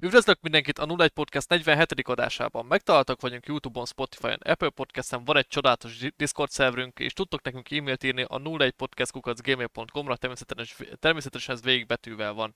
[0.00, 2.08] Üdvözlök mindenkit a 01 Podcast 47.
[2.08, 2.66] adásában.
[2.66, 8.02] Megtaláltak vagyunk Youtube-on, Spotify-on, Apple Podcast-en, van egy csodálatos Discord szerverünk, és tudtok nekünk e-mailt
[8.02, 12.54] írni a 01podcast.gmail.com-ra, természetesen, természetesen ez végigbetűvel van.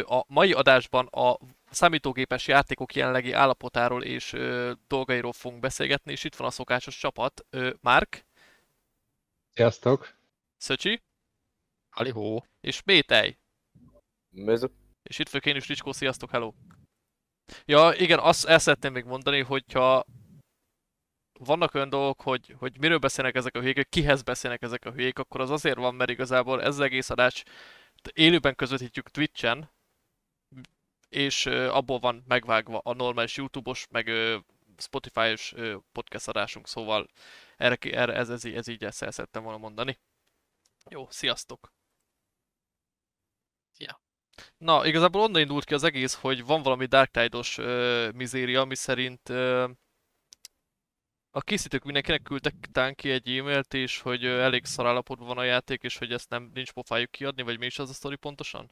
[0.00, 1.38] A mai adásban a
[1.70, 4.36] számítógépes játékok jelenlegi állapotáról és
[4.88, 7.46] dolgairól fogunk beszélgetni, és itt van a szokásos csapat.
[7.80, 8.24] Márk.
[9.54, 10.14] Sziasztok.
[10.56, 11.02] Szöcsi.
[11.90, 12.44] Halihó.
[12.60, 13.38] És Métej.
[14.30, 14.70] Mező.
[15.10, 16.52] És itt vagyok én is, Ricskó, sziasztok, hello!
[17.64, 20.04] Ja, igen, azt el szeretném még mondani, hogyha
[21.38, 24.92] vannak olyan dolgok, hogy, hogy miről beszélnek ezek a hülyék, hogy kihez beszélnek ezek a
[24.92, 27.44] hülyék, akkor az azért van, mert igazából ez az egész adás
[28.12, 29.70] élőben közvetítjük Twitch-en,
[31.08, 34.10] és abból van megvágva a normális YouTube-os, meg
[34.76, 35.54] Spotify-os
[35.92, 37.08] podcast adásunk, szóval
[37.56, 39.98] erre, erre ez, ez, ez így ezt el szerettem volna mondani.
[40.90, 41.72] Jó, sziasztok!
[44.58, 48.74] Na, igazából onnan indult ki az egész, hogy van valami Dark Tide-os uh, mizéria, ami
[48.74, 49.70] szerint uh,
[51.30, 55.38] a készítők mindenkinek küldtek tán ki egy e-mailt, és hogy uh, elég szar állapotban van
[55.38, 58.16] a játék, és hogy ezt nem nincs pofájuk kiadni, vagy mi is az a sztori
[58.16, 58.70] pontosan?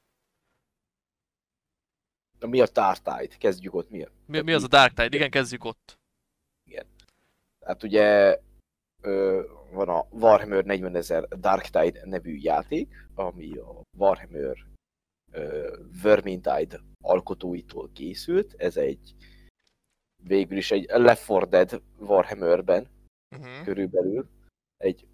[2.39, 3.37] Na, mi a Dark Tide?
[3.39, 4.07] Kezdjük ott, mi?
[4.27, 5.17] Mi, mi az a Dark Tide?
[5.17, 5.99] Igen, kezdjük ott.
[6.65, 6.87] Igen.
[7.61, 8.39] Hát ugye
[9.03, 14.57] ö, van a Warhammer 40 ezer Dark Tide nevű játék, ami a Warhammer
[16.03, 18.55] Vermintide alkotóitól készült.
[18.59, 19.15] Ez egy
[20.23, 22.89] végül is egy Left 4 Dead Warhammerben
[23.37, 23.65] uh-huh.
[23.65, 24.29] körülbelül.
[24.77, 25.07] Egy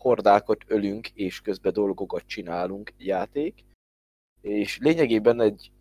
[0.00, 3.64] hordákat ölünk, és közben dolgokat csinálunk játék.
[4.40, 5.72] És lényegében egy,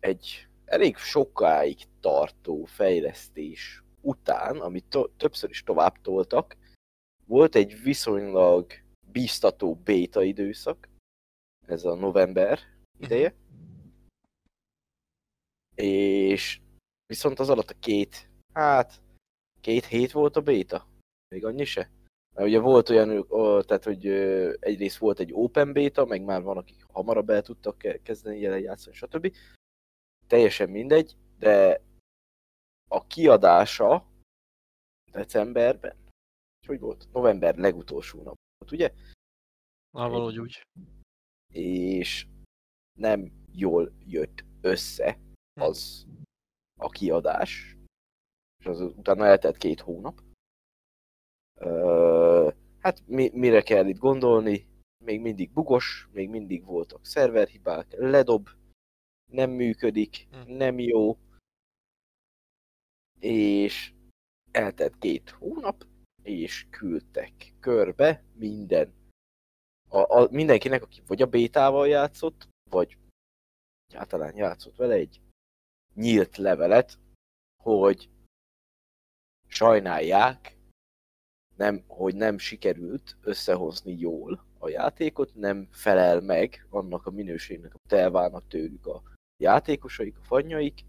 [0.00, 6.56] egy elég sokáig tartó fejlesztés után, amit to- többször is tovább toltak,
[7.26, 8.72] volt egy viszonylag
[9.12, 10.88] bíztató béta időszak,
[11.70, 12.58] ez a november
[12.98, 13.28] ideje.
[13.28, 13.48] Uh-huh.
[15.74, 16.60] És
[17.06, 19.02] viszont az alatt a két, hát
[19.60, 20.86] két hét volt a béta.
[21.28, 21.90] Még annyi se?
[22.34, 23.26] Mert ugye volt olyan,
[23.66, 24.06] tehát hogy
[24.60, 28.96] egyrészt volt egy open beta, meg már van, akik hamarabb el tudtak kezdeni jelen játszani,
[28.96, 29.36] stb.
[30.26, 31.82] Teljesen mindegy, de
[32.88, 34.06] a kiadása
[35.12, 35.96] decemberben,
[36.66, 37.08] hogy volt?
[37.12, 38.92] November legutolsó nap volt, ugye?
[39.90, 40.62] Na, valahogy úgy
[41.52, 42.26] és
[42.98, 45.18] nem jól jött össze
[45.54, 45.62] hm.
[45.62, 46.06] az
[46.80, 47.76] a kiadás,
[48.58, 50.22] és az utána eltelt két hónap.
[51.60, 54.66] Uh, hát mi, mire kell itt gondolni?
[55.04, 58.48] Még mindig bugos, még mindig voltak szerverhibák, ledob,
[59.32, 60.52] nem működik, hm.
[60.52, 61.18] nem jó,
[63.18, 63.92] és
[64.50, 65.86] eltelt két hónap,
[66.22, 68.99] és küldtek körbe minden
[69.90, 72.96] a, a, mindenkinek, aki vagy a bétával játszott, vagy
[73.94, 75.20] általán játszott vele egy
[75.94, 76.98] nyílt levelet,
[77.62, 78.08] hogy
[79.46, 80.56] sajnálják,
[81.56, 88.00] nem, hogy nem sikerült összehozni jól a játékot, nem felel meg annak a minőségnek, amit
[88.02, 89.02] elvárnak tőlük a
[89.36, 90.84] játékosaik, a fannyaik,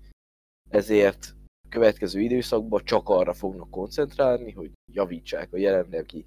[0.69, 6.25] ezért a következő időszakban csak arra fognak koncentrálni, hogy javítsák a jelenlegi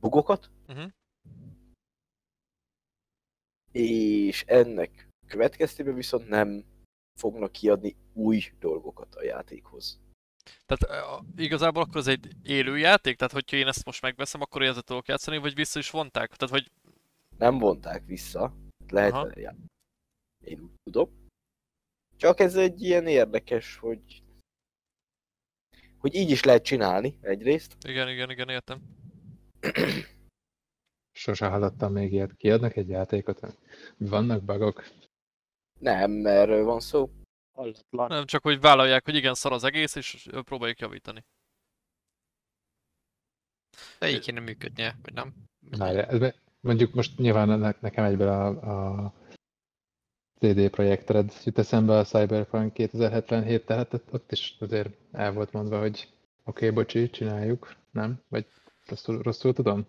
[0.00, 0.90] bugokat, uh-huh
[3.76, 6.64] és ennek következtében viszont nem
[7.20, 10.00] fognak kiadni új dolgokat a játékhoz.
[10.66, 13.16] Tehát igazából akkor ez egy élő játék?
[13.16, 16.36] Tehát hogyha én ezt most megveszem, akkor ezzel tudok játszani, vagy vissza is vonták?
[16.36, 16.70] Tehát hogy...
[17.38, 18.54] Nem vonták vissza.
[18.88, 19.30] Lehet Aha.
[19.34, 19.66] játszani.
[20.44, 21.10] Én úgy tudom.
[22.16, 24.22] Csak ez egy ilyen érdekes, hogy
[25.98, 27.76] hogy így is lehet csinálni egyrészt.
[27.88, 28.82] Igen, igen, igen, értem.
[31.16, 32.36] Sose hallottam még ilyet.
[32.36, 33.40] Kiadnak egy játékot?
[33.96, 34.84] Vannak bugok?
[35.78, 37.10] Nem, erről van szó.
[37.52, 38.08] Hallatlan.
[38.08, 41.24] Nem, csak hogy vállalják, hogy igen, szar az egész, és próbáljuk javítani.
[43.98, 45.34] De így kéne működnie, vagy nem?
[45.70, 48.46] Várja, mondjuk most nyilván nekem egyből a,
[49.04, 49.12] a
[50.38, 55.78] CD Projekt Red jut eszembe a Cyberpunk 2077, tehát ott is azért el volt mondva,
[55.78, 56.08] hogy
[56.44, 58.22] oké, okay, bocsi, csináljuk, nem?
[58.28, 58.46] Vagy
[58.86, 59.86] rosszul, rosszul tudom?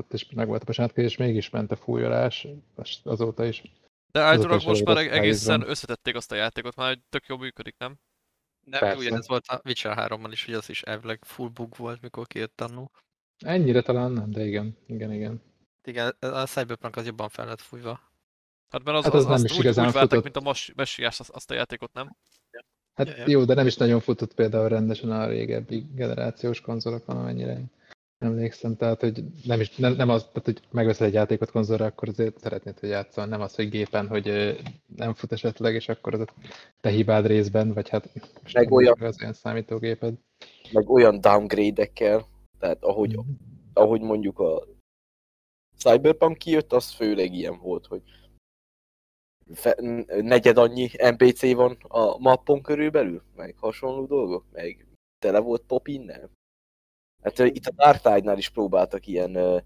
[0.00, 2.46] Ott is meg volt a bocsánat, és mégis ment a fújolás,
[3.02, 3.62] azóta is.
[4.12, 7.98] De állítólag most már egészen összetették azt a játékot, már tök jó működik, nem?
[8.64, 12.26] Nem, ez volt a Witcher 3-mal is, hogy az is elvileg full bug volt, mikor
[12.26, 12.90] kijött annó.
[13.38, 15.42] Ennyire talán nem, de igen, igen, igen.
[15.82, 18.00] Igen, a Cyberpunk az jobban fel lett fújva.
[18.68, 21.20] Hát mert az, hát az, az, nem is úgy, igazán úgy váltak, mint a Messiás
[21.20, 22.16] azt, azt a játékot, nem?
[22.94, 23.24] Hát ja, ja.
[23.26, 27.60] jó, de nem is nagyon futott például rendesen a régebbi generációs konzolokon, amennyire
[28.20, 32.08] emlékszem, tehát hogy nem, is, nem, nem az, tehát, hogy megveszel egy játékot konzolra, akkor
[32.08, 34.56] azért szeretnéd, hogy játszol, nem az, hogy gépen, hogy
[34.96, 36.26] nem fut esetleg, és akkor az a
[36.80, 38.12] te hibád részben, vagy hát
[38.52, 40.14] meg olyan, az olyan számítógéped.
[40.72, 42.26] Meg olyan downgrade-ekkel,
[42.58, 43.20] tehát ahogy, mm.
[43.72, 44.66] ahogy mondjuk a
[45.76, 48.02] Cyberpunk kijött, az főleg ilyen volt, hogy
[49.52, 49.76] fe,
[50.20, 54.86] negyed annyi NPC van a mappon körülbelül, meg hasonló dolgok, meg
[55.18, 56.38] tele volt pop innen.
[57.22, 59.62] Hát itt a Dark Tide-nál is próbáltak ilyen uh,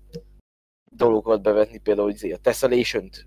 [0.91, 3.25] dolgokat bevetni, például hogy a Tessellation-t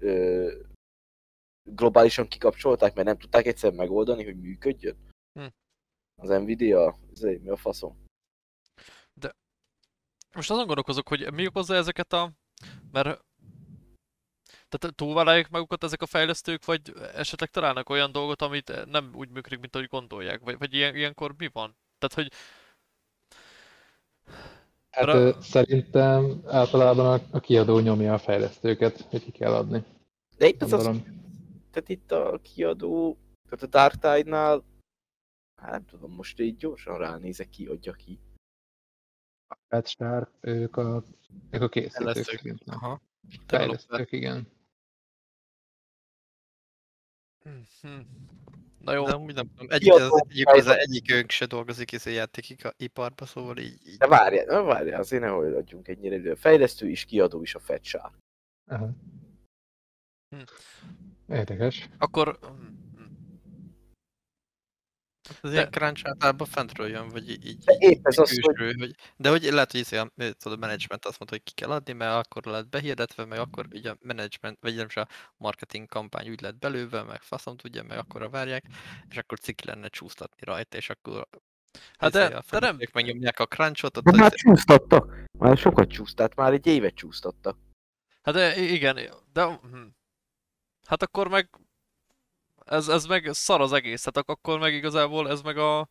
[1.64, 4.98] globálisan kikapcsolták, mert nem tudták egyszer megoldani, hogy működjön.
[5.40, 5.46] Hm.
[6.22, 8.06] Az Nvidia, izé, mi a faszom.
[9.14, 9.36] De
[10.36, 12.32] most azon gondolkozok, hogy mi okozza ezeket a...
[12.92, 13.26] Mert
[14.70, 19.60] tehát túlvállalják magukat ezek a fejlesztők, vagy esetleg találnak olyan dolgot, amit nem úgy működik,
[19.60, 20.40] mint ahogy gondolják?
[20.40, 21.78] Vagy, vagy ilyen, ilyenkor mi van?
[21.98, 22.38] Tehát, hogy
[24.98, 25.42] Hát Ra...
[25.42, 29.84] szerintem általában a, a kiadó nyomja a fejlesztőket, hogy ki kell adni.
[30.38, 30.86] De itt az, az
[31.72, 33.18] tehát itt a kiadó,
[33.50, 34.64] tehát a Dark Tide-nál,
[35.62, 38.20] hát nem tudom, most így gyorsan ránézek ki, adja ki.
[39.48, 41.04] A Pet Shark, ők a,
[41.52, 42.56] ők a készítők.
[42.66, 43.02] Aha.
[43.46, 44.48] Fejlesztők, igen.
[47.82, 48.00] Hm.
[48.88, 49.06] Na jó.
[49.06, 49.68] De amúgy nem tudom.
[49.70, 53.88] Egyik, az, egyik, az egyik ők se dolgozik ez a játékiparba, szóval így...
[53.88, 53.98] így...
[53.98, 56.34] De várjál, várjál, azért ne adjunk ennyire idő.
[56.34, 58.14] Fejlesztő is, kiadó is a.
[58.66, 58.90] Aha.
[60.36, 60.42] Hm.
[61.34, 61.90] Érdekes.
[61.98, 62.40] Akkor
[65.42, 68.80] az ilyen crunch általában fentről jön, vagy így, de épp ez az, külső, hogy...
[68.80, 68.96] hogy...
[69.18, 71.94] De hogy lehet, hogy izé a, tudod, a management azt mondta, hogy ki kell adni,
[71.94, 75.08] mert akkor lehet behirdetve, meg akkor ugye a management, vagy nem a
[75.38, 78.64] marketing kampány úgy lett belőve, meg faszom tudja, meg akkor várják,
[79.10, 81.28] és akkor ciki lenne csúsztatni rajta, és akkor
[81.98, 82.78] Hát de, izé de nem...
[82.94, 84.04] Megnyomják a crunchot.
[84.04, 85.24] De már csúsztattak.
[85.40, 87.58] Már sokat csúsztat, már egy évet csúsztattak.
[88.22, 89.00] Hát de igen,
[89.34, 89.44] de...
[89.44, 89.88] Hm.
[90.88, 91.50] Hát akkor meg
[92.68, 95.90] ez, ez meg szar az egész, tehát akkor meg igazából ez meg a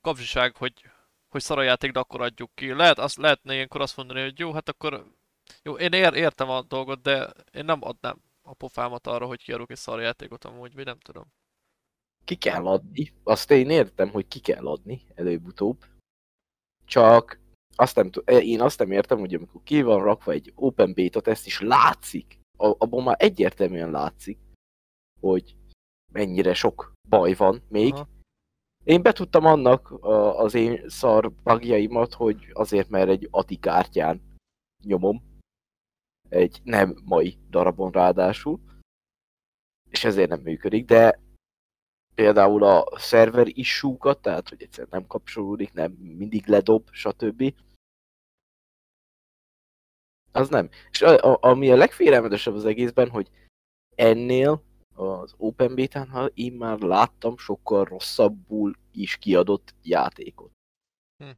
[0.00, 0.72] kapcsiság, hogy,
[1.28, 2.72] hogy szar a játék, de akkor adjuk ki.
[2.72, 5.06] Lehet, azt, lehetne ilyenkor azt mondani, hogy jó, hát akkor
[5.62, 9.70] jó, én ér, értem a dolgot, de én nem adnám a pofámat arra, hogy kiadok
[9.70, 11.32] egy szar játékot amúgy, vagy nem tudom.
[12.24, 15.84] Ki kell adni, azt én értem, hogy ki kell adni előbb-utóbb.
[16.84, 17.40] Csak
[17.76, 18.10] azt nem
[18.40, 22.38] én azt nem értem, hogy amikor ki van rakva egy open beta ezt is látszik,
[22.56, 24.38] abban már egyértelműen látszik,
[25.20, 25.56] hogy
[26.12, 27.92] mennyire sok baj van még.
[27.92, 28.08] Aha.
[28.84, 29.92] Én betudtam annak
[30.36, 34.22] az én szar bugjaimat, hogy azért, mert egy ATI kártyán
[34.84, 35.22] nyomom.
[36.28, 38.60] Egy nem mai darabon ráadásul.
[39.90, 41.20] És ezért nem működik, de
[42.14, 47.54] például a szerver issue tehát hogy egyszer nem kapcsolódik, nem mindig ledob, stb.
[50.32, 50.68] Az nem.
[50.90, 53.30] És a, a, ami a legfélelmetesebb az egészben, hogy
[53.96, 54.62] ennél
[54.98, 60.52] az Open Beta-n, ha én már láttam sokkal rosszabbul is kiadott játékot.
[61.16, 61.30] Hm.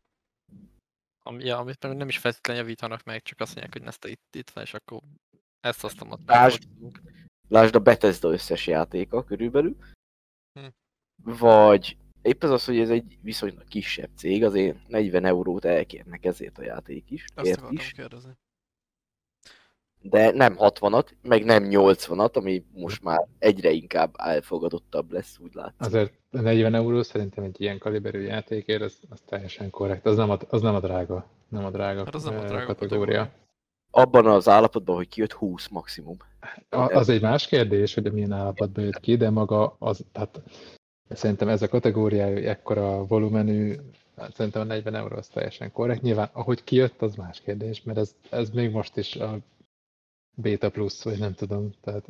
[1.23, 4.51] Ami, ja, amit nem is feltétlenül javítanak meg, csak azt mondják, hogy ezt itt, itt
[4.51, 5.01] van, és akkor
[5.61, 6.69] ezt azt a lásd,
[7.49, 9.77] lásd a Bethesda összes játéka körülbelül.
[10.61, 10.67] Hm.
[11.23, 16.59] Vagy épp az az, hogy ez egy viszonylag kisebb cég, azért 40 eurót elkérnek ezért
[16.59, 17.25] a játék is.
[17.35, 17.93] Azt is.
[17.93, 18.37] kérdezni
[20.03, 25.81] de nem 60-at, meg nem 80-at, ami most már egyre inkább elfogadottabb lesz, úgy látszik.
[25.81, 30.07] Azért 40 euró szerintem egy ilyen kaliberű játékért, az, az teljesen korrekt.
[30.07, 32.67] Az nem a, az nem a drága, nem a drága, hát az nem a drága
[32.67, 33.31] kategória.
[33.91, 36.17] Abban az állapotban, hogy kijött 20 maximum.
[36.69, 40.43] A, az egy más kérdés, hogy milyen állapotban jött ki, de maga az, tehát
[41.09, 43.77] szerintem ez a kategóriája ekkora volumenű,
[44.17, 46.03] hát szerintem a 40 euró az teljesen korrekt.
[46.03, 49.39] Nyilván, ahogy kijött, az más kérdés, mert ez, ez még most is a
[50.35, 51.71] Beta plusz, vagy nem tudom.
[51.81, 52.05] Tehát...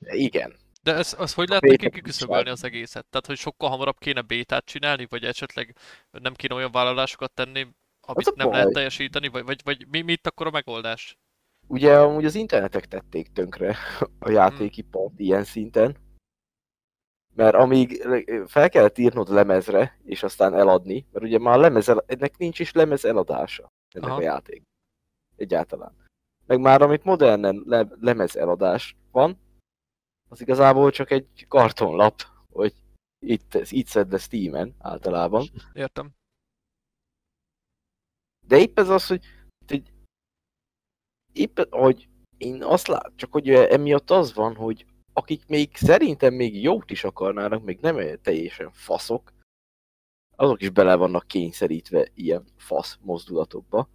[0.00, 0.54] Igen.
[0.82, 3.06] De ez, az hogy lehet neki kiküszöbölni az egészet?
[3.06, 5.76] Tehát, hogy sokkal hamarabb kéne bétát csinálni, vagy esetleg
[6.10, 7.66] nem kéne olyan vállalásokat tenni,
[8.00, 8.56] amit nem baj.
[8.56, 11.18] lehet teljesíteni, vagy, vagy, vagy mi, mit akkor a megoldás?
[11.66, 13.76] Ugye amúgy az internetek tették tönkre
[14.18, 15.24] a játékipart hmm.
[15.24, 15.96] ilyen szinten,
[17.34, 18.06] mert amíg
[18.46, 23.04] fel kellett írnod lemezre, és aztán eladni, mert ugye már lemez, ennek nincs is lemez
[23.04, 24.18] eladása, ennek Aha.
[24.18, 24.62] a játék.
[25.36, 26.05] Egyáltalán
[26.46, 29.38] meg már amit modernen le, lemez eladás van,
[30.28, 32.22] az igazából csak egy kartonlap,
[32.52, 32.74] hogy
[33.18, 35.46] itt, itt szed le Steam-en általában.
[35.72, 36.10] Értem.
[38.46, 39.24] De épp ez az, hogy,
[39.66, 39.92] hogy
[41.32, 46.62] épp, hogy én azt lát, csak hogy emiatt az van, hogy akik még szerintem még
[46.62, 49.32] jót is akarnának, még nem teljesen faszok,
[50.36, 53.88] azok is bele vannak kényszerítve ilyen fasz mozdulatokba.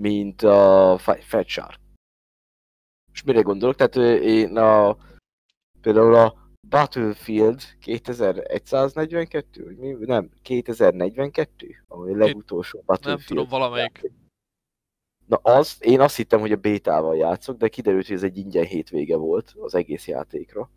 [0.00, 1.80] Mint a Fat Shark.
[3.12, 3.76] És mire gondolok?
[3.76, 4.96] Tehát én a,
[5.80, 6.34] például a
[6.68, 9.96] Battlefield 2142, vagy mi?
[10.06, 13.18] Nem, 2042, ami a legutolsó Battlefield.
[13.18, 14.12] Nem tudom, valamelyik.
[15.26, 18.64] Na az, én azt hittem, hogy a bétával játszok, de kiderült, hogy ez egy ingyen
[18.64, 20.70] hétvége volt az egész játékra.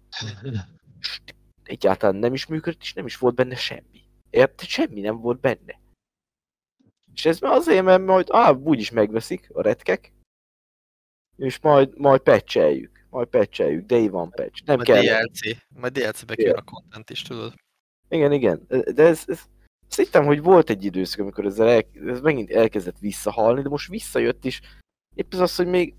[1.64, 4.02] Egyáltalán nem is működött, és nem is volt benne semmi.
[4.30, 4.68] Érted?
[4.68, 5.82] Semmi nem volt benne.
[7.14, 10.12] És ez azért, mert majd á, úgyis megveszik a retkek,
[11.38, 13.06] és majd, majd pecseljük.
[13.10, 14.66] Majd pecseljük, de van patch.
[14.66, 15.02] Nem majd kell.
[15.02, 15.58] DLC.
[15.70, 17.54] Majd DLC-be kijön a content is, tudod.
[18.10, 18.66] Igen, igen.
[18.68, 19.42] De ez, ez
[19.88, 23.90] azt hittem, hogy volt egy időszak, amikor ezzel el, ez megint elkezdett visszahalni, de most
[23.90, 24.62] visszajött is.
[25.16, 25.96] Épp az az, hogy még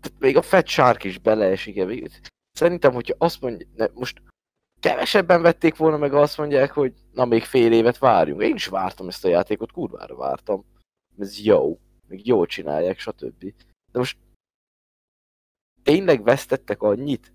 [0.00, 1.82] tehát még a Fat Shark is beleesik.
[2.52, 4.22] Szerintem, hogyha azt mondja, ne, most
[4.80, 8.42] kevesebben vették volna meg azt mondják, hogy na még fél évet várjunk.
[8.42, 10.64] Én is vártam ezt a játékot, kurvára vártam.
[11.18, 13.54] Ez jó, még jól csinálják, stb.
[13.92, 14.18] De most
[15.82, 17.32] tényleg vesztettek annyit?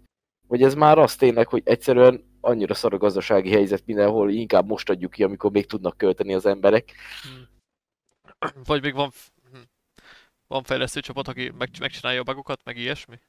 [0.48, 4.90] Vagy ez már az tényleg, hogy egyszerűen annyira szar a gazdasági helyzet mindenhol, inkább most
[4.90, 6.94] adjuk ki, amikor még tudnak költeni az emberek.
[7.22, 7.48] Hmm.
[8.64, 9.12] Vagy még van,
[9.52, 9.62] hm,
[10.48, 13.20] van fejlesztő csapat, aki meg, megcsinálja a bugokat, meg ilyesmi?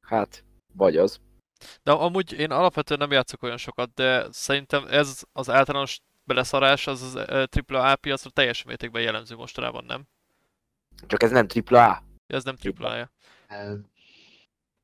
[0.00, 1.20] Hát, vagy az.
[1.82, 7.02] De amúgy én alapvetően nem játszok olyan sokat, de szerintem ez az általános beleszarás az
[7.02, 7.14] az
[7.68, 10.02] AAA piacra teljes mértékben jellemző mostanában, nem?
[11.06, 12.02] Csak ez nem AAA.
[12.26, 13.10] Ez nem AAA-ja.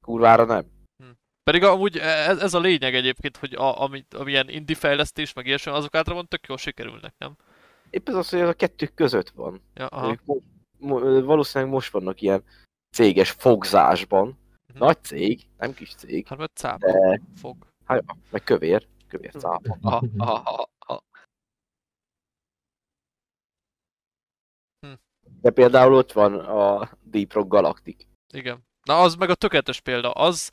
[0.01, 0.65] Kurvára nem.
[1.03, 1.11] Hm.
[1.43, 5.73] Pedig amúgy ez, ez a lényeg egyébként, hogy a, amit, amilyen indie fejlesztés, meg ilyesmi,
[5.73, 7.37] azok általában tök jól sikerülnek, nem?
[7.91, 9.63] Épp ez az, hogy ez a kettő között van.
[9.75, 10.17] Ja, aha.
[10.25, 10.43] Mo-
[10.79, 12.45] mo- valószínűleg most vannak ilyen
[12.91, 14.87] céges fogzásban, Uh-huh.
[14.87, 16.27] Nagy cég, nem kis cég.
[16.27, 17.21] Hát mert cápa de...
[17.37, 17.57] fog.
[17.85, 18.87] Hát, meg kövér.
[19.09, 19.79] Kövér cápa.
[19.83, 21.03] Ha, ha, ha, ha.
[24.81, 24.93] Hm.
[25.41, 28.07] De például ott van a Deep Rock Galactic.
[28.33, 28.67] Igen.
[28.83, 30.11] Na az meg a tökéletes példa.
[30.11, 30.51] Az,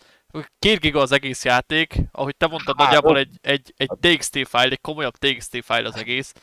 [0.59, 4.71] két giga az egész játék, ahogy te mondtad, hát, nagyjából egy, egy, egy TXT file,
[4.71, 6.33] egy komolyabb TXT file az egész,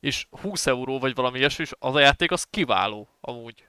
[0.00, 3.68] és 20 euró vagy valami ilyesmi, és az a játék az kiváló amúgy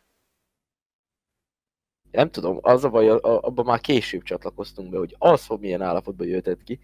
[2.13, 6.27] nem tudom, az a baj, abban már később csatlakoztunk be, hogy az, hogy milyen állapotban
[6.27, 6.79] jöhetett ki.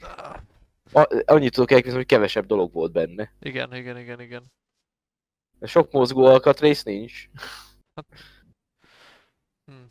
[0.93, 3.33] A, annyit tudok elképzelni, hogy kevesebb dolog volt benne.
[3.39, 4.51] Igen, igen, igen, igen.
[5.61, 7.29] Sok mozgó alkatrész nincs.
[7.95, 8.05] Hát,
[9.65, 9.87] hmm.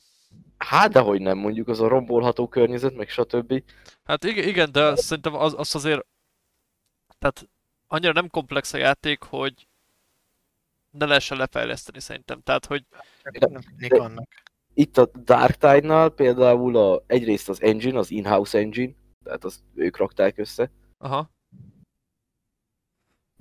[0.58, 3.62] hát, de hogy nem, mondjuk az a rombolható környezet, meg stb.
[4.04, 6.06] Hát igen, igen de szerintem az, az azért...
[7.18, 7.48] Tehát
[7.86, 9.68] annyira nem komplex a játék, hogy
[10.90, 12.40] ne lehessen lefejleszteni szerintem.
[12.40, 12.84] Tehát, hogy...
[13.22, 13.46] De,
[13.88, 14.28] de,
[14.78, 18.92] itt a Dark Tide-nál például a, egyrészt az engine, az in-house engine,
[19.24, 20.70] tehát azt ők rakták össze.
[20.98, 21.30] Aha.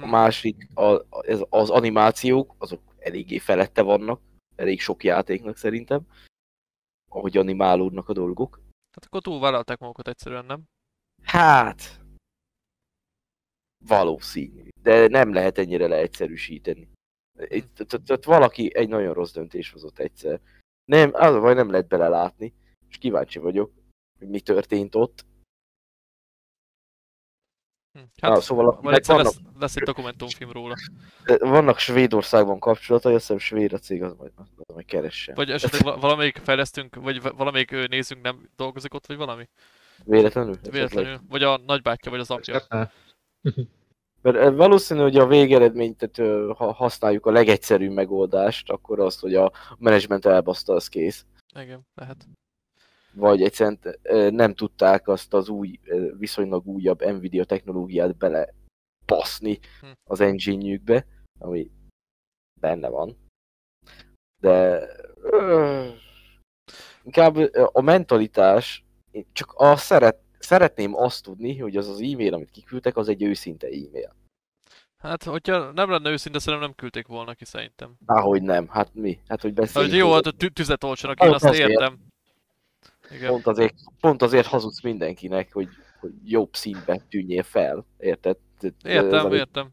[0.01, 4.21] A másik, a, ez, az animációk, azok eléggé felette vannak,
[4.55, 6.07] elég sok játéknak szerintem,
[7.11, 8.59] ahogy animálódnak a dolgok.
[8.91, 10.63] Hát akkor túlvállalták magukat egyszerűen, nem?
[11.23, 12.01] Hát...
[13.85, 16.89] Valószínű, de nem lehet ennyire leegyszerűsíteni.
[17.39, 20.41] Itt, valaki egy nagyon rossz döntés hozott egyszer.
[20.87, 22.53] Nem, az a baj, nem lehet belelátni,
[22.89, 23.71] és kíváncsi vagyok,
[24.19, 25.25] hogy mi történt ott.
[27.91, 30.75] Hm, hát, Na, szóval egyszer vannak, lesz, lesz egy dokumentumfilm róla.
[31.39, 35.35] Vannak Svédországban kapcsolatai, azt hiszem svéd a cég, az majd, az majd keressen.
[35.35, 39.49] Vagy esetleg valamelyik fejlesztünk, vagy valamelyik nézünk nem dolgozik ott, vagy valami?
[40.03, 40.57] Véletlenül?
[40.69, 41.09] Véletlenül.
[41.09, 41.29] Esetleg.
[41.29, 42.61] Vagy a nagybátyja, vagy az apja.
[44.31, 49.51] Mert valószínű, hogy a végeredményt, tehát ha használjuk a legegyszerűbb megoldást, akkor azt, hogy a
[49.77, 51.25] menedzsment elbaszta, az kész.
[51.59, 52.27] Igen, lehet.
[53.13, 53.79] Vagy egyszerűen
[54.33, 55.79] nem tudták azt az új,
[56.17, 58.53] viszonylag újabb Nvidia technológiát bele
[59.05, 59.87] passzni hm.
[60.03, 61.05] az engine
[61.39, 61.71] ami
[62.59, 63.17] benne van.
[64.41, 64.87] De
[67.03, 67.35] inkább
[67.71, 68.85] a mentalitás,
[69.31, 73.67] csak a szeret, szeretném azt tudni, hogy az az e-mail, amit kiküldtek, az egy őszinte
[73.67, 74.15] e-mail.
[74.97, 77.95] Hát, hogyha nem lenne őszinte, szerintem nem küldték volna ki szerintem.
[78.05, 79.19] Ahogy nem, hát mi?
[79.27, 79.93] Hát, hogy beszéljünk.
[79.93, 81.69] Hát, jó, hát a tüzet olcsanak, én azt azért.
[81.69, 81.99] értem.
[83.11, 83.29] Igen.
[83.29, 85.67] Pont, azért, pont azért hazudsz mindenkinek, hogy,
[85.99, 88.37] hogy jobb színbe tűnjél fel, érted?
[88.83, 89.69] Értem, Ez, értem.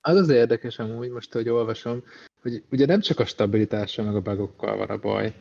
[0.00, 2.04] Az az érdekes amúgy, most, hogy olvasom,
[2.40, 5.34] hogy ugye nem csak a stabilitással, meg a bugokkal van a baj.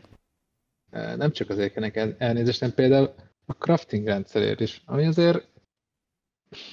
[0.92, 3.14] Nem csak az ékenek elnézést, nem például
[3.52, 5.48] a crafting rendszerért is, ami azért...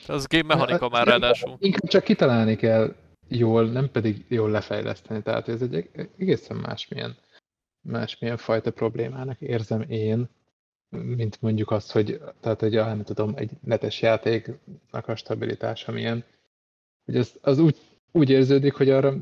[0.06, 1.56] Ez game mechanika hát, már ráadásul.
[1.58, 2.94] Inkább csak kitalálni kell
[3.28, 5.22] jól, nem pedig jól lefejleszteni.
[5.22, 7.16] Tehát ez egy egészen másmilyen,
[7.80, 10.28] másmilyen fajta problémának érzem én,
[10.88, 16.24] mint mondjuk azt, hogy, tehát egy, nem tudom, egy netes játéknak a stabilitása milyen.
[17.04, 17.76] Hogy az, az úgy,
[18.12, 19.14] úgy érződik, hogy arra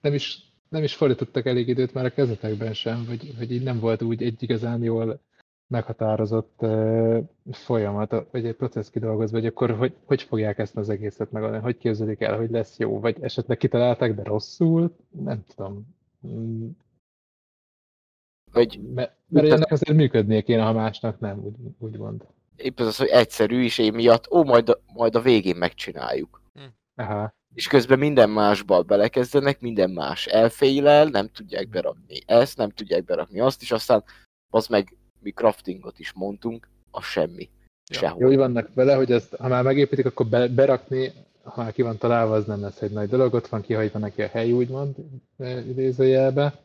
[0.00, 3.80] nem is, nem is fordítottak elég időt már a kezdetekben sem, vagy, vagy így nem
[3.80, 5.20] volt úgy egy igazán jól
[5.66, 7.18] meghatározott uh,
[7.50, 11.78] folyamat, vagy egy processz kidolgozva, hogy akkor hogy, hogy fogják ezt az egészet megoldani, hogy
[11.78, 15.86] képzelik el, hogy lesz jó, vagy esetleg kitalálták, de rosszul, nem tudom.
[16.26, 16.68] Mm.
[18.52, 22.26] Vagy, mert, mert ennek azért működnie kéne, ha másnak nem, úgy, úgy mond.
[22.56, 26.42] Épp az, hogy egyszerű is, én miatt, ó, majd a, majd a végén megcsináljuk.
[26.96, 27.34] Aha.
[27.54, 33.40] És közben minden másba belekezdenek, minden más elfélel, nem tudják berakni ezt, nem tudják berakni
[33.40, 34.04] azt, és aztán
[34.50, 37.48] az meg mi craftingot is mondtunk, a semmi.
[37.86, 37.98] Ja.
[37.98, 38.20] Sehol.
[38.20, 41.12] Jó, úgy vannak vele, hogy ezt, ha már megépítik, akkor be, berakni,
[41.42, 44.22] ha már ki van találva, az nem lesz egy nagy dolog, ott van kihagyva neki
[44.22, 44.96] a hely, úgymond,
[45.38, 46.62] eh, idézőjelbe.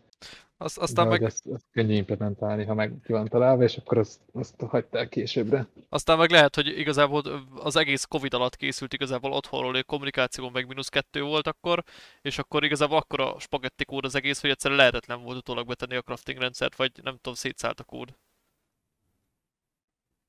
[0.62, 3.78] Az, De aztán hogy meg, ezt, ezt könnyű implementálni, ha meg ki van találva, és
[3.78, 5.68] akkor azt, azt hagyták későbbre.
[5.90, 7.22] aztán meg lehet, hogy igazából
[7.56, 11.84] az egész Covid alatt készült igazából otthonról, hogy kommunikáció meg mínusz kettő volt akkor,
[12.22, 15.96] és akkor igazából akkor a spagetti kód az egész, hogy egyszerűen lehetetlen volt utólag betenni
[15.96, 18.16] a crafting rendszert, vagy nem tudom, szétszállt a kód.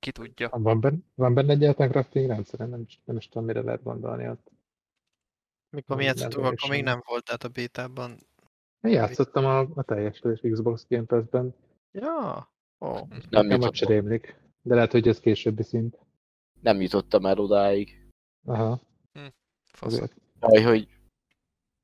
[0.00, 0.48] Ki tudja.
[0.48, 2.68] Van benne, van benne egyáltalán crafting rendszer?
[2.68, 4.50] Nem, is- nem is tudom, mire lehet gondolni ott.
[5.70, 8.18] Mikor mi nem akkor még nem volt, tehát a bétában.
[8.80, 11.54] Én játszottam a, a teljes Xbox Game Pass-ben,
[11.92, 12.96] Ja, ó.
[13.30, 14.36] Nem, nem ott rémlik.
[14.62, 15.98] De lehet, hogy ez későbbi szint.
[16.60, 18.08] nem jutottam el odáig.
[18.46, 18.80] Aha,
[19.80, 20.14] azért.
[20.38, 20.88] Baj, hogy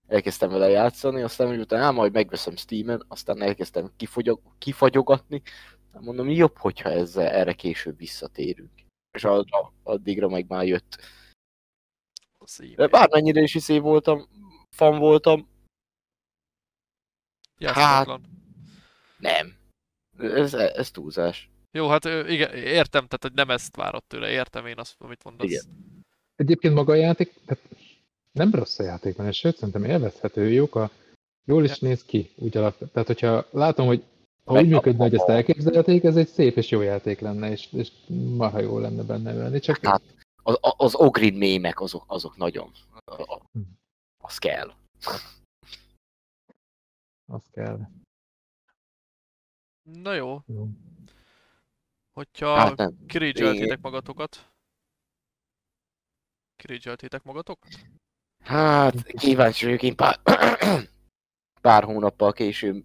[0.06, 5.42] elkezdtem vele játszani, aztán miután á, majd megveszem Steam-en, aztán elkezdtem kifogyog, kifagyogatni.
[5.97, 8.71] Hát Mondom, jobb, hogyha ezzel erre később visszatérünk.
[9.11, 10.99] És adra, addigra meg már jött.
[12.76, 14.29] De bármennyire is izé voltam,
[14.71, 15.49] fan voltam,
[17.59, 18.23] Játszhatatlan.
[19.19, 19.57] nem.
[20.19, 21.50] Ez, ez túlzás.
[21.71, 25.50] Jó, hát igen, értem, tehát hogy nem ezt várod tőle, értem én azt, amit mondasz.
[25.50, 25.65] Igen.
[26.37, 27.65] Egyébként maga a játék, tehát
[28.33, 30.91] nem rossz a játék, mert sőt, szerintem élvezhető, jók a,
[31.45, 32.78] jól is néz ki, úgy alap.
[32.93, 34.04] Tehát, hogyha látom, hogy
[34.47, 37.91] ha úgy működne, hogy ezt elképzelték, ez egy szép és jó játék lenne, és, és
[38.37, 40.02] marha jó lenne benne lenni, csak Hát,
[40.43, 42.71] az, az Ogrin mémek azok, azok nagyon.
[43.04, 43.61] a- a- Hm.
[44.19, 44.73] Az kell.
[47.32, 47.78] az kell.
[49.82, 50.69] Na jó, Jó.
[52.13, 54.50] hogyha Hát kirage magatokat.
[56.56, 57.59] kirage magatok?
[58.45, 60.21] Hát, kíváncsi vagyok én pár,
[61.67, 62.85] pár hónappal később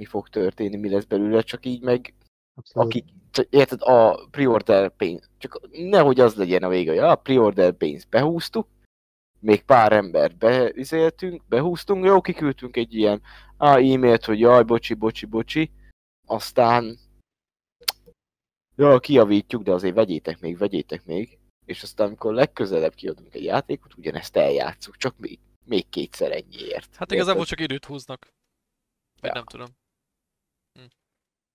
[0.00, 2.14] mi fog történni, mi lesz belőle, csak így meg,
[2.54, 2.88] Abszolút.
[2.88, 7.72] akik, csak érted, a pre-order pénz, csak nehogy az legyen a vége, hogy a pre-order
[7.72, 8.66] pénzt behúztuk,
[9.40, 13.22] még pár embert beüzeltünk, behúztunk, jó, kiküldtünk egy ilyen
[13.56, 15.70] á, e-mailt, hogy jaj, bocsi, bocsi, bocsi,
[16.26, 16.98] aztán
[18.76, 23.94] ja, kijavítjuk, de azért vegyétek még, vegyétek még, és aztán amikor legközelebb kiadunk egy játékot,
[23.96, 26.96] ugyanezt eljátszuk, csak még, még kétszer ennyiért.
[26.96, 28.28] Hát igazából csak időt húznak.
[29.20, 29.34] Vagy Ja.
[29.34, 29.66] nem tudom.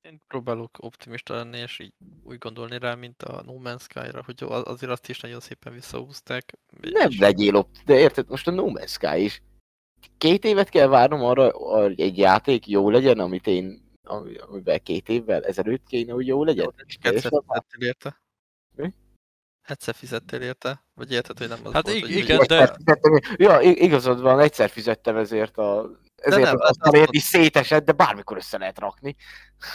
[0.05, 4.43] Én próbálok optimista lenni, és így úgy gondolni rá, mint a No Man's Sky-ra, hogy
[4.47, 6.53] azért azt is nagyon szépen visszahúzták.
[6.81, 9.41] Nem és- legyél opt, de érted, most a No Man's Sky is.
[10.17, 15.09] Két évet kell várnom arra, hogy egy játék jó legyen, amit én, ami- amivel két
[15.09, 16.73] évvel ezelőtt kéne, hogy jó legyen.
[17.01, 17.41] Jó, fizettél
[17.79, 18.21] érte.
[18.75, 18.93] Mi?
[19.61, 20.85] Egyszer fizettél érte?
[20.93, 22.77] Vagy érted, hogy nem az Hát volt, igen, de-
[23.35, 25.99] Ja, igazad van, egyszer fizettem ezért a...
[26.25, 29.15] Ezért nem, az hát asztalért azt is szétesett, de bármikor össze lehet rakni.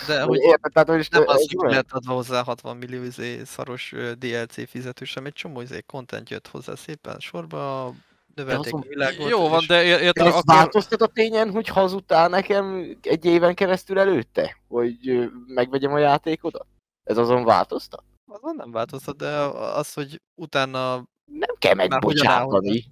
[0.06, 3.94] De Hogy érted, tehát, hogy nem az, hogy lehet adva hozzá 60 millió izé, szaros
[4.18, 7.92] DLC fizető, sem egy csomó izé, content jött hozzá szépen sorba,
[8.34, 9.28] növelték a világot.
[9.28, 10.54] Jó van, de ér- De érted, ez akkor...
[10.54, 14.56] változtat a tényen, hogy hazudtál nekem egy éven keresztül előtte?
[14.68, 16.66] Hogy megvegyem a játékodat?
[17.04, 18.04] Ez azon változtat?
[18.26, 22.84] Azon nem változtat, de az, hogy utána, Nem kell megbocsátani.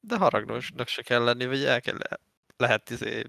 [0.00, 1.98] De haragnosnak se kell lenni, vagy el kell,
[2.56, 3.22] lehet izé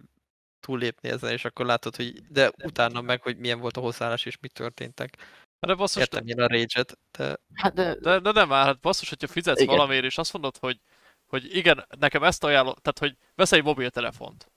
[0.59, 4.37] túllépni ezen, és akkor látod, hogy de utána meg, hogy milyen volt a hozzáállás, és
[4.39, 5.17] mi történtek.
[5.59, 9.09] De basszus, Értem én a rage de Hát de, de, de nem áll, hát basszus,
[9.09, 9.75] hogyha fizetsz Igen.
[9.75, 10.79] valamiért, és azt mondod, hogy,
[11.25, 14.51] hogy igen, nekem ezt ajánlom, tehát hogy veszel egy mobiltelefont.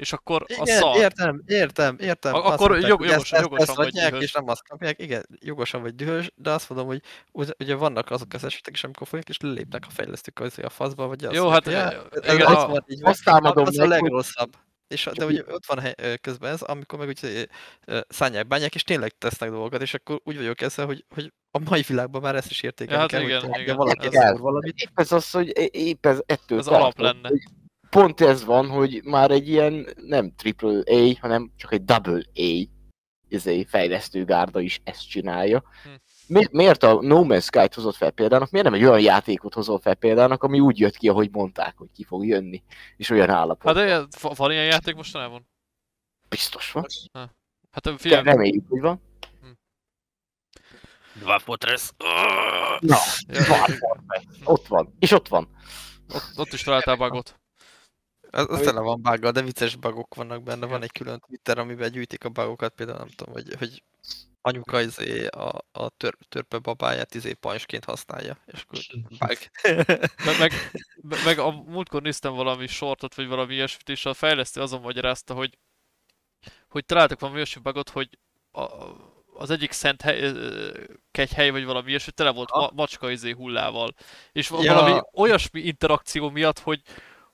[0.00, 0.96] És akkor a Igen, szar.
[0.96, 2.34] értem, értem, értem.
[2.34, 4.22] A- akkor mondták, jog- hogy jogos- ezt, ezt, jogosan ezt vagy dühös.
[4.22, 5.00] és nem azt kapják.
[5.02, 6.86] Igen, jogosan vagy dühös, de azt mondom,
[7.32, 10.68] hogy ugye, vannak azok az esetek is, amikor fogják, és lelépnek a fejlesztők közé a
[10.68, 13.24] faszba, vagy azt Jó, hát, hogy, ö, "Ja, ez igen, az a- van így, azt
[13.24, 14.52] támadom az a legrosszabb.
[14.88, 17.48] És, de ugye ott van hely, közben ez, amikor meg úgy
[17.86, 21.58] ö, szányák, bányák, és tényleg tesznek dolgokat, és akkor úgy vagyok ezzel, hogy, hogy a
[21.58, 24.74] mai világban már ezt is értékelni Ja, hát kell, igen, hogy igen, valaki ez- valamit.
[24.76, 27.28] épp ez az, hogy épp ez ettől Ez alap tartok, lenne.
[27.28, 27.40] hogy
[27.90, 32.66] Pont ez van, hogy már egy ilyen nem triple A, hanem csak egy double A
[33.28, 35.62] izé, fejlesztő gárda is ezt csinálja.
[35.82, 35.88] Hm.
[36.26, 39.78] Mi, miért a No Man's Sky-t hozott fel példának, miért nem egy olyan játékot hozol
[39.78, 42.62] fel példának, ami úgy jött ki, ahogy mondták, hogy ki fog jönni,
[42.96, 43.66] és olyan állapot.
[43.66, 45.48] Hát de ilyen- va- van ilyen játék mostanában?
[46.28, 46.84] Biztos van.
[47.70, 49.02] Hát Figyelj, figyelj, reméljük, hogy van.
[51.14, 51.90] Dwarf Fortress.
[51.98, 52.96] Na,
[53.28, 53.78] Ja, van,
[54.44, 54.94] ott van.
[54.98, 55.48] És ott van.
[56.14, 57.39] ott, ott is találtál bugot.
[58.30, 60.66] Az, az tele van buggal, de vicces bugok vannak benne.
[60.66, 63.82] Van egy külön Twitter, amiben gyűjtik a bugokat, például nem tudom, hogy, hogy
[64.42, 68.78] anyuka izé a, a tör, törpe babáját izé pajsként használja, és akkor
[69.18, 69.38] bug.
[70.24, 70.52] Meg, meg,
[71.08, 75.34] me- meg a múltkor néztem valami sortot, vagy valami ilyesmit, és a fejlesztő azon magyarázta,
[75.34, 75.58] hogy,
[76.68, 78.18] hogy találtak valami olyasmi bugot, hogy
[78.52, 78.62] a,
[79.34, 80.32] az egyik szent hely,
[81.10, 83.94] kegyhely, vagy valami ilyesmi, tele volt ma, macska izé hullával.
[84.32, 84.74] És Ja.
[84.74, 86.82] valami olyasmi interakció miatt, hogy,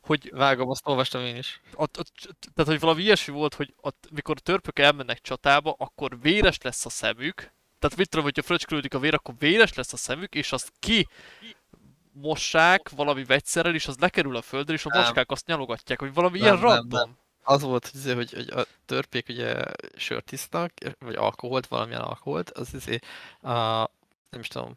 [0.07, 1.61] hogy Vágom, azt olvastam én is.
[1.75, 2.12] ott, ott,
[2.55, 6.88] tehát, hogy valami ilyesmi volt, hogy ott, mikor törpök elmennek csatába, akkor véres lesz a
[6.88, 7.53] szemük.
[7.79, 11.09] Tehát mit tudom, hogyha fröcskülődik a vér, akkor véres lesz a szemük, és azt ki
[12.12, 15.01] mossák valami vegyszerrel, és az lekerül a földre, és a Nem.
[15.01, 17.16] macskák azt nyalogatják, hogy valami Nem, ilyen nem, random.
[17.42, 19.62] Az volt, hogy, izé, hogy, hogy a törpék ugye
[19.97, 22.99] sört isznak, vagy alkoholt, valamilyen alkoholt, az izé,
[23.40, 23.51] a,
[24.31, 24.77] nem is tudom,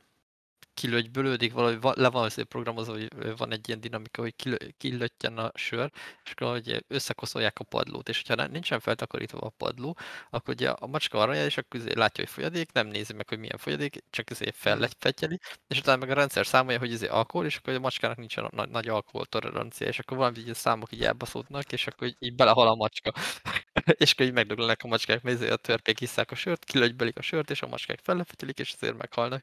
[0.80, 5.38] kilögybölődik, valahogy va- le van azért programozva, hogy van egy ilyen dinamika, hogy kilö- kilöttyen
[5.38, 5.92] a sör,
[6.24, 9.98] és akkor ugye összekoszolják a padlót, és hogyha nincsen feltakarítva a padló,
[10.30, 13.28] akkor ugye a macska arra jár, és akkor izé látja, hogy folyadék, nem nézi meg,
[13.30, 17.46] hogy milyen folyadék, csak azért fellefetyeli, és utána meg a rendszer számolja, hogy izé alkohol,
[17.46, 20.92] és akkor a macskának nincsen nagy, nagy alkohol tolerancia, és akkor valami így a számok
[20.92, 23.14] így elbaszódnak, és akkor így, így belehal a macska.
[24.04, 27.22] és akkor így megdöglenek a macskák, mert izé a törpék isszák a sört, kilögybelik a
[27.22, 29.42] sört, és a macskák fellefetyelik, és azért meghalnak.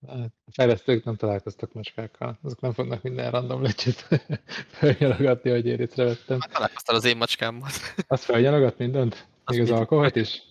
[0.00, 2.38] A fejlesztők nem találkoztak macskákkal.
[2.42, 4.06] Azok nem fognak minden random lecsét
[4.78, 6.40] felnyalogatni, hogy én észrevettem.
[6.40, 7.68] Hát találkoztál az én macskámmal.
[8.06, 9.14] Azt felnyalogat mindent?
[9.46, 10.42] Még az mind- alkoholt is?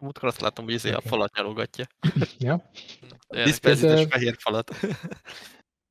[0.00, 1.86] Múltkor azt látom, hogy izé a falat nyalogatja.
[2.38, 2.70] Ja.
[3.28, 4.70] Diszperzites fehér falat.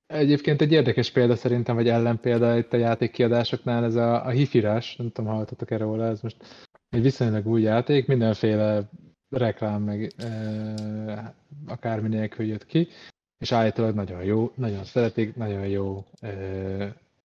[0.05, 4.95] Egyébként egy érdekes példa szerintem, vagy ellenpélda itt a játék kiadásoknál, ez a, a hifirás,
[4.95, 6.37] nem tudom, hallottatok erre róla, ez most
[6.89, 8.89] egy viszonylag új játék, mindenféle
[9.31, 11.35] reklám, meg e,
[11.67, 12.87] akármi nélkül jött ki,
[13.37, 16.29] és állítólag nagyon jó, nagyon szeretik, nagyon jó e,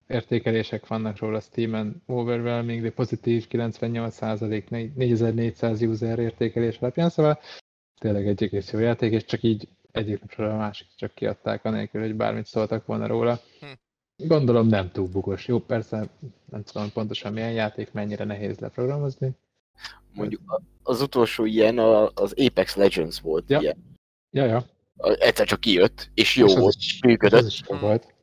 [0.07, 7.38] értékelések vannak róla Steam-en, overwhelmingly pozitív, 98%, 4400 user értékelés alapján, szóval
[7.99, 12.01] tényleg egy egész jó játék, és csak így egyik napról a másik csak kiadták, anélkül,
[12.01, 13.40] hogy bármit szóltak volna róla.
[13.61, 13.66] Hm.
[14.27, 15.47] Gondolom nem túl bugos.
[15.47, 16.09] Jó, persze
[16.51, 19.31] nem tudom pontosan milyen játék, mennyire nehéz leprogramozni.
[20.12, 21.79] Mondjuk az utolsó ilyen
[22.15, 23.61] az Apex Legends volt Ja.
[23.61, 23.95] ilyen.
[24.31, 24.65] Ja, ja.
[25.19, 27.41] Egyszer csak kijött, és jó És volt, is- működött.
[27.41, 28.15] Ez is jó volt.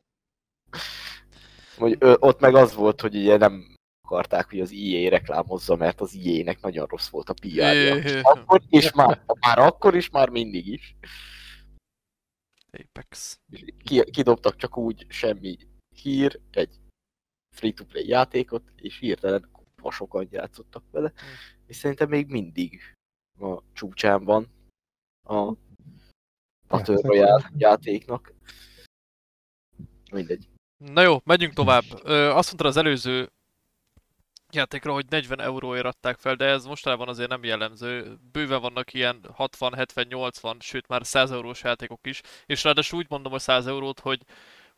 [1.98, 3.74] Ö, ott meg az volt, hogy ugye nem
[4.06, 8.20] akarták, hogy az EA reklámozza, mert az EA-nek nagyon rossz volt a PR-ja.
[8.22, 10.96] Akkor, és már, már akkor is, már mindig is.
[12.72, 13.40] Apex.
[13.84, 15.56] Ki, kidobtak csak úgy semmi
[16.02, 16.76] hír, egy
[17.56, 19.48] free-to-play játékot, és hirtelen
[19.84, 21.12] ha sokan játszottak vele.
[21.66, 22.80] És szerintem még mindig
[23.40, 24.48] a csúcsán van
[25.22, 25.52] a
[26.68, 27.58] Battle Ja, Royale szerintem.
[27.58, 28.32] játéknak.
[30.12, 30.48] Mindegy.
[30.76, 31.84] Na jó, megyünk tovább.
[32.02, 33.30] Ö, azt mondta az előző
[34.52, 38.18] játékra, hogy 40 euróért adták fel, de ez mostanában azért nem jellemző.
[38.32, 43.06] Bőven vannak ilyen 60, 70, 80, sőt már 100 eurós játékok is, és ráadásul úgy
[43.08, 44.22] mondom a 100 eurót, hogy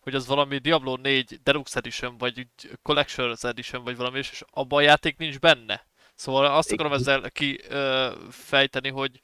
[0.06, 2.46] hogy az valami Diablo 4 Deluxe Edition, vagy
[2.88, 5.86] Collector's Edition, vagy valami, és abban a játék nincs benne.
[6.14, 9.20] Szóval azt akarom ezzel kifejteni, hogy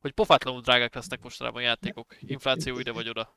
[0.00, 2.16] hogy pofátlanul drágák lesznek mostanában játékok.
[2.20, 3.36] Infláció ide vagy oda.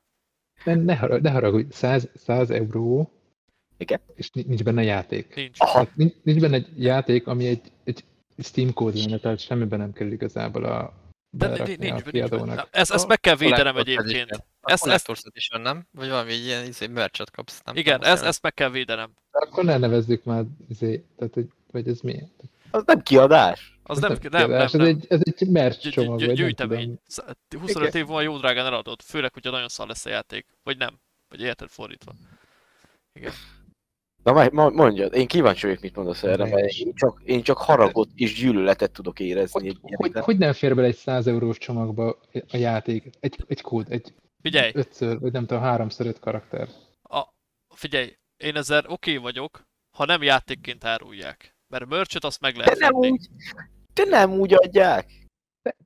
[0.64, 3.10] Ne, ne, harag, ne haragudj, 100, 100 euró,
[3.76, 4.00] Igen?
[4.14, 5.34] és ni- nincs benne játék.
[5.34, 5.58] Nincs.
[5.58, 8.04] Hát nincs, nincs benne egy játék, ami egy, egy
[8.38, 11.03] Steam kód lenne, tehát semmiben nem kerül igazából a
[11.36, 12.46] De nincs, nincs, a nincs, kiadónak.
[12.46, 12.68] nincs.
[12.70, 14.44] Ezt, ezt meg kell védenem egyébként.
[14.62, 15.86] Ezt, ezt, Edition, nem?
[15.90, 19.10] Vagy valami egy ilyen izé, merchet kapsz, nem igen, azt ezt, ezt meg kell védenem.
[19.32, 22.22] De akkor ne nevezzük már, izé, tehát, hogy, vagy ez mi?
[22.70, 23.78] az nem kiadás.
[23.82, 24.80] Az Ez nem, nem, nem, kiadás, nem.
[24.80, 26.80] Ez egy, ez egy merch csomag, gy- gyűjtemény.
[26.80, 27.00] tudom.
[27.06, 30.46] Sz- 25 év múlva jó drágán eladod, főleg, hogyha nagyon szar lesz a játék.
[30.62, 31.00] Vagy nem.
[31.28, 32.12] Vagy érted fordítva.
[34.24, 38.34] Na mondjad, én kíváncsi vagyok, mit mondasz erre, mert én csak, én csak haragot és
[38.34, 43.10] gyűlöletet tudok érezni Hogy, hogy, hogy nem fér bele egy 100 eurós csomagba a játék?
[43.20, 46.68] Egy, egy kód, egy Figyelj, ötször, vagy nem tudom, háromszor öt karakter.
[47.02, 47.22] a,
[47.74, 51.56] figyelj, én ezzel oké vagyok, ha nem játékként árulják.
[51.68, 53.10] Mert merchet azt meg De lehet nem venni.
[53.10, 53.28] úgy,
[53.94, 55.06] de nem úgy adják.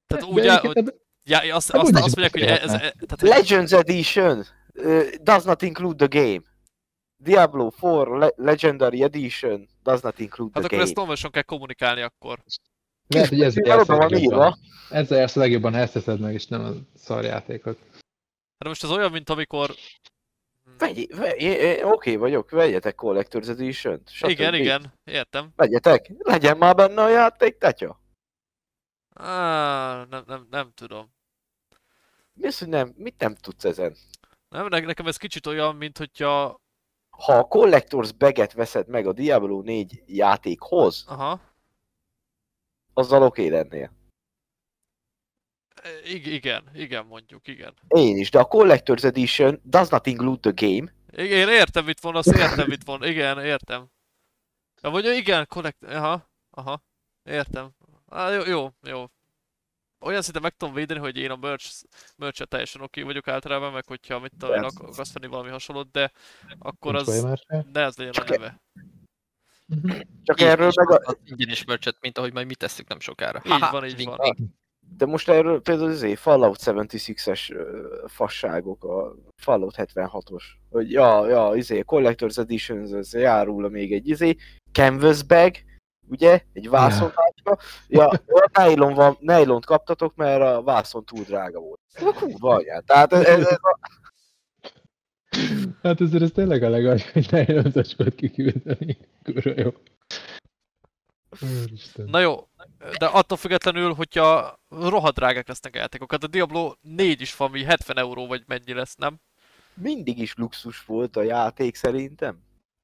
[0.06, 3.20] Tehát De úgy, egyébként hogy, já, azt, Hát azt, azt mondják, hogy ez, ez, tehát,
[3.20, 6.40] Legends Edition uh, does not include the game.
[7.22, 10.82] Diablo 4 Le- Legendary Edition does not include Hát the akkor game.
[10.82, 12.42] ezt normálisan kell kommunikálni akkor.
[13.06, 14.38] Lehet, hogy ezzel Már jársz a oda van legjobban.
[14.38, 14.56] írva.
[14.90, 17.78] Ezzel jársz a legjobban, ha ezt teszed meg, és nem a szarjátékot.
[18.58, 19.74] Hát most ez olyan, mint amikor...
[20.78, 21.08] Vegy,
[21.82, 24.08] oké vagyok, vegyetek Collector's Edition-t.
[24.10, 24.28] stb.
[24.28, 25.50] Igen, igen, értem.
[25.56, 28.00] Vegyetek, legyen már benne a játék, tetya.
[29.14, 31.12] Á, nem, nem, nem tudom.
[32.32, 33.96] Mi az, hogy nem, mit nem tudsz ezen?
[34.48, 36.60] Nem, ne- nekem ez kicsit olyan, mint hogyha...
[37.18, 41.40] Ha a Collector's Bag-et veszed meg a Diablo 4 játékhoz, Aha.
[42.94, 43.90] azzal oké lennél.
[45.82, 47.74] E, ig- igen, igen mondjuk, igen.
[47.88, 50.92] Én is, de a Collector's Edition does not include the game.
[51.24, 53.04] Igen, értem, mit azt értem, mit von.
[53.04, 53.90] Igen, értem.
[54.82, 55.84] Ja, mondja, igen, collect...
[55.84, 56.82] Aha, aha.
[57.22, 57.74] Értem.
[58.06, 59.04] Á, jó, jó, jó.
[60.00, 61.84] Olyan szinte meg tudom védeni, hogy én a merch,
[62.16, 66.12] merch teljesen oké vagyok általában, meg hogyha mit tudom, ak- akarsz venni valami hasonlót, de
[66.58, 68.60] akkor Nincs az ne ez legyen a neve.
[70.22, 73.00] Csak Így erről is meg a, az ingyenes merchet, mint ahogy majd mi tesszük nem
[73.00, 73.42] sokára.
[73.44, 74.20] Így van, így wink, van.
[74.20, 74.50] wink.
[74.96, 81.54] de most erről például az Fallout 76-es ö, fasságok, a Fallout 76-os, hogy ja, ja,
[81.54, 84.36] izé, Collector's Edition, ez járul még egy izé,
[84.72, 85.56] Canvas Bag,
[86.10, 91.80] ugye, egy vászontáska, ja, a nylon van, nylont kaptatok, mert a vászon túl drága volt.
[91.94, 92.62] A kurva.
[92.86, 93.78] Tehát ez, ez, ez a,
[95.82, 98.98] Hát ezért ez tényleg a legalja, hogy ne jön zacskot kiküldeni.
[99.22, 99.70] Kurva jó.
[101.62, 102.08] Úristen.
[102.10, 102.48] Na jó,
[102.98, 106.10] de attól függetlenül, hogyha rohadt drágák lesznek a játékok.
[106.10, 109.20] Hát a Diablo 4 is valami 70 euró, vagy mennyi lesz, nem?
[109.80, 112.38] mindig is luxus volt a játék szerintem.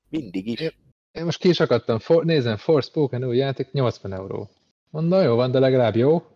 [0.08, 0.78] Mindig is.
[1.14, 1.98] Én most ki is akadtam.
[1.98, 4.50] For, nézem, Forspoken új játék 80 euró.
[4.90, 6.26] Mondom, jó van, de legalább jó.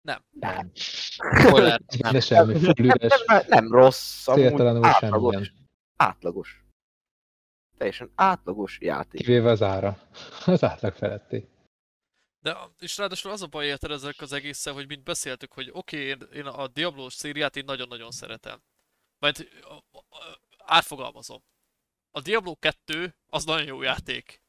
[0.00, 0.24] Nem.
[0.30, 0.70] Nem.
[0.74, 2.12] Spoiler, nem.
[2.12, 4.96] De semmi, Nem, üres, nem, nem rossz, amúgy átlagos.
[4.98, 5.52] semmilyen.
[5.96, 6.64] Átlagos.
[7.78, 9.20] Teljesen átlagos játék.
[9.20, 9.98] Kivéve az ára.
[10.46, 11.48] Az átlag feletti.
[12.42, 15.96] De és ráadásul az a baj érted ezek az egészen, hogy mint beszéltük, hogy oké,
[15.96, 18.62] okay, én, én a Diablo szériát én nagyon-nagyon szeretem.
[19.20, 19.30] Ö,
[20.64, 21.42] átfogalmazom.
[22.16, 24.42] A Diablo 2 az nagyon jó játék.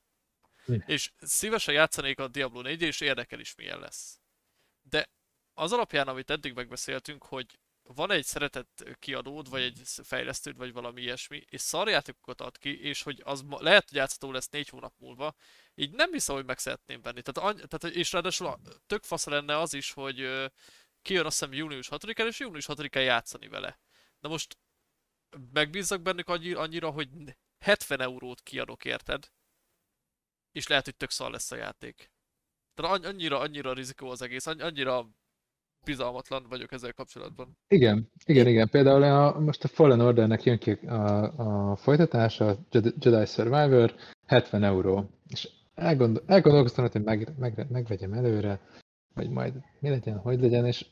[0.65, 0.79] Mi?
[0.85, 4.19] És szívesen játszanék a Diablo 4 és érdekel is milyen lesz.
[4.81, 5.09] De
[5.53, 11.01] az alapján, amit eddig megbeszéltünk, hogy van egy szeretett kiadód, vagy egy fejlesztőd, vagy valami
[11.01, 14.93] ilyesmi, és szarjátékokat ad ki, és hogy az ma- lehet, hogy játszható lesz négy hónap
[14.97, 15.35] múlva,
[15.75, 17.21] így nem hiszem, hogy meg szeretném venni.
[17.21, 20.45] Tehát, any- tehát és ráadásul a- tök fasz lenne az is, hogy ö,
[21.01, 23.79] kijön azt hiszem június 6-án, és június 6-án játszani vele.
[24.19, 24.57] Na most
[25.53, 27.09] megbízzak bennük annyi, annyira, hogy
[27.59, 29.31] 70 eurót kiadok, érted?
[30.51, 32.11] És lehet, hogy tök szar lesz a játék.
[32.73, 35.09] Tehát anny- annyira, annyira rizikó az egész, anny- annyira
[35.85, 37.57] bizalmatlan vagyok ezzel kapcsolatban.
[37.67, 38.69] Igen, igen, igen.
[38.69, 44.63] Például a, most a Fallen Ordernek jön ki a, a folytatása, a Jedi Survivor, 70
[44.63, 45.09] euró.
[45.27, 48.59] És elgondol, elgondolkoztam, hogy meg, meg, megvegyem előre,
[49.13, 50.85] vagy majd mi legyen, hogy legyen, és,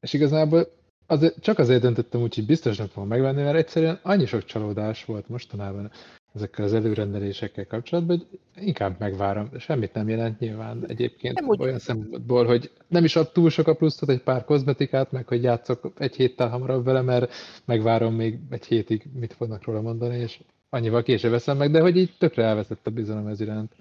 [0.00, 0.81] és igazából
[1.12, 5.28] azért, csak azért döntöttem úgy, hogy biztosnak fogom megvenni, mert egyszerűen annyi sok csalódás volt
[5.28, 5.90] mostanában
[6.34, 9.50] ezekkel az előrendelésekkel kapcsolatban, hogy inkább megvárom.
[9.58, 13.66] Semmit nem jelent nyilván egyébként Nem úgy- olyan szempontból, hogy nem is ad túl sok
[13.66, 17.32] a pluszot, egy pár kozmetikát, meg hogy játszok egy héttel hamarabb vele, mert
[17.64, 21.96] megvárom még egy hétig, mit fognak róla mondani, és annyival később veszem meg, de hogy
[21.96, 23.72] így tökre elveszett a bizalom ez iránt.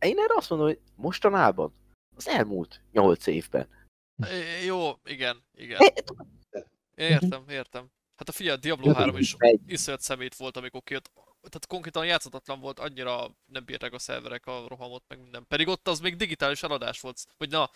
[0.00, 1.72] Én erre azt mondom, hogy mostanában,
[2.16, 3.66] az elmúlt 8 évben.
[4.22, 5.76] É, Jó, igen, igen.
[5.80, 5.86] Eh,
[7.00, 7.90] Értem, értem.
[8.16, 9.36] Hát a figyelj, Diablo Jó, 3 is
[9.66, 11.10] iszonyat szemét volt, amikor kijött.
[11.40, 15.46] Tehát konkrétan játszhatatlan volt, annyira nem bírták a szerverek a rohamot, meg minden.
[15.46, 17.70] Pedig ott az még digitális eladás volt, vagy na,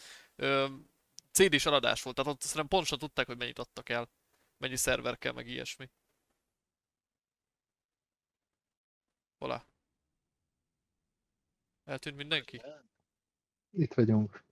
[1.30, 4.10] CD-s eladás volt, tehát ott szerintem pontosan tudták, hogy mennyit adtak el.
[4.56, 5.90] Mennyi szerver kell, meg ilyesmi.
[9.38, 9.66] Hola.
[11.84, 12.62] Eltűnt mindenki?
[13.70, 14.44] Itt vagyunk.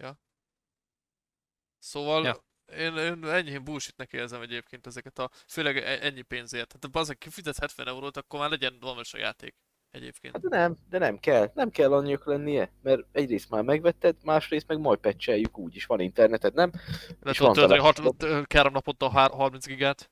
[1.78, 2.44] Szóval Ja.
[2.78, 6.72] Én, én enyhén bullshitnek érzem egyébként ezeket a, főleg e- ennyi pénzért.
[6.72, 9.54] Hát bazeg kifizet 70 eurót, akkor már legyen valós a játék
[9.90, 10.32] egyébként.
[10.34, 11.50] Hát de nem, de nem kell.
[11.54, 15.86] Nem kell annyiak lennie, mert egyrészt már megvetted, másrészt meg majd patcheljük úgy is.
[15.86, 16.72] Van interneted, nem?
[17.20, 20.10] Le és tudod tölteni hat- három naponta hár- 30 gigát.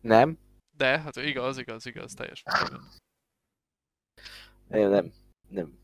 [0.00, 0.38] Nem,
[0.76, 2.42] De, hát igaz, igaz, igaz, teljes
[4.68, 5.12] nem, nem.
[5.48, 5.78] nem.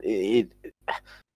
[0.00, 0.52] Én,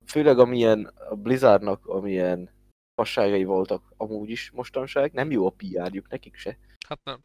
[0.06, 2.50] főleg amilyen a Blizzardnak, amilyen
[2.94, 6.58] fasságai voltak amúgy is mostanság, nem jó a PR-juk nekik se.
[6.88, 7.24] Hát nem.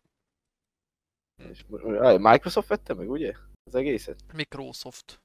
[1.50, 1.66] És
[2.18, 3.36] Microsoft vette meg, ugye?
[3.64, 4.34] Az egészet?
[4.34, 5.22] Microsoft.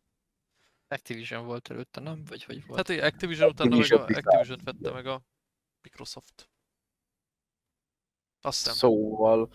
[0.88, 2.24] Activision volt előtte, nem?
[2.24, 2.88] Vagy hogy volt?
[2.88, 4.02] Hát Activision utána meg a.
[4.02, 5.22] Activision vette meg a
[5.83, 6.50] Microsoft.
[8.40, 8.74] Azt hiszem.
[8.74, 9.50] Szóval...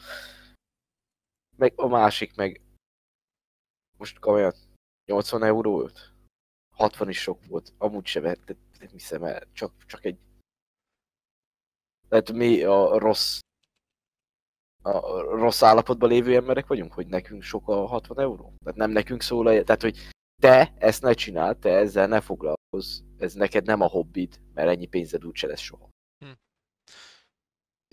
[1.56, 2.62] Meg a másik meg...
[3.98, 4.54] Most komolyan
[5.06, 6.14] 80 euró volt?
[6.76, 7.74] 60 is sok volt.
[7.78, 8.56] Amúgy se vett.
[8.92, 10.18] hiszem el, csak, csak egy...
[12.10, 13.40] Tehát mi a rossz
[14.88, 18.54] a rossz állapotban lévő emberek vagyunk, hogy nekünk sok a 60 euró?
[18.64, 19.64] Tehát nem nekünk szól a...
[19.64, 19.98] Tehát, hogy
[20.42, 24.86] te ezt ne csináld, te ezzel ne foglalkozz, ez neked nem a hobbid, mert ennyi
[24.86, 25.90] pénzed úgyse lesz soha.
[26.26, 26.32] Hm.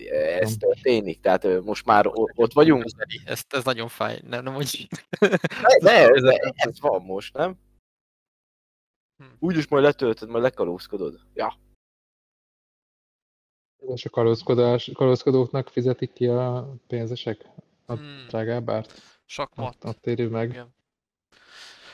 [0.07, 2.85] Ez történik, tehát most már ott vagyunk.
[3.25, 4.87] Ez, ez nagyon fáj, nem, nem úgy.
[5.79, 7.57] Ne, ne, ne, ez van most, nem?
[9.17, 9.29] Hm.
[9.39, 11.19] Úgyis majd letöltöd, majd lekalózkodod.
[11.33, 11.63] Ja.
[13.93, 17.45] És a kalózkodás, kalózkodóknak fizetik ki a pénzesek
[17.85, 18.25] a hmm.
[18.27, 19.01] drágább árt?
[19.25, 19.75] Sakmat.
[19.75, 20.49] Ott, ott éri meg.
[20.49, 20.73] Igen.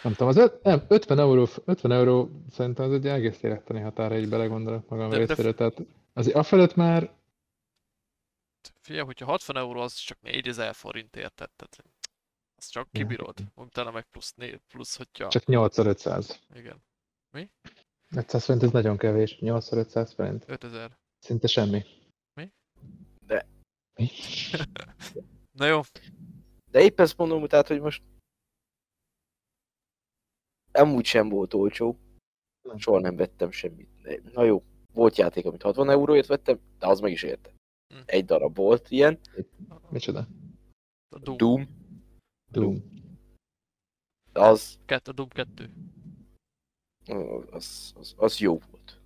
[0.03, 4.17] Nem tudom, az öt, nem, 50 euró, 50 euró szerintem az egy egész élettani határa,
[4.17, 5.53] így belegondolok magam de, részéről.
[5.53, 5.77] Tehát
[6.13, 7.13] azért afelőtt már...
[8.79, 11.83] Figyelj, hogyha 60 euró, az csak 4000 forint érted, tehát
[12.55, 13.33] az csak kibírod.
[13.37, 13.63] Ja.
[13.63, 14.35] Utána meg plusz,
[14.67, 15.27] plusz hogyha...
[15.27, 16.39] Csak 8500.
[16.55, 16.83] Igen.
[17.31, 17.49] Mi?
[18.15, 20.43] 500 forint ez nagyon kevés, 8500 forint.
[20.47, 20.97] 5000.
[21.21, 21.83] Szinte semmi.
[22.33, 22.51] Mi?
[23.25, 23.47] De.
[23.93, 24.09] Mi?
[25.59, 25.81] Na jó.
[26.71, 28.03] De épp ezt mondom, tehát, hogy most
[30.71, 31.99] amúgy sem volt olcsó.
[32.77, 33.89] Soha nem vettem semmit.
[34.33, 37.53] Na jó, volt játék, amit 60 euróért vettem, de az meg is érte.
[37.93, 37.99] Hm.
[38.05, 39.19] Egy darab volt ilyen.
[39.89, 40.27] Micsoda?
[41.15, 41.37] A Doom.
[41.37, 41.67] Doom.
[42.51, 42.83] Doom.
[44.33, 44.79] Az...
[44.85, 45.73] Kett, a Doom 2.
[47.51, 49.00] Az, az, az jó volt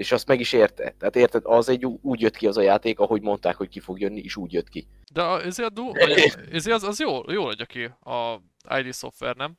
[0.00, 0.94] és azt meg is érte.
[0.98, 4.00] Tehát érted, az egy úgy jött ki az a játék, ahogy mondták, hogy ki fog
[4.00, 4.86] jönni, és úgy jött ki.
[5.12, 5.96] De ezért, a
[6.52, 8.40] ezért az, az jó, jó adja ki a
[8.78, 9.58] ID Software, nem?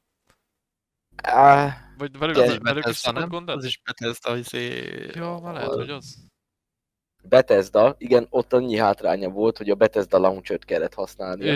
[1.28, 3.30] Uh, Vagy velük, az, velük is nem?
[3.30, 4.84] gond Az is Bethesda, izé...
[5.14, 6.18] Ja, már lehet, hogy az.
[7.24, 11.50] Bethesda, igen, ott annyi hátránya volt, hogy a Bethesda launcher kellett használni.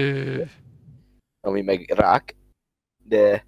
[1.39, 2.36] Ami meg rák,
[3.04, 3.45] de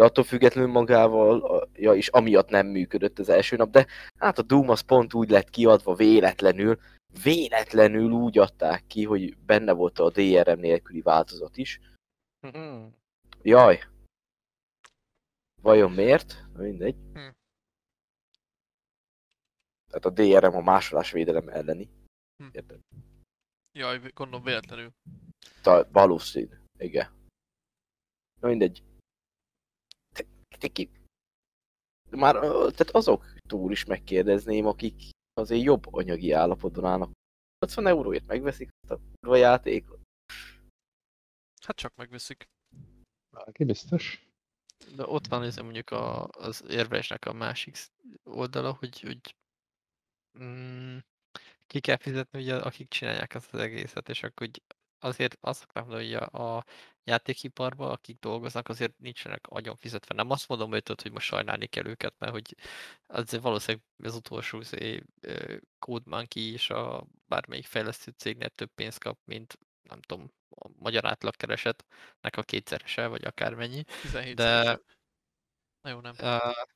[0.00, 3.86] de attól függetlenül magával, ja, és amiatt nem működött az első nap, de
[4.18, 6.78] hát a Doom az pont úgy lett kiadva véletlenül,
[7.22, 11.80] véletlenül úgy adták ki, hogy benne volt a DRM nélküli változat is.
[12.46, 12.86] Mm-hmm.
[13.42, 13.80] Jaj.
[15.62, 16.44] Vajon miért?
[16.56, 16.96] Mindegy.
[16.96, 17.28] Mm.
[19.90, 21.90] Tehát a DRM a másolásvédelem elleni.
[22.42, 22.48] Mm.
[22.52, 22.78] Érted?
[23.78, 24.90] Jaj, gondolom véletlenül.
[25.62, 27.08] Ta, valószínű, igen.
[28.40, 28.82] Na mindegy
[30.68, 30.90] ki.
[32.10, 37.10] Már tehát azok túl is megkérdezném, akik azért jobb anyagi állapotban állnak.
[37.58, 40.00] 80 euróért megveszik azt a kurva játékot.
[41.64, 42.48] Hát csak megveszik.
[43.30, 44.28] Valaki biztos.
[44.96, 47.76] De ott van ez mondjuk a, az érvelésnek a másik
[48.24, 49.34] oldala, hogy, hogy
[50.42, 50.98] mm,
[51.66, 54.62] ki kell fizetni, ugye, akik csinálják ezt az egészet, és akkor hogy
[55.00, 56.64] azért azt szoktam hogy a, a
[57.04, 60.14] játékiparban, akik dolgoznak, azért nincsenek agyon fizetve.
[60.14, 62.56] Nem azt mondom őt, hogy most sajnálni kell őket, mert hogy
[63.06, 65.04] azért valószínűleg az utolsó azért,
[65.78, 71.04] Code Monkey és a bármelyik fejlesztő cégnél több pénzt kap, mint nem tudom, a magyar
[71.06, 73.84] átlagkeresetnek a kétszerese, vagy akármennyi.
[74.02, 74.80] 17 de,
[75.82, 76.14] Na jó, nem.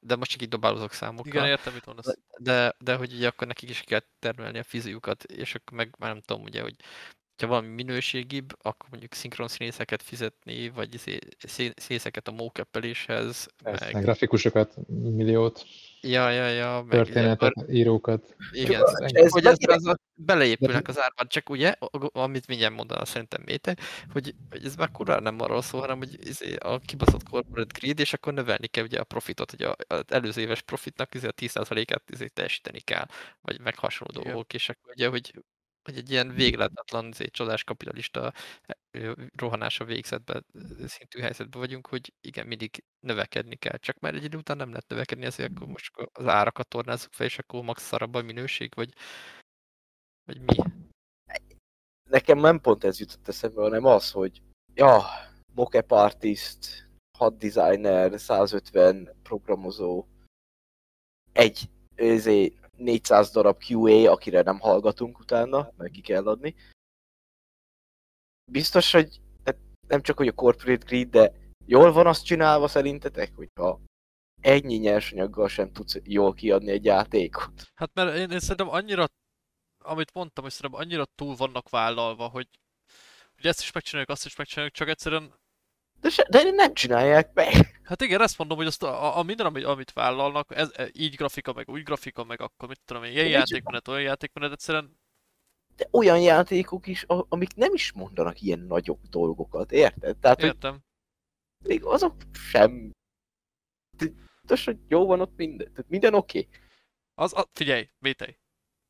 [0.00, 1.26] De most csak így dobálozok számokkal.
[1.32, 2.16] Igen, értem, mit mondasz.
[2.38, 6.12] De, de hogy ugye akkor nekik is kell termelni a fiziukat, és akkor meg már
[6.12, 6.76] nem tudom, ugye, hogy
[7.40, 11.18] ha valami minőségibb, akkor mondjuk szinkron színészeket fizetni, vagy izé,
[11.76, 13.48] színészeket a mockuppeléshez.
[13.62, 13.92] Meg...
[13.92, 15.64] meg grafikusokat, milliót.
[16.00, 16.82] Ja, ja, ja.
[16.82, 17.74] Meg történetet, akkor...
[17.74, 18.36] írókat.
[18.52, 21.74] Igen, ez, ez, hogy ez, ez a, beleépülnek az árban, csak ugye,
[22.12, 23.76] amit mindjárt mondaná szerintem Méte,
[24.12, 28.00] hogy, hogy ez már kurva nem arról szól, hanem hogy izé, a kibaszott corporate greed,
[28.00, 32.10] és akkor növelni kell ugye a profitot, hogy az előző éves profitnak izé a 10%-át
[32.10, 33.06] izé teljesíteni kell,
[33.42, 35.32] vagy meg hasonló dolgok, és akkor ugye, hogy
[35.84, 38.32] hogy egy ilyen végletetlen, egy csodás kapitalista
[39.36, 40.46] rohanása végzetben
[40.86, 43.76] szintű helyzetben vagyunk, hogy igen, mindig növekedni kell.
[43.76, 47.26] Csak már egy idő után nem lehet növekedni, ezért akkor most az árakat tornázzuk fel,
[47.26, 48.92] és akkor max szarabb a minőség, vagy,
[50.24, 50.56] vagy mi?
[52.10, 54.42] Nekem nem pont ez jutott eszembe, hanem az, hogy
[54.74, 55.02] ja,
[55.54, 60.06] mockup artist, hat designer, 150 programozó,
[61.32, 66.54] egy ezért 400 darab QA, akire nem hallgatunk utána, meg ki kell adni.
[68.52, 69.20] Biztos, hogy
[69.88, 71.32] nem csak hogy a corporate greed, de
[71.66, 73.80] jól van azt csinálva szerintetek, hogyha
[74.40, 77.70] ennyi nyersanyaggal sem tudsz jól kiadni egy játékot?
[77.74, 79.06] Hát mert én, én szerintem annyira,
[79.84, 82.48] amit mondtam, hogy szerintem annyira túl vannak vállalva, hogy,
[83.34, 85.34] hogy ezt is megcsináljuk, azt is megcsináljuk, csak egyszerűen
[86.04, 87.80] de, se, de nem csinálják meg.
[87.82, 91.14] Hát igen, ezt mondom, hogy azt a, a minden, amit, amit vállalnak, ez, e, így
[91.14, 94.98] grafika, meg úgy grafika, meg akkor mit tudom én, ilyen játékmenet, olyan játékmenet, egyszerűen...
[95.76, 100.16] De olyan játékok is, amik nem is mondanak ilyen nagyobb dolgokat, érted?
[100.16, 100.78] Tehát, Értem.
[101.64, 102.90] Még azok sem
[103.96, 106.38] Tudod, hogy jó van ott minden, tehát minden oké.
[106.38, 106.60] Okay.
[107.14, 108.38] Az, a, figyelj, Vétej.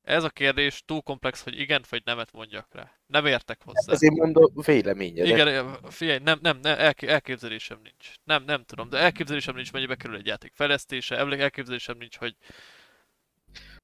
[0.05, 2.93] Ez a kérdés túl komplex, hogy igen vagy nemet mondjak rá.
[3.07, 3.93] Nem értek hozzá.
[3.93, 5.33] Ezért mondom véleményedet.
[5.33, 8.15] Igen, figyelj, nem, nem, nem elk- elképzelésem nincs.
[8.25, 12.37] Nem, nem tudom, de elképzelésem nincs, mennyibe kerül egy játék fejlesztése, elképzelésem nincs, hogy...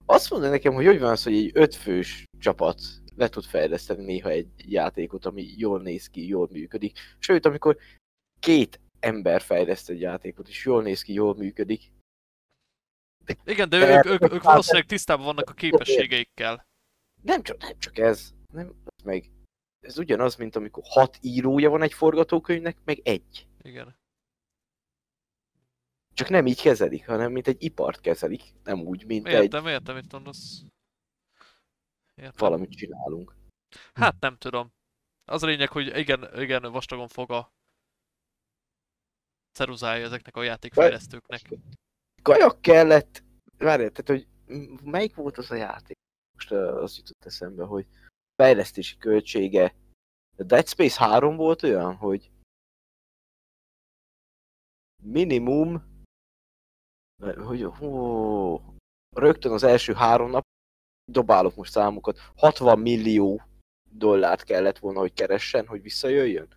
[0.06, 2.80] Azt mondja nekem, hogy hogy van az, hogy egy ötfős csapat
[3.16, 6.98] le tud fejleszteni néha egy játékot, ami jól néz ki, jól működik.
[7.18, 7.76] Sőt, amikor
[8.40, 11.92] két ember fejleszt egy játékot, és jól néz ki, jól működik.
[13.42, 16.66] De Igen, de ők, ők, ők valószínűleg tisztában vannak a képességeikkel.
[17.22, 18.74] Nem csak, nem csak ez, nem,
[19.04, 19.30] meg
[19.80, 23.48] ez ugyanaz, mint amikor hat írója van egy forgatókönyvnek, meg egy.
[23.62, 23.98] Igen.
[26.14, 29.42] Csak nem így kezelik, hanem mint egy ipart kezelik, nem úgy, mint értem, egy...
[29.42, 30.64] Értem, értem, mit mondasz.
[32.14, 32.32] Értem.
[32.36, 33.34] Valamit csinálunk.
[33.92, 34.72] Hát nem tudom.
[35.24, 37.52] Az a lényeg, hogy igen, igen, vastagon fog a
[39.52, 41.48] ceruzája ezeknek a játékfejlesztőknek.
[42.22, 43.22] Kajak kellett,
[43.58, 44.28] várjál, tehát hogy
[44.84, 45.96] melyik volt az a játék?
[46.34, 47.86] Most azt jutott eszembe, hogy
[48.42, 49.74] fejlesztési költsége.
[50.36, 52.30] A Dead Space 3 volt olyan, hogy
[55.02, 55.88] minimum
[57.20, 58.60] hogy hú,
[59.16, 60.44] rögtön az első három nap
[61.12, 63.42] dobálok most számokat, 60 millió
[63.90, 66.48] dollárt kellett volna, hogy keressen, hogy visszajöjjön.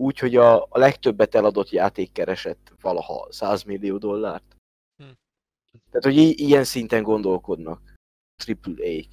[0.00, 0.06] Hm.
[0.06, 4.56] Úgyhogy a, a legtöbbet eladott játék keresett valaha 100 millió dollárt.
[4.96, 5.10] Hm.
[5.72, 7.94] Tehát, hogy i- ilyen szinten gondolkodnak.
[8.36, 9.04] Triple A.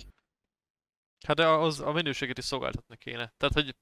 [1.27, 3.33] Hát de az a minőséget is szolgáltatni kéne.
[3.37, 3.75] Tehát, hogy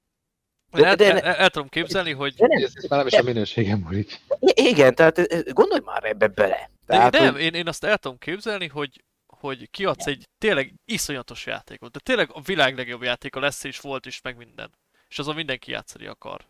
[0.72, 2.34] de, el, de, el, el, el, tudom képzelni, hogy...
[2.34, 4.20] De nem, ez, ez már nem is a minőségem múlik.
[4.40, 6.70] Igen, tehát gondolj már ebbe bele.
[6.86, 7.42] Tehát, de nem, hogy...
[7.42, 12.30] én, én azt el tudom képzelni, hogy hogy kiadsz egy tényleg iszonyatos játékot, de tényleg
[12.34, 14.72] a világ legjobb játéka lesz és volt is, meg minden.
[15.08, 16.48] És azon mindenki játszani akar.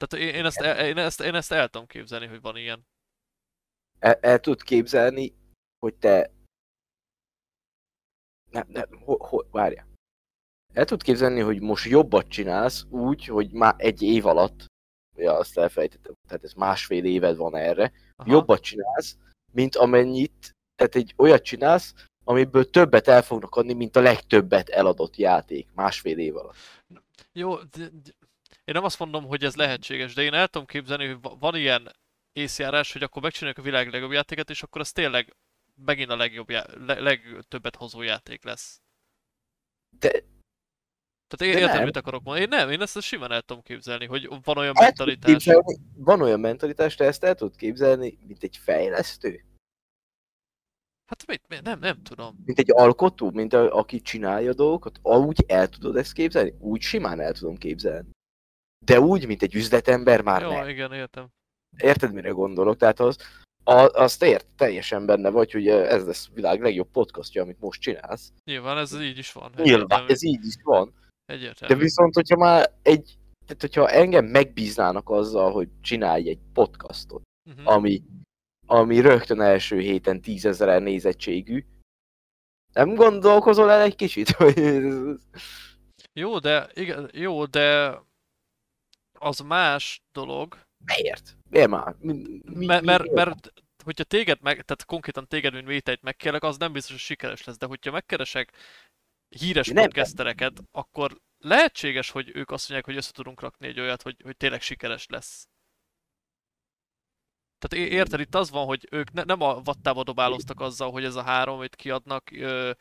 [0.00, 2.86] Tehát én, én, ezt, én, ezt, én ezt el tudom képzelni, hogy van ilyen.
[3.98, 5.34] El, el tud képzelni,
[5.78, 6.30] hogy te...
[8.50, 9.86] Nem, nem, ho, ho, várja.
[10.72, 14.66] El tud képzelni, hogy most jobbat csinálsz úgy, hogy már egy év alatt,
[15.16, 18.30] ja, azt elfejtettem, tehát ez másfél éved van erre, Aha.
[18.30, 19.16] jobbat csinálsz,
[19.52, 21.94] mint amennyit, tehát egy olyat csinálsz,
[22.24, 26.56] amiből többet el fognak adni, mint a legtöbbet eladott játék másfél év alatt.
[27.32, 28.12] Jó, de, de,
[28.70, 31.92] én nem azt mondom, hogy ez lehetséges, de én el tudom képzelni, hogy van ilyen
[32.32, 35.36] észjárás, hogy akkor megcsináljuk a világ legjobb játéket, és akkor az tényleg
[35.84, 38.80] megint a legjobb, já- le- legtöbbet hozó játék lesz.
[39.98, 40.10] De
[41.26, 42.44] tehát én értem, mit akarok mondani.
[42.44, 45.32] Én nem, én ezt simán el tudom képzelni, hogy van olyan el mentalitás.
[45.32, 49.44] Képzelni, van olyan mentalitás, te ezt el tudod képzelni, mint egy fejlesztő?
[51.06, 52.42] Hát mit, mit, nem, nem tudom.
[52.44, 56.54] Mint egy alkotó, mint a, aki csinálja dolgokat, úgy el tudod ezt képzelni?
[56.58, 58.10] Úgy simán el tudom képzelni.
[58.84, 60.68] De úgy, mint egy üzletember már Jó, nem.
[60.68, 61.28] igen, értem.
[61.76, 62.76] Érted, mire gondolok?
[62.76, 63.16] Tehát az,
[63.64, 63.72] a,
[64.02, 68.32] azt ért, teljesen benne vagy, hogy ez lesz a világ legjobb podcastja, amit most csinálsz.
[68.44, 69.52] Nyilván ez így is van.
[69.56, 70.94] Nyilván, ez így is van.
[71.26, 71.74] Egyértelmű.
[71.74, 77.72] De viszont, hogyha már egy, tehát hogyha engem megbíznának azzal, hogy csinálj egy podcastot, uh-huh.
[77.72, 78.02] ami,
[78.66, 81.64] ami rögtön első héten tízezer nézettségű,
[82.72, 84.58] nem gondolkozol el egy kicsit, hogy...
[86.12, 87.98] Jó, de, igen, jó, de
[89.20, 90.66] az más dolog.
[90.84, 91.36] Miért?
[91.50, 91.94] Miért már?
[91.98, 92.12] Mi,
[92.44, 93.52] mi, mert, mert, mert
[93.84, 97.58] hogyha téged meg, tehát konkrétan téged, mint vételt megkérlek, az nem biztos, hogy sikeres lesz,
[97.58, 98.52] de hogyha megkeresek
[99.28, 99.84] híres nem.
[99.84, 104.36] podcastereket, akkor lehetséges, hogy ők azt mondják, hogy össze tudunk rakni egy olyat, hogy, hogy
[104.36, 105.48] tényleg sikeres lesz.
[107.58, 111.14] Tehát érted, itt az van, hogy ők ne, nem a vattába dobáloztak azzal, hogy ez
[111.14, 112.72] a három, amit kiadnak, ö,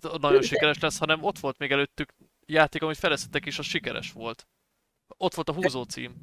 [0.00, 2.14] nagyon sikeres lesz, hanem ott volt még előttük
[2.46, 4.46] játék, amit felesztettek, és az sikeres volt.
[5.16, 6.14] Ott volt a húzó cím.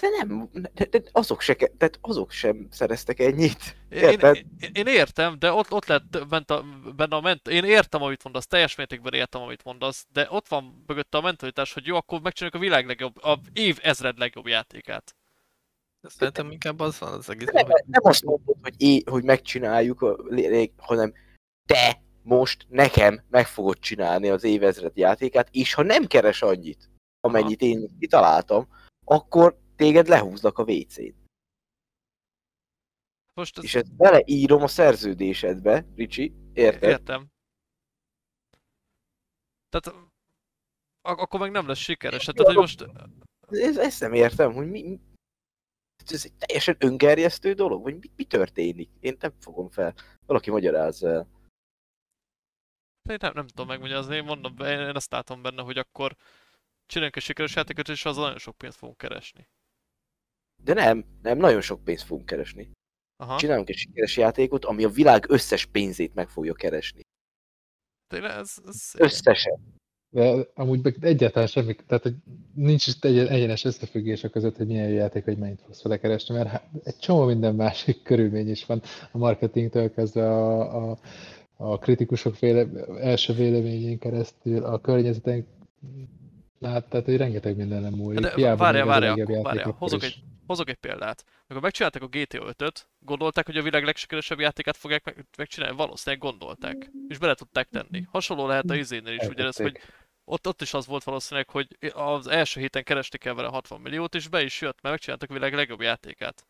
[0.00, 3.76] De nem, de, de azok, se, tehát azok sem szereztek ennyit.
[3.88, 6.64] Én, én, én, értem, de ott, ott lett bent a,
[6.96, 7.48] benne a ment...
[7.48, 11.72] Én értem, amit mondasz, teljes mértékben értem, amit mondasz, de ott van mögötte a mentalitás,
[11.72, 15.16] hogy jó, akkor megcsináljuk a világ legjobb, a év ezred legjobb játékát.
[16.02, 17.48] Szerintem inkább az van az egész.
[17.52, 20.16] Nem, nem azt mondod, hogy, é, hogy megcsináljuk, a,
[20.76, 21.12] hanem
[21.66, 26.90] te most nekem meg fogod csinálni az évezred játékát, és ha nem keres annyit,
[27.24, 28.68] amennyit én kitaláltam,
[29.04, 31.14] akkor téged lehúznak a WC-n.
[33.34, 33.64] Most ez...
[33.64, 36.90] És ezt beleírom a szerződésedbe, Ricsi, érted?
[36.90, 37.26] Értem.
[39.68, 39.98] Tehát
[41.00, 42.26] ak- akkor meg nem lesz sikeres.
[42.26, 42.86] Hát, tehát, hogy most...
[43.48, 45.00] Ez, ezt nem értem, hogy mi,
[46.06, 48.90] ez egy teljesen öngerjesztő dolog, vagy mi, mi történik?
[49.00, 49.94] Én nem fogom fel.
[50.26, 51.28] Valaki magyarázza el.
[53.10, 56.16] Én nem, nem tudom megmagyarázni, én mondom, én, én azt látom benne, hogy akkor
[56.86, 59.48] csináljunk egy sikeres játékot, és az nagyon sok pénzt fogunk keresni.
[60.62, 62.70] De nem, nem, nagyon sok pénzt fogunk keresni.
[63.16, 63.38] Aha.
[63.38, 67.00] Csinálunk egy sikeres játékot, ami a világ összes pénzét meg fogja keresni.
[68.06, 68.90] Tényleg ez, ez.
[68.98, 69.74] Összesen.
[70.14, 72.14] De amúgy meg egyáltalán semmi, tehát hogy
[72.54, 75.98] nincs is egy egyenes összefüggés a között, hogy milyen jó játék, hogy mennyit fogsz vele
[75.98, 78.82] keresni, mert hát egy csomó minden másik körülmény is van
[79.12, 80.98] a marketingtől kezdve a, a,
[81.56, 82.66] a kritikusok véle,
[83.00, 85.46] első véleményén keresztül, a környezeten,
[86.62, 88.20] hát, tehát hogy rengeteg mindenem múlik.
[88.20, 89.74] De Hiába várjál, várjál, akkor várjál.
[89.78, 90.08] Hozok is.
[90.08, 91.24] egy, hozok egy példát.
[91.40, 95.76] Amikor megcsinálták a GTA 5-öt, gondolták, hogy a világ legsikeresebb játékát fogják meg, megcsinálni?
[95.76, 96.90] Valószínűleg gondolták.
[97.08, 98.06] És bele tudták tenni.
[98.10, 99.78] Hasonló lehet a izénél is, ugyanez, hogy
[100.24, 104.14] ott, ott is az volt valószínűleg, hogy az első héten keresni kell vele 60 milliót,
[104.14, 106.46] és be is jött, mert megcsináltak a világ legjobb játékát.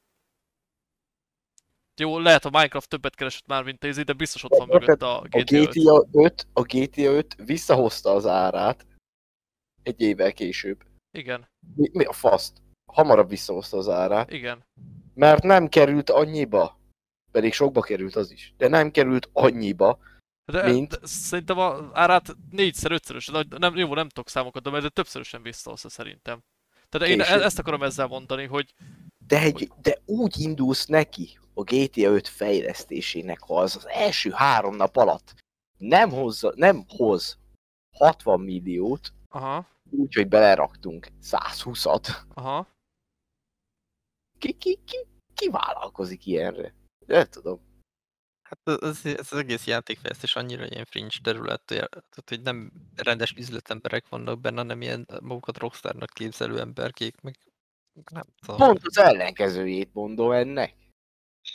[1.96, 5.02] Jó, lehet a Minecraft többet keresett már, mint a izé, de biztos ott van mögött
[5.02, 5.70] a A GTA 5.
[5.70, 8.86] GTA 5, a GTA 5 visszahozta az árát
[9.84, 10.84] egy évvel később.
[11.10, 12.62] Igen, Mi, mi a faszt?
[12.92, 14.64] Hamarabb visszahozta az árát, igen.
[15.14, 16.78] mert nem került annyiba.
[17.32, 18.54] Pedig sokba került az is.
[18.56, 19.98] De nem került annyiba.
[20.52, 20.90] De, Mint?
[21.00, 25.88] de szerintem a árát négyszer, ötszörös, nem, jó, nem tudok számokat, de de többszörösen visszahozza
[25.88, 26.42] szerintem.
[26.88, 27.40] Tehát én Később.
[27.40, 28.74] ezt akarom ezzel mondani, hogy
[29.26, 34.76] De, egy, de úgy indulsz neki a GTA 5 fejlesztésének, ha az az első három
[34.76, 35.34] nap alatt
[35.78, 37.38] nem, hozza, nem hoz
[37.96, 39.66] 60 milliót, aha,
[39.96, 42.68] úgyhogy beleraktunk 120-at, aha,
[44.38, 44.96] ki, ki, ki,
[45.34, 46.74] ki vállalkozik ilyenre?
[47.06, 47.60] Nem tudom.
[48.42, 53.32] Hát ez, ez az egész játékfejlesztés annyira ilyen fringe terület, hogy- tehát, hogy nem rendes
[53.32, 57.38] üzletemberek vannak benne, hanem ilyen magukat rockstarnak képzelő emberkék, meg
[58.10, 58.56] nem tudom.
[58.56, 60.74] Pont az ellenkezőjét mondom ennek.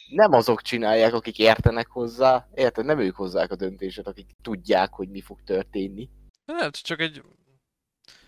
[0.09, 2.85] Nem azok csinálják, akik értenek hozzá, érted?
[2.85, 6.09] Nem ők hozzák a döntéset, akik tudják, hogy mi fog történni,
[6.45, 7.23] nem, csak egy,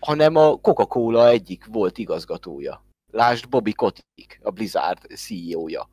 [0.00, 2.84] hanem a Coca-Cola egyik volt igazgatója.
[3.12, 5.88] Lásd Bobby Kotick, a Blizzard CEO-ja.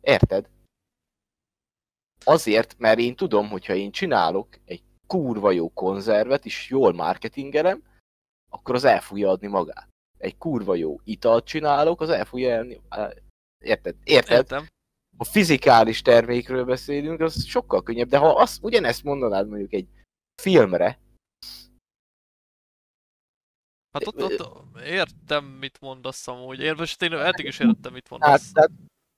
[0.00, 0.48] Érted?
[2.24, 7.82] Azért, mert én tudom, hogyha én csinálok egy kurva jó konzervet, és jól marketingelem,
[8.50, 9.88] akkor az el fogja adni magát.
[10.18, 12.80] Egy kurva jó italt csinálok, az el fogja elni.
[13.58, 13.96] Érted?
[14.04, 14.36] Érted?
[14.36, 14.66] értem.
[15.16, 19.88] Ha fizikális termékről beszélünk, az sokkal könnyebb, de ha azt, ugyanezt mondanád mondjuk egy
[20.42, 20.98] filmre,
[23.94, 26.60] Hát ott, ott értem, mit mondasz amúgy.
[26.60, 28.52] Én most én eddig is értettem, mit hát, mondasz.
[28.52, 28.70] tehát,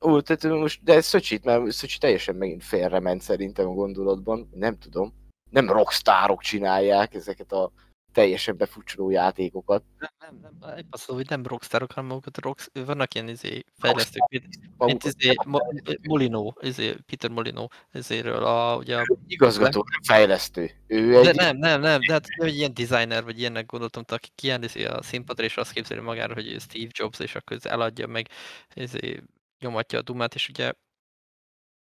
[0.05, 5.15] ó, tehát most, de Szöcsit, mert Szöcsi teljesen megint félrement szerintem a gondolatban, nem tudom.
[5.51, 7.73] Nem rockstárok csinálják ezeket a
[8.17, 9.85] teljesen befutcsoló játékokat.
[9.99, 14.29] Nem, nem, nem, azt mondom, hogy nem rockstarok, hanem magukat rocks, vannak ilyen izé, fejlesztők,
[14.29, 14.47] mint,
[14.77, 20.71] mint izé, Mo- Molino, izé, Peter Molino, izéről a, ugye a Igazgató, nem fejlesztő.
[20.87, 21.35] Ő De egy...
[21.35, 25.45] nem, nem, nem, de hát hogy ilyen designer, vagy ilyennek gondoltam, aki kiállíti a színpadra,
[25.45, 28.29] és azt képzeli magára, hogy Steve Jobs, és akkor eladja meg,
[28.69, 29.23] ezért
[29.59, 30.73] nyomatja a dumát, és ugye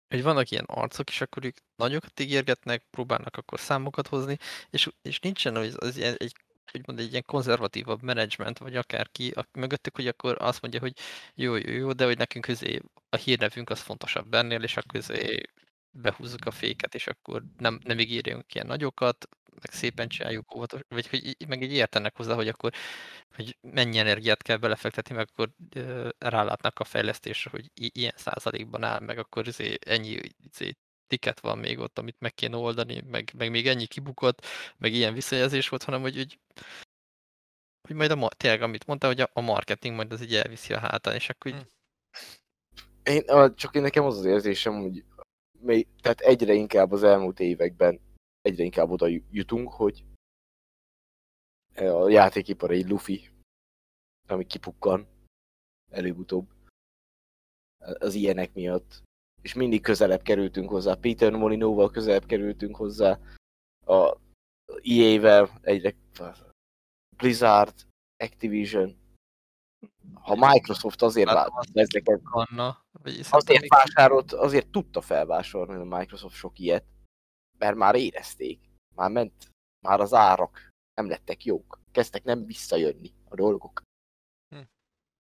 [0.09, 4.37] hogy vannak ilyen arcok, és akkor ők nagyokat ígérgetnek, próbálnak akkor számokat hozni,
[4.71, 6.33] és, és nincsen az, az ilyen, egy,
[6.71, 10.93] hogy mondja, egy ilyen konzervatívabb menedzsment, vagy akárki a, mögöttük, hogy akkor azt mondja, hogy
[11.35, 15.41] jó, jó, jó, de hogy nekünk közé a hírnevünk az fontosabb ennél, és akkor közé
[15.95, 21.09] behúzzuk a féket, és akkor nem, nem ígérjünk ilyen nagyokat, meg szépen csináljuk óvatos, vagy
[21.09, 22.73] hogy meg így értenek hozzá, hogy akkor
[23.35, 28.83] hogy mennyi energiát kell belefektetni, meg akkor ö, rálátnak a fejlesztésre, hogy i- ilyen százalékban
[28.85, 30.21] áll, meg akkor izé, ennyi
[30.53, 30.73] izé,
[31.07, 34.47] tiket van még ott, amit meg kéne oldani, meg, meg még ennyi kibukott,
[34.79, 36.39] meg ilyen visszajelzés volt, hanem hogy, hogy,
[37.89, 40.79] hogy majd a, tényleg, amit mondta, hogy a, a marketing majd az így elviszi a
[40.79, 41.73] hátán, és akkor így, Hm.
[43.05, 43.25] Én,
[43.55, 45.05] csak én nekem az az érzésem, hogy
[46.01, 48.01] tehát egyre inkább az elmúlt években
[48.41, 50.05] egyre inkább oda ju- jutunk, hogy
[51.77, 53.31] a játékipar egy lufi,
[54.29, 55.07] ami kipukkan
[55.91, 56.49] előbb-utóbb
[57.79, 59.03] az ilyenek miatt.
[59.43, 60.95] És mindig közelebb kerültünk hozzá.
[60.95, 63.19] Peter Molinóval közelebb kerültünk hozzá.
[63.87, 64.17] A
[64.83, 65.95] EA-vel egyre
[67.17, 67.87] Blizzard,
[68.17, 68.97] Activision.
[70.15, 72.85] Ha Microsoft azért Hát, vált ezeket, Anna,
[73.31, 76.85] azért vásárolt, azért tudta felvásárolni a Microsoft sok ilyet,
[77.59, 78.61] mert már érezték,
[78.95, 79.51] már ment,
[79.87, 83.83] már az árak nem lettek jók, kezdtek nem visszajönni a dolgok.
[84.55, 84.63] Hm.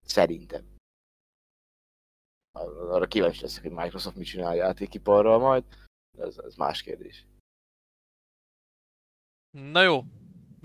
[0.04, 0.72] Szerintem.
[2.52, 5.64] Ar- Arra kíváncsi leszek, hogy Microsoft mit csinál a játékiparral majd,
[6.18, 7.26] ez, ez más kérdés.
[9.50, 10.04] Na jó,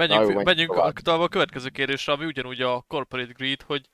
[0.07, 3.89] menjünk, jó, menjünk, tovább a következő kérdésre, ami ugyanúgy a corporate greed, hogy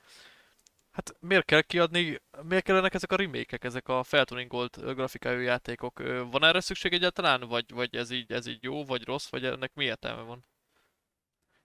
[0.91, 5.99] hát miért kell kiadni, miért kellenek ezek a remake ezek a feltuningolt grafikájú játékok?
[6.31, 9.73] Van erre szükség egyáltalán, vagy, vagy ez, így, ez így jó, vagy rossz, vagy ennek
[9.73, 10.45] mi értelme van?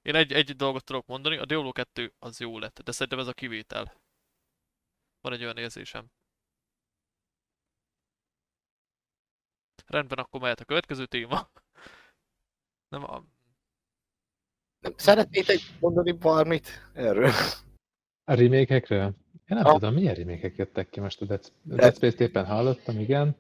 [0.03, 3.27] Én egy, egy dolgot tudok mondani, a Diablo 2 az jó lett, de szerintem ez
[3.27, 3.95] a kivétel.
[5.21, 6.11] Van egy olyan érzésem.
[9.87, 11.51] Rendben, akkor mehet a következő téma.
[12.89, 13.25] Nem, a...
[14.81, 17.31] Nem szeretnétek mondani bármit erről?
[18.25, 19.15] A remake-ekről?
[19.33, 19.73] Én nem Ah.
[19.73, 23.37] tudom, milyen remake jöttek ki most a Dead, Dead Space-t éppen hallottam, igen.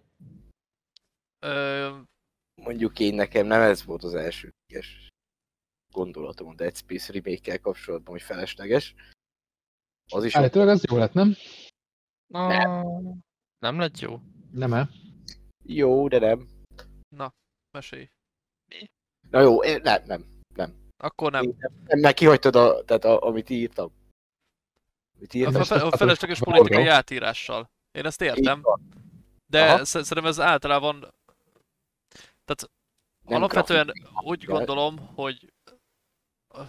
[1.38, 1.98] Ö,
[2.54, 5.08] Mondjuk én nekem nem ez volt az elsődleges
[5.92, 8.94] gondolatom a Dead Space remake kapcsolatban, hogy felesleges.
[10.12, 11.34] Az is ott, Állítólag az jó lett, nem?
[12.32, 12.84] Ah,
[13.58, 14.20] Nem lett jó?
[14.52, 14.88] Nem-e?
[15.64, 16.48] jó, de nem.
[17.16, 17.32] na,
[17.70, 18.08] mesélj.
[19.30, 20.24] Na jó, én- nem, nem.
[21.02, 21.44] Akkor nem.
[21.86, 23.92] Nem, mert kihagytad, a, tehát a, amit írtam.
[25.16, 25.60] Amit A, írtam.
[25.60, 27.70] a, fe- a felesleges politikai átírással.
[27.92, 28.62] Én ezt értem,
[29.46, 29.84] de Aha.
[29.84, 31.00] sz- szerintem ez általában...
[32.44, 32.70] Tehát
[33.26, 35.52] Nem alapvetően grafikai, úgy gondolom, hogy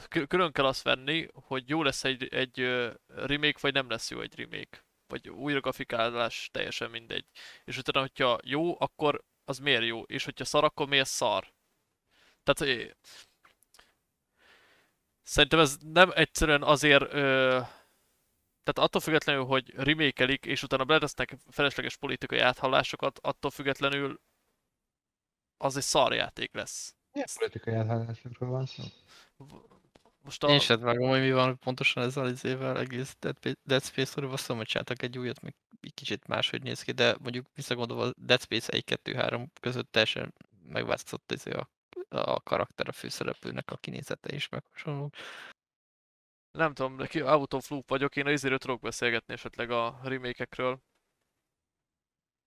[0.08, 2.60] kü- külön kell azt venni, hogy jó lesz egy, egy
[3.08, 4.86] remake, vagy nem lesz jó egy remake.
[5.08, 7.26] Vagy újra grafikálás, teljesen mindegy.
[7.64, 10.02] És utána, hogyha jó, akkor az miért jó?
[10.02, 11.54] És hogyha szar, akkor miért szar?
[12.44, 12.96] Tehát
[15.32, 17.60] szerintem ez nem egyszerűen azért ö,
[18.64, 24.22] tehát attól függetlenül, hogy remékelik, és utána beletesznek felesleges politikai áthallásokat, attól függetlenül
[25.58, 26.96] az egy szarjáték lesz.
[27.12, 28.84] Milyen politikai áthallásokról van szó?
[30.22, 30.50] Most a...
[30.50, 34.48] Én sem vágom, hogy mi van pontosan ezzel az évvel egész Dead, Dead Space-ról, azt
[34.48, 38.14] mondom, hogy csináltak egy újat, még egy kicsit máshogy néz ki, de mondjuk visszagondolva a
[38.18, 41.70] Dead Space 1-2-3 között teljesen megváltozott ez a,
[42.12, 45.14] a karakter a főszereplőnek a kinézete is, meg hasonlók.
[46.52, 50.80] Nem tudom, de ki out of loop vagyok, én azért tudok beszélgetni esetleg a remake-ekről.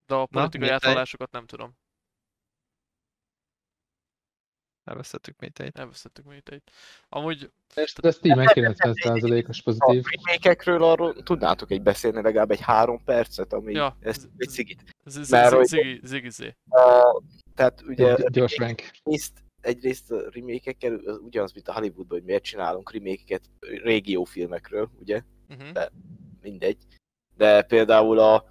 [0.06, 1.76] De a politikai te- áthallásokat nem tudom.
[4.84, 5.78] Elvesztettük Méteit.
[5.78, 6.70] Elvesztettük még itt.
[7.08, 7.52] Amúgy
[8.00, 10.04] De Steam-en 90%-os A pozitív.
[10.04, 13.96] remake-ekről arról tudnátok egy beszélni legalább egy három percet, ami Ja.
[14.00, 14.82] ezt egy szigit.
[15.04, 16.56] z- Mert z- hogy- zigi, zigi, zé.
[16.68, 17.22] A,
[17.54, 18.80] tehát ugye gyors rank.
[18.80, 25.22] egyrészt, egyrészt a remake-ekkel az ugyanaz, mint a Hollywoodban, hogy miért csinálunk remake-eket régiófilmekről, ugye?
[25.48, 25.84] Uh-huh.
[26.40, 26.78] mindegy.
[27.36, 28.44] De például a,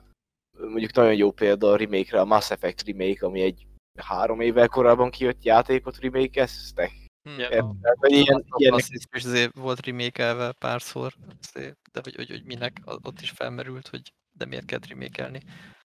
[0.58, 3.68] mondjuk nagyon jó példa a remake-re, a Mass Effect remake, ami egy
[4.00, 6.92] három évvel korábban kijött játékot remake-eztek.
[7.30, 7.40] Hm.
[7.40, 7.50] Ja.
[7.50, 12.44] Tehát, hogy ilyen, ilyenek, Azt is azért volt remake párszor, azért, de hogy, hogy, hogy
[12.44, 15.30] minek, ott is felmerült, hogy de miért kell remake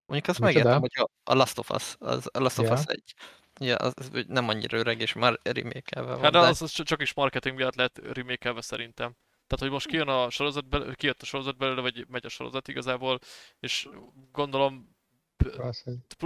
[0.06, 2.72] Mondjuk azt megértem, hogy a, a Last of Us, az, a Last of Ja.
[2.72, 3.14] Us egy,
[3.60, 7.02] ja, az, az, nem annyira öreg, és már remake van, Hát de az, az csak
[7.02, 9.16] is marketing miatt lehet remake szerintem.
[9.46, 12.68] Tehát, hogy most kijön a sorozat, belőle, kijött a sorozat belőle, vagy megy a sorozat
[12.68, 13.18] igazából,
[13.60, 13.88] és
[14.32, 14.96] gondolom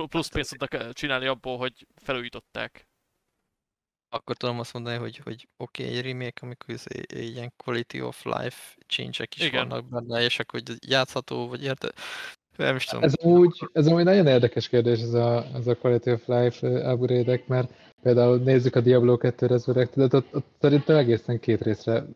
[0.08, 2.88] plusz pénzt tudnak csinálni abból, hogy felújították.
[4.08, 7.52] akkor tudom azt mondani, hogy, hogy oké, okay, egy remake, amikor ez egy, egy ilyen
[7.56, 9.68] quality of life change-ek is Igen.
[9.68, 11.92] vannak benne, és akkor hogy játszható, vagy érted?
[12.58, 13.04] Nem is tudom.
[13.04, 17.42] Ez úgy, ez amúgy nagyon érdekes kérdés, ez a, ez a Quality of Life upgrade
[17.46, 22.06] mert például nézzük a Diablo 2 Resurrected, ott, ott szerintem egészen két részre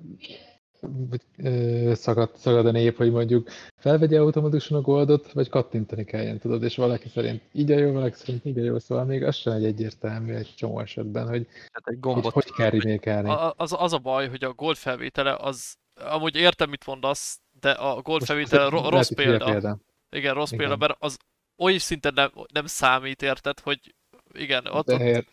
[1.36, 6.62] ö, szagad, szagad a nép, hogy mondjuk felvegye automatikusan a goldot, vagy kattintani kelljen, tudod,
[6.62, 9.52] és valaki szerint így a jó, valaki szerint így a jó, szóval még az sem
[9.52, 13.28] egy egyértelmű egy csomó esetben, hogy Tehát egy gombot hogy kell remékelni.
[13.28, 17.70] A, az, az a baj, hogy a gold felvétele az, amúgy értem mit mondasz, de
[17.70, 19.78] a gold Most felvétele ro- rossz hülye példa.
[20.12, 20.58] Igen, rossz Igen.
[20.58, 21.18] példa, mert az
[21.56, 23.94] oly szinten nem, nem számít, érted, hogy
[24.32, 25.26] igen, ott, De, ér,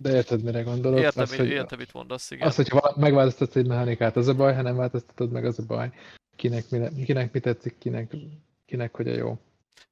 [0.00, 0.98] de érted, mire gondolok?
[0.98, 2.46] értem, az, hogy, értem, mit mondasz, igen.
[2.46, 5.90] az, hogyha megváltoztatsz egy mechanikát, az a baj, ha nem változtatod meg, az a baj.
[6.36, 8.12] Kinek mi, kinek mi tetszik, kinek,
[8.66, 9.38] kinek hogy a jó.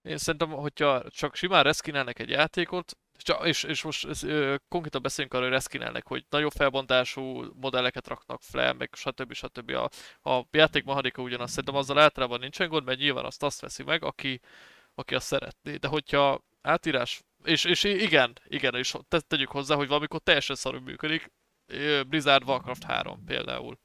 [0.02, 2.96] Én szerintem, hogyha csak simán reskinelnek egy játékot,
[3.42, 8.42] és, és most ez, ö, konkrétan beszélünk arról, hogy reskinelnek, hogy nagyobb felbontású modelleket raknak
[8.42, 9.32] fel, meg stb.
[9.32, 9.70] stb.
[9.70, 9.88] A,
[10.30, 14.04] a játék mechanika ugyanaz, szerintem azzal általában nincsen gond, mert nyilván azt azt veszi meg,
[14.04, 14.40] aki,
[14.94, 15.76] aki azt szeretné.
[15.76, 20.80] De hogyha átírás, és, és igen, igen, és te, tegyük hozzá, hogy valamikor teljesen szarul
[20.80, 21.32] működik,
[22.06, 23.78] Blizzard Warcraft 3 például.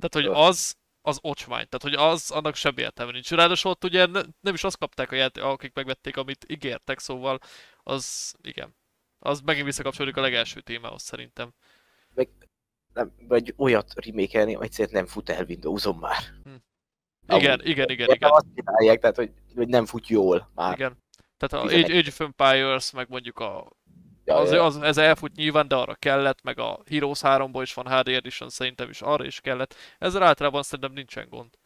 [0.00, 3.30] Tehát, hogy az, az ocsmány, tehát hogy az, annak semmi értelme nincs.
[3.30, 7.38] Ráadásul ott ugye ne, nem is azt kapták a játék, akik megvették, amit ígértek, szóval
[7.82, 8.76] az, igen.
[9.18, 11.54] Az megint visszakapcsolódik a legelső témához szerintem.
[12.92, 16.22] nem, vagy olyat remékelni, egyszerűen nem fut el Windows-on már.
[17.28, 17.68] Igen, Amúgy.
[17.68, 20.74] igen, igen, igen, Azt csinálják, tehát hogy, hogy nem fut jól már.
[20.74, 21.02] igen.
[21.36, 21.68] Tehát a.
[21.68, 23.72] Age, Age of Empires, meg mondjuk a
[24.24, 24.64] Ja, az, ja.
[24.64, 28.48] az, ez elfut nyilván, de arra kellett, meg a Heroes 3-ból is van HD Edition,
[28.48, 29.74] szerintem is arra is kellett.
[29.98, 31.58] Ezzel általában szerintem nincsen gond.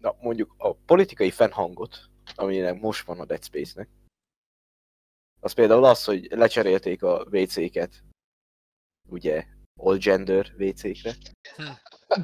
[0.00, 3.88] Na, mondjuk a politikai fennhangot, aminek most van a Dead Space-nek,
[5.40, 8.02] az például az, hogy lecserélték a WC-ket,
[9.08, 9.44] ugye,
[9.76, 11.14] all gender WC-kre.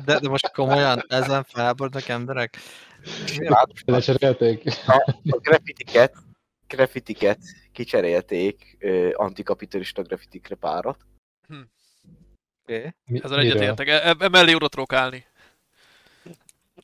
[0.05, 2.57] De, de most komolyan ezen felháborodnak emberek?
[3.85, 4.67] Lecserélték.
[4.87, 6.15] A, a graffitiket,
[6.67, 7.39] graffitiket
[7.75, 10.97] kicserélték ö, antikapitalista graffitikre párat.
[12.63, 12.95] Okay.
[13.07, 13.89] Mi- Ezzel egyetértek.
[13.89, 15.25] E- e- Emellé oda tudok állni.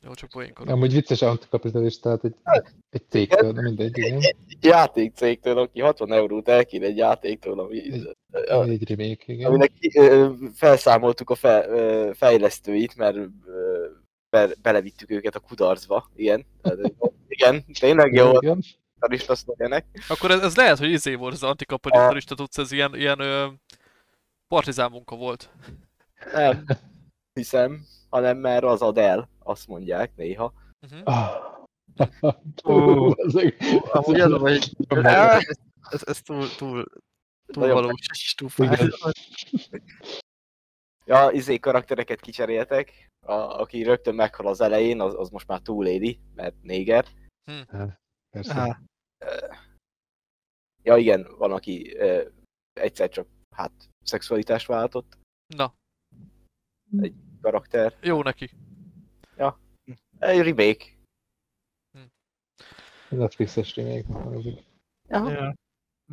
[0.03, 0.73] Jó, csak poénkodom.
[0.73, 4.19] Amúgy vicces antikapitalista, tehát egy, egy cégtől, de mindegy, igen.
[4.61, 8.15] Játékcégtől, aki 60 eurót elkér egy játéktól, ami, Egy-
[8.49, 9.47] a- Egy remake, igen.
[9.47, 13.15] aminek ö, felszámoltuk a fe, ö, fejlesztőit, mert
[13.45, 13.85] ö,
[14.29, 16.09] be, belevittük őket a kudarcba.
[16.15, 16.93] Igen, Tehát,
[17.27, 18.63] igen tényleg jó Igen.
[19.01, 19.85] Kapitalista szlogenek.
[20.07, 23.47] Akkor ez, ez lehet, hogy izé volt az antikapitalista tudsz, ez ilyen, ilyen ö,
[24.47, 25.51] partizán munka volt.
[26.33, 26.65] Nem
[27.33, 30.53] hiszem, hanem mert az ad el, azt mondják néha.
[30.81, 31.01] Uh-huh.
[31.03, 31.49] Ah.
[32.63, 33.11] Ó.
[33.25, 34.75] Ezek- Amúgy az, hogy
[35.89, 36.85] ez, túl, túl,
[37.45, 38.49] túl valós, és túl.
[41.05, 46.19] Ja, izé karaktereket kicseréltek, a, aki rögtön meghal az elején, az, az most már túléli,
[46.35, 47.05] mert néger.
[48.29, 48.53] Persze.
[48.53, 48.77] Aha.
[50.83, 51.97] Ja igen, van, aki
[52.73, 55.17] egyszer csak, hát, szexualitást váltott
[55.55, 55.73] Na,
[57.41, 57.97] karakter.
[58.01, 58.49] jó neki.
[60.19, 60.85] Egy remake.
[63.09, 64.13] Netflixes remake.
[65.09, 65.31] Aha.
[65.31, 65.55] Ja.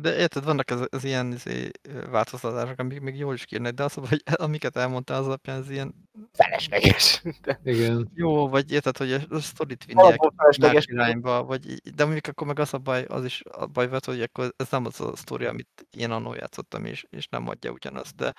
[0.01, 1.69] De érted, vannak az, az ilyen izé,
[2.09, 5.93] változtatások, amik még jól is kérnek, de az, hogy amiket elmondtál az alapján, ez ilyen
[6.31, 7.21] Felesleges.
[7.41, 8.11] De Igen.
[8.13, 12.73] jó, vagy érted, hogy a, sztorit alapból más irányba, vagy, de mondjuk akkor meg az
[12.73, 15.87] a baj, az is a baj volt, hogy akkor ez nem az a sztori, amit
[15.97, 18.33] én annól játszottam, és, és nem adja ugyanazt, de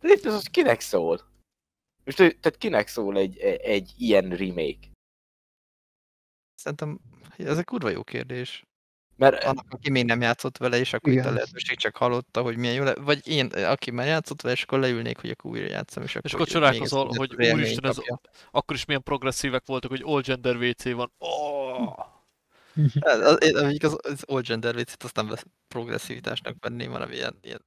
[0.00, 1.20] De itt az, az kinek szól?
[2.04, 4.94] Most, tehát kinek szól egy, egy ilyen remake?
[6.56, 7.00] szerintem
[7.36, 8.64] ez egy kurva jó kérdés.
[9.16, 11.32] Mert Annak, aki még nem játszott vele, és akkor itt a Igen.
[11.34, 12.94] lehetőség csak hallotta, hogy milyen jó le...
[12.94, 16.30] Vagy én, aki már játszott vele, és akkor leülnék, hogy akkor újra játszom, és akkor,
[16.32, 18.00] akkor még csodálkozol, hogy az úristen, ez-.
[18.50, 21.12] Akkor is milyen progresszívek voltak, hogy all gender WC van.
[21.18, 22.14] Oh!
[23.00, 25.30] Az, én, az, az All Gender viccet azt nem
[25.68, 27.64] progresszivitásnak venném, hanem ilyen, ilyen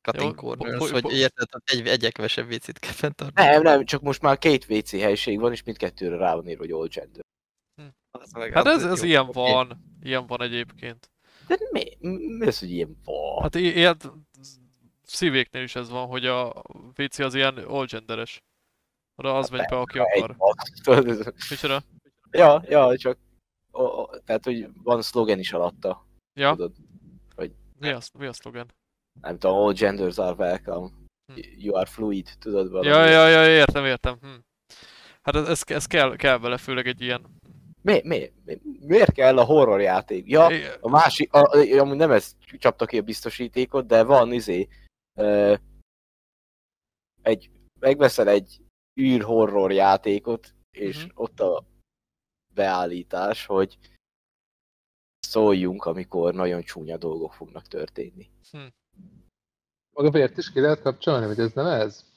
[0.00, 3.48] cutting corners, hogy érted, egy, egyekvesebb viccit kell fenntartani.
[3.48, 6.72] nem, nem, csak most már két WC helység van, és mindkettőre rá van írva, hogy
[6.72, 7.22] all gender.
[8.10, 9.88] Az meg- Hát az ez, ez ilyen van.
[10.02, 11.10] Ilyen van egyébként.
[11.46, 11.96] De mi,
[12.38, 13.42] mi az, hogy ilyen van?
[13.42, 13.96] Hát ilyen
[15.02, 16.62] szívéknél is ez van, hogy a
[16.96, 18.42] WC az ilyen all genderes.
[19.14, 20.36] Oda az megy be, aki akar.
[21.50, 21.82] Micsoda?
[22.30, 23.18] Ja, ja, csak
[23.70, 26.06] o, o, tehát, hogy van szlogen is alatta.
[26.34, 26.72] Ja, Tudod,
[27.78, 28.70] mi a, mi a szlogen?
[29.20, 30.88] nem tudom, all genders are welcome.
[31.32, 31.40] Hm.
[31.56, 32.88] You are fluid, tudod valami.
[32.88, 34.16] Ja, ja, ja, értem, értem.
[34.20, 34.28] Hm.
[35.22, 37.38] Hát ez, ez, ez kell, kell vele, főleg egy ilyen...
[37.82, 40.28] Mi, mi, mi, miért kell a horror játék?
[40.28, 40.46] Ja,
[40.80, 44.68] a másik, a, amúgy nem ez csapta ki a biztosítékot, de van izé,
[45.18, 45.54] ö,
[47.22, 47.50] egy,
[47.80, 48.60] megveszel egy
[49.00, 51.20] űr horror játékot, és uh-huh.
[51.20, 51.64] ott a
[52.54, 53.78] beállítás, hogy
[55.18, 58.30] szóljunk, amikor nagyon csúnya dolgok fognak történni.
[59.96, 62.08] Maga vért is ki lehet kapcsolni, vagy ez nem ez?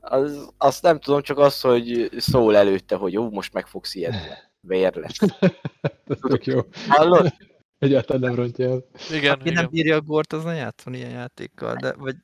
[0.00, 4.47] Az, azt nem tudom, csak az, hogy szól előtte, hogy jó, most meg fogsz ijedni.
[4.60, 5.18] Vér lesz.
[6.06, 6.60] ez tök jó.
[6.88, 7.32] Hallod?
[7.78, 8.84] Egyáltalán nem rontja el.
[9.10, 9.70] Igen, Aki nem igen.
[9.70, 12.16] bírja a gort, az ne játszon ilyen játékkal, de vagy...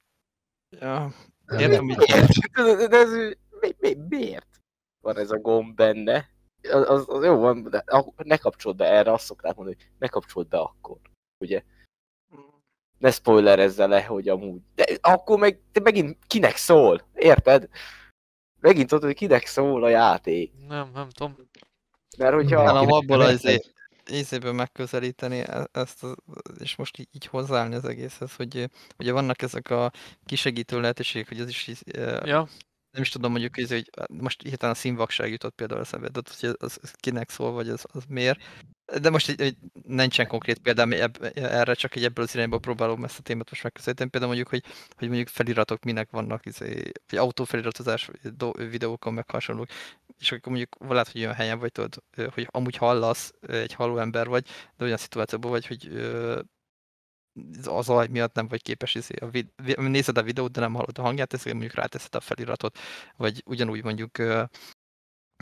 [0.81, 1.13] Ja,
[1.45, 2.29] Nem értem, hogy Miért?
[2.55, 3.11] Tudod, De ez,
[3.61, 4.61] mi, mi, miért
[5.01, 6.29] van ez a gomb benne?
[6.63, 9.91] Az, az, az jó van, de ak- ne kapcsold be erre, azt szokták mondani, hogy
[9.99, 10.99] ne kapcsold be akkor.
[11.45, 11.63] Ugye?
[12.99, 14.61] Ne spoilerezzel le, hogy amúgy.
[14.75, 17.09] De akkor meg te megint kinek szól?
[17.15, 17.69] Érted?
[18.61, 20.53] Megint tudod, hogy kinek szól a játék.
[20.69, 21.37] Nem, nem tudom.
[22.17, 22.63] Mert hogyha...
[22.63, 23.61] Nálam abból az
[24.13, 26.17] ízéből megközelíteni e- ezt, a,
[26.59, 29.93] és most így, hozzáállni az egészhez, hogy ugye vannak ezek a
[30.25, 31.71] kisegítő lehetőségek, hogy az is
[32.25, 32.49] Ja,
[32.95, 36.55] nem is tudom mondjuk, hogy, hogy most hirtelen a színvakság jutott például eszembe, de hogy
[36.59, 38.41] az, az, kinek szól, vagy az, az miért.
[39.01, 43.05] De most így, így nincsen konkrét példám ebb, erre, csak egy ebből az irányból próbálom
[43.05, 44.11] ezt a témát most megközelíteni.
[44.11, 49.69] Például mondjuk, hogy, hogy mondjuk feliratok minek vannak, izé, vagy autófeliratozás do, videókon meg hasonlók,
[50.19, 52.03] és akkor mondjuk lehet, hogy olyan helyen vagy, tudod,
[52.35, 55.89] hogy amúgy hallasz, egy halló ember vagy, de olyan szituációban vagy, hogy
[57.35, 60.61] ö, a zaj miatt nem vagy képes izé, a vid- vi- nézed a videót, de
[60.61, 62.79] nem hallod a hangját, ezért mondjuk ráteszed a feliratot,
[63.17, 64.19] vagy ugyanúgy mondjuk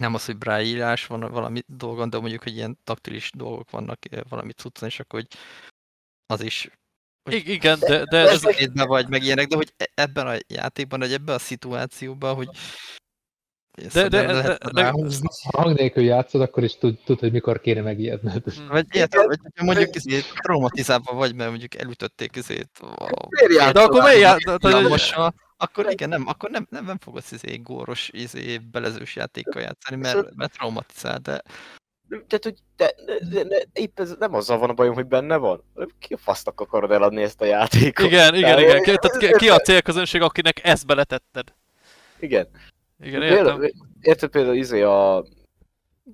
[0.00, 3.98] nem az, hogy braille írás van valami dolgon, de mondjuk, hogy ilyen taktilis dolgok vannak
[4.28, 5.38] valami cuccon, és akkor, hogy
[6.26, 6.70] az is
[7.30, 10.98] I- igen, de, de ez sötétben vagy, meg ilyenek, de hogy e- ebben a játékban,
[10.98, 12.48] vagy ebben a szituációban, hogy
[13.92, 15.28] De- de- de- de- ráhúzni.
[15.50, 18.42] Ha hang nélkül játszod, akkor is tud, tud hogy mikor kéne megijedned.
[18.44, 18.68] Hm.
[18.68, 24.56] Vagy érted, vagy mondjuk ezért traumatizálva vagy, mert mondjuk elütötték Miért de akkor miért de-
[24.56, 30.00] de- akkor igen, nem, akkor nem, nem, nem fogod izé góros, izé belezős játékkal játszani,
[30.00, 31.42] mert, mert traumatizál, de
[32.08, 35.36] Tehát, hogy de, de, de, de, épp ez nem azzal van a bajom, hogy benne
[35.36, 35.64] van.
[35.98, 38.06] Ki a fasznak akarod eladni ezt a játékot?
[38.06, 38.82] Igen, igen, igen.
[38.82, 41.54] Ki, tehát ki, ki a célközönség, akinek ezt beletetted?
[42.18, 42.48] Igen.
[43.02, 43.44] Igen, értem.
[43.44, 45.24] Például, érted például izé a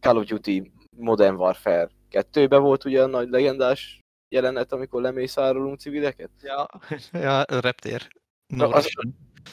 [0.01, 6.30] Call of Duty Modern Warfare 2-ben volt ugye a nagy legendás jelenet, amikor lemészárolunk civileket?
[6.43, 6.66] ja,
[7.12, 8.09] ja reptér.
[8.47, 8.93] Na, No, az-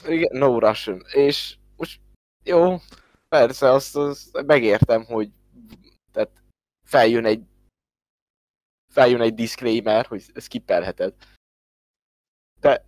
[0.07, 1.01] Igen, No Russian.
[1.13, 2.01] És most
[2.43, 2.77] jó,
[3.29, 5.29] persze, azt, azt megértem, hogy
[6.11, 6.43] tehát
[6.87, 7.43] feljön egy
[8.93, 11.13] feljön egy disclaimer, hogy skippelheted.
[12.59, 12.85] De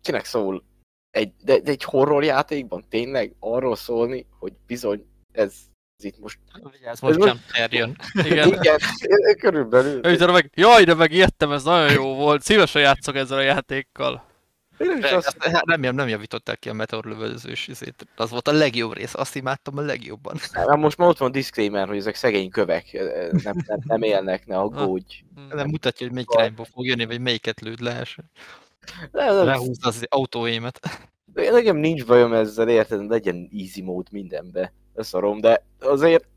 [0.00, 0.64] kinek szól
[1.10, 5.54] egy, de, de egy horror játékban tényleg arról szólni, hogy bizony ez,
[5.98, 6.38] ez itt most...
[6.84, 7.40] ez most jump
[7.70, 7.96] jön.
[8.30, 8.48] Igen.
[8.48, 8.78] Igen,
[9.38, 10.06] körülbelül.
[10.06, 12.42] Ő meg, jaj, de megijedtem, ez nagyon jó volt.
[12.42, 14.28] Szívesen játszok ezzel a játékkal.
[14.78, 18.06] Én is azt, hát nem, nem javították ki a meteor lövöldözős izét.
[18.16, 20.36] Az volt a legjobb rész, azt imádtam a legjobban.
[20.52, 22.92] nem, most már ott van a disclaimer, hogy ezek szegény kövek,
[23.42, 25.22] nem, nem, nem élnek, ne aggódj.
[25.34, 25.56] Hm.
[25.56, 28.06] Nem mutatja, hogy melyik irányba fog jönni, vagy melyiket lőd le.
[29.10, 30.80] Nem, nem, Lehúzza az autóémet.
[31.32, 36.28] Nekem nincs bajom ezzel, érted, legyen easy mód mindenbe, összarom, de azért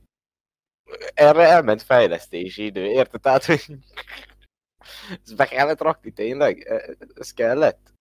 [1.14, 3.22] erre elment fejlesztési idő, érted?
[3.22, 3.64] Tehát, hogy
[5.24, 6.68] ezt be kellett rakni tényleg?
[6.68, 7.94] E- Ez kellett?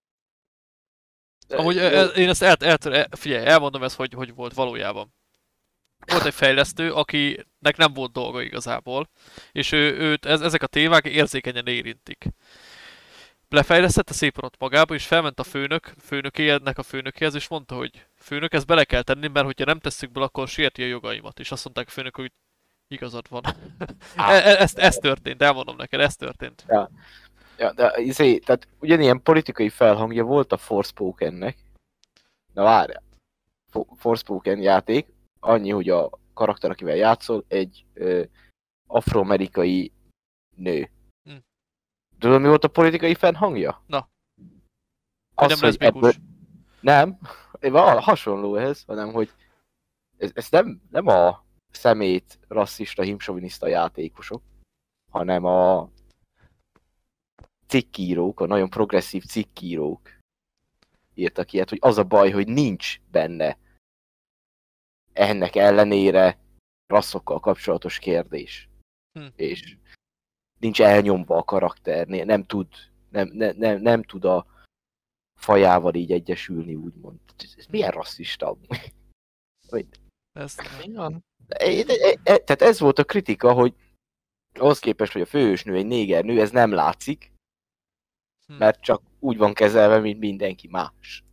[1.49, 4.55] De- Amúgy e- e- én ezt el, el, el, figyelj, elmondom ezt, hogy, hogy volt
[4.55, 5.14] valójában.
[6.07, 9.09] Volt egy fejlesztő, akinek nem volt dolga igazából,
[9.53, 12.24] és ő, őt ez, ezek a témák érzékenyen érintik.
[13.53, 18.53] Lefejlesztette szépen ott magába, és felment a főnök, főnökének a főnökéhez, és mondta, hogy főnök,
[18.53, 21.38] ezt bele kell tenni, mert hogyha nem tesszük bele, akkor sérti a jogaimat.
[21.40, 22.32] És azt mondták a főnök, hogy
[22.88, 23.42] igazad van.
[24.16, 26.64] E- e- ez, ez történt, elmondom neked, ez történt.
[27.59, 31.57] Ja, de izé, tehát ugyanilyen politikai felhangja volt a Forspokennek.
[32.53, 33.03] Na várjál.
[33.70, 35.07] Fo- Forspoken játék,
[35.40, 38.22] annyi, hogy a karakter, akivel játszol, egy ö,
[38.88, 39.92] afroamerikai
[40.57, 40.90] nő.
[42.23, 43.83] Tudod, mi volt a politikai felhangja?
[43.87, 44.09] Na.
[45.35, 46.20] Hogy nem hogy leszbikus.
[46.81, 47.18] Nem,
[47.61, 49.33] val- hasonló ehhez, hanem hogy
[50.18, 54.43] ez, ez nem, nem a szemét, rasszista, himsoviniszta játékosok,
[55.11, 55.91] hanem a
[57.66, 60.11] cikkírók, a nagyon progresszív cikkírók
[61.14, 63.59] írtak ilyet, hogy az a baj, hogy nincs benne
[65.12, 66.39] ennek ellenére
[66.87, 68.68] rasszokkal kapcsolatos kérdés.
[69.12, 69.27] Hm.
[69.37, 69.77] És
[70.62, 72.66] nincs elnyomva a karakter, nem tud,
[73.08, 74.46] nem, nem, nem, nem tud a
[75.40, 77.18] fajával így egyesülni, úgymond.
[77.38, 78.56] Ez, ez milyen rasszista?
[80.32, 81.24] Ez, Igen.
[82.22, 83.74] E- Tehát ez volt a kritika, hogy
[84.54, 87.32] ahhoz képest, hogy a főhősnő egy néger nő, ez nem látszik,
[88.46, 88.54] hm.
[88.54, 91.24] mert csak úgy van kezelve, mint mindenki más.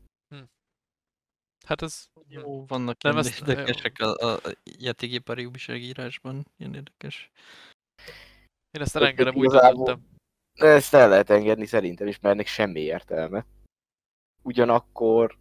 [1.66, 2.08] Hát ez...
[2.28, 7.32] Jó, vannak Nem, nem ezt- érdekesek a, a, a játékipari újságírásban, ilyen érdekes.
[8.72, 10.08] Én ezt elengedem, úgy döntöttem.
[10.54, 13.46] Ezt el lehet engedni szerintem is, mert ennek semmi értelme.
[14.42, 15.38] Ugyanakkor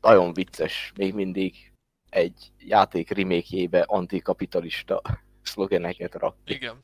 [0.00, 1.72] nagyon vicces még mindig
[2.08, 5.02] egy játék remékjébe antikapitalista
[5.42, 6.54] szlogeneket rakni.
[6.54, 6.82] Igen.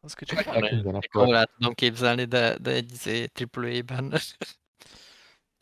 [0.00, 0.40] Az kicsit.
[0.40, 4.12] Hát akkor el tudom képzelni, de, de egy izé, AAA-ben.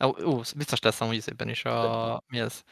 [0.03, 2.63] Ó, ó, biztos lesz amúgy izében is a, mi ez?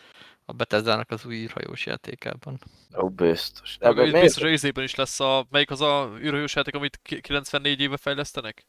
[0.49, 2.59] A Bethesda-nak az új űrhajós játékában.
[2.97, 3.77] Ó, biztos.
[3.81, 4.21] Itt miért?
[4.21, 5.45] biztos, hogy izében is lesz a...
[5.49, 8.65] Melyik az a űrhős játék, amit ki- 94 éve fejlesztenek?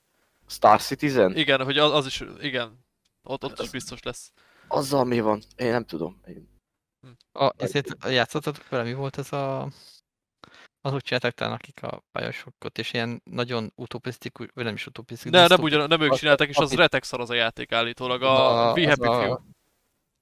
[0.46, 1.36] Star Citizen?
[1.36, 2.84] Igen, hogy az, az is, igen.
[3.22, 4.32] Ott, ott is biztos lesz.
[4.68, 5.42] Azzal mi van?
[5.56, 6.20] Én nem tudom.
[6.26, 6.48] Én...
[7.32, 9.68] A, ezért játszottatok vele, mi volt ez a...
[10.80, 15.38] Azok csinálták talán, akik a pályasokot, és ilyen nagyon utopisztikus, vagy nem is utopisztikus.
[15.40, 17.72] Ne, nem, ugyan, nem ők az- csinálták, és az amit- retek szar az a játék
[17.72, 18.22] állítólag.
[18.22, 19.36] A, A- az Happy a- Few.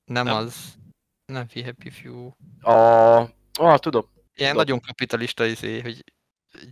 [0.05, 0.37] Nem, Nem?
[0.37, 0.75] az.
[1.33, 2.31] Nem We Happy Few.
[2.61, 2.73] A...
[3.53, 4.05] Ah, tudom.
[4.35, 4.57] Ilyen Tudom.
[4.57, 6.05] nagyon kapitalista izé, hogy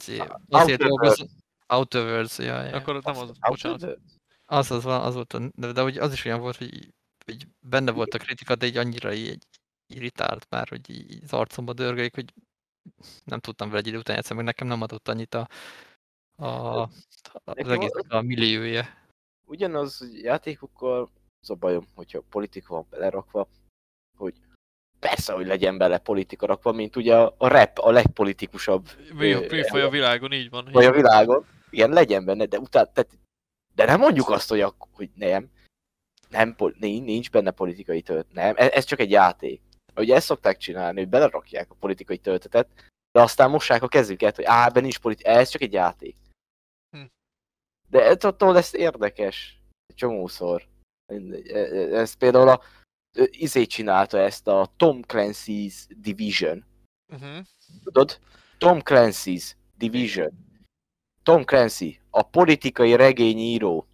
[0.00, 1.28] izé, Outer azért dolgozom.
[1.68, 2.76] Outer Worlds, ja, ja.
[2.76, 3.98] Akkor nem az, bocsánat.
[4.44, 6.94] Az, az, van, az volt, a, de, de hogy az is olyan volt, hogy,
[7.24, 9.46] hogy benne volt a kritika, de így annyira így
[9.86, 12.32] irritált már, hogy így az arcomba dörgölik, hogy
[13.24, 15.48] nem tudtam vele egy idő után játszani, meg nekem nem adott annyit a,
[16.36, 16.46] a,
[16.82, 16.90] az
[17.44, 18.84] Nekem egész az- a milliója.
[19.44, 23.48] Ugyanaz játékokkal az a bajom, hogyha politika van belerakva,
[24.16, 24.34] hogy
[24.98, 29.88] persze, hogy legyen bele politika rakva, mint ugye a, a rap a legpolitikusabb műfaj a
[29.88, 30.68] világon, így van.
[30.72, 31.46] vagy a világon.
[31.70, 33.10] Igen, legyen benne, de utána, tehát,
[33.74, 35.50] de nem mondjuk azt, hogy, ak- hogy nem.
[36.28, 38.32] Nem, nincs, benne politikai töltet.
[38.32, 39.60] Nem, ez, ez csak egy játék.
[39.96, 42.68] Ugye ezt szokták csinálni, hogy belerakják a politikai töltetet,
[43.12, 46.16] de aztán mossák a kezüket, hogy á, benne nincs politika, ez csak egy játék.
[46.96, 47.04] Hm.
[47.88, 49.58] De ez attól lesz érdekes.
[49.94, 50.62] Csomószor.
[51.06, 52.62] E- e- Ez például a
[53.30, 56.64] izé csinálta ezt a Tom Clancy's Division.
[57.08, 57.44] Uh-huh.
[57.84, 58.20] Tudod?
[58.58, 60.44] Tom Clancy's Division.
[61.22, 63.86] Tom Clancy, a politikai regényíró.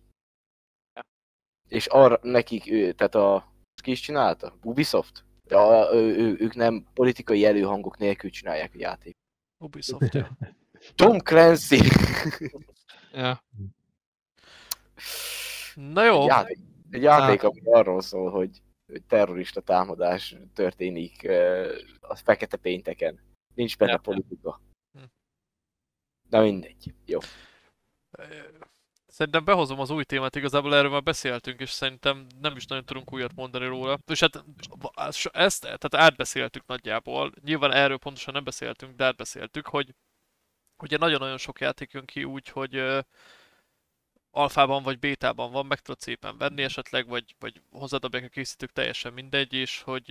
[1.68, 3.52] És arra nekik, ő, tehát a...
[3.82, 4.58] Ki is csinálta?
[4.62, 5.24] Ubisoft?
[5.48, 9.16] Ja, ő, ő, ők nem politikai előhangok nélkül csinálják a játék.
[9.58, 10.38] Ubisoft, ja.
[10.94, 11.78] Tom Clancy!
[13.12, 13.44] Ja.
[15.94, 16.58] Na jó, Egy játék,
[16.90, 18.62] egy játék ami arról szól, hogy
[19.06, 21.28] terrorista támadás történik
[22.00, 23.20] a fekete pénteken.
[23.54, 23.98] Nincs benne Ja.
[23.98, 24.60] politika.
[24.92, 25.04] Hm.
[26.28, 26.94] Na mindegy.
[27.06, 27.18] Jó.
[29.06, 33.12] Szerintem behozom az új témát, igazából erről már beszéltünk, és szerintem nem is nagyon tudunk
[33.12, 33.98] újat mondani róla.
[34.06, 34.44] És hát
[35.32, 39.94] ezt, tehát átbeszéltük nagyjából, nyilván erről pontosan nem beszéltünk, de átbeszéltük, hogy
[40.82, 43.04] ugye nagyon-nagyon sok játék jön ki úgy, hogy
[44.34, 49.12] alfában vagy bétában van, meg tudod szépen venni esetleg, vagy, vagy hozzádobják a készítők, teljesen
[49.12, 50.04] mindegy, és hogy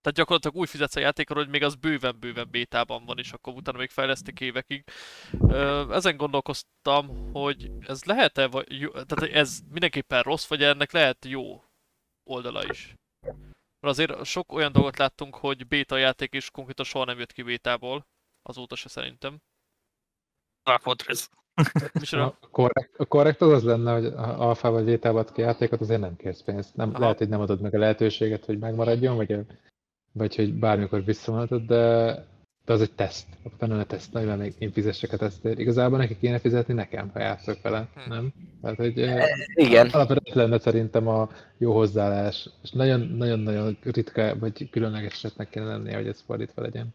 [0.00, 3.78] tehát gyakorlatilag úgy fizetsz a játékra, hogy még az bőven-bőven bétában van, és akkor utána
[3.78, 4.84] még fejlesztik évekig.
[5.90, 11.64] Ezen gondolkoztam, hogy ez lehet-e, vagy tehát ez mindenképpen rossz, vagy ennek lehet jó
[12.24, 12.94] oldala is.
[13.80, 17.42] Mert azért sok olyan dolgot láttunk, hogy béta játék is konkrétan soha nem jött ki
[17.42, 18.06] bétából,
[18.42, 19.40] azóta se szerintem.
[21.06, 21.45] Micsoda?
[22.40, 25.80] A korrekt, a korrekt az az lenne, hogy a alfa vagy létába ad ki játékot,
[25.80, 26.76] azért nem kérsz pénzt.
[26.76, 26.98] Nem, Aha.
[26.98, 29.38] lehet, hogy nem adod meg a lehetőséget, hogy megmaradjon, vagy,
[30.12, 32.14] vagy hogy bármikor visszavonatod, de,
[32.64, 33.26] de az egy teszt.
[33.58, 35.58] Benne a teszt, nagyon még én fizessek a tesztért.
[35.58, 38.10] Igazából neki kéne fizetni nekem, ha játszok vele, Hm.
[38.10, 38.32] nem?
[38.62, 39.88] Tehát, hogy eh, Igen.
[39.88, 41.28] alapvetően lenne szerintem a
[41.58, 46.94] jó hozzáállás, és nagyon-nagyon ritka, vagy különleges esetnek kéne lennie, hogy ez fordítva legyen.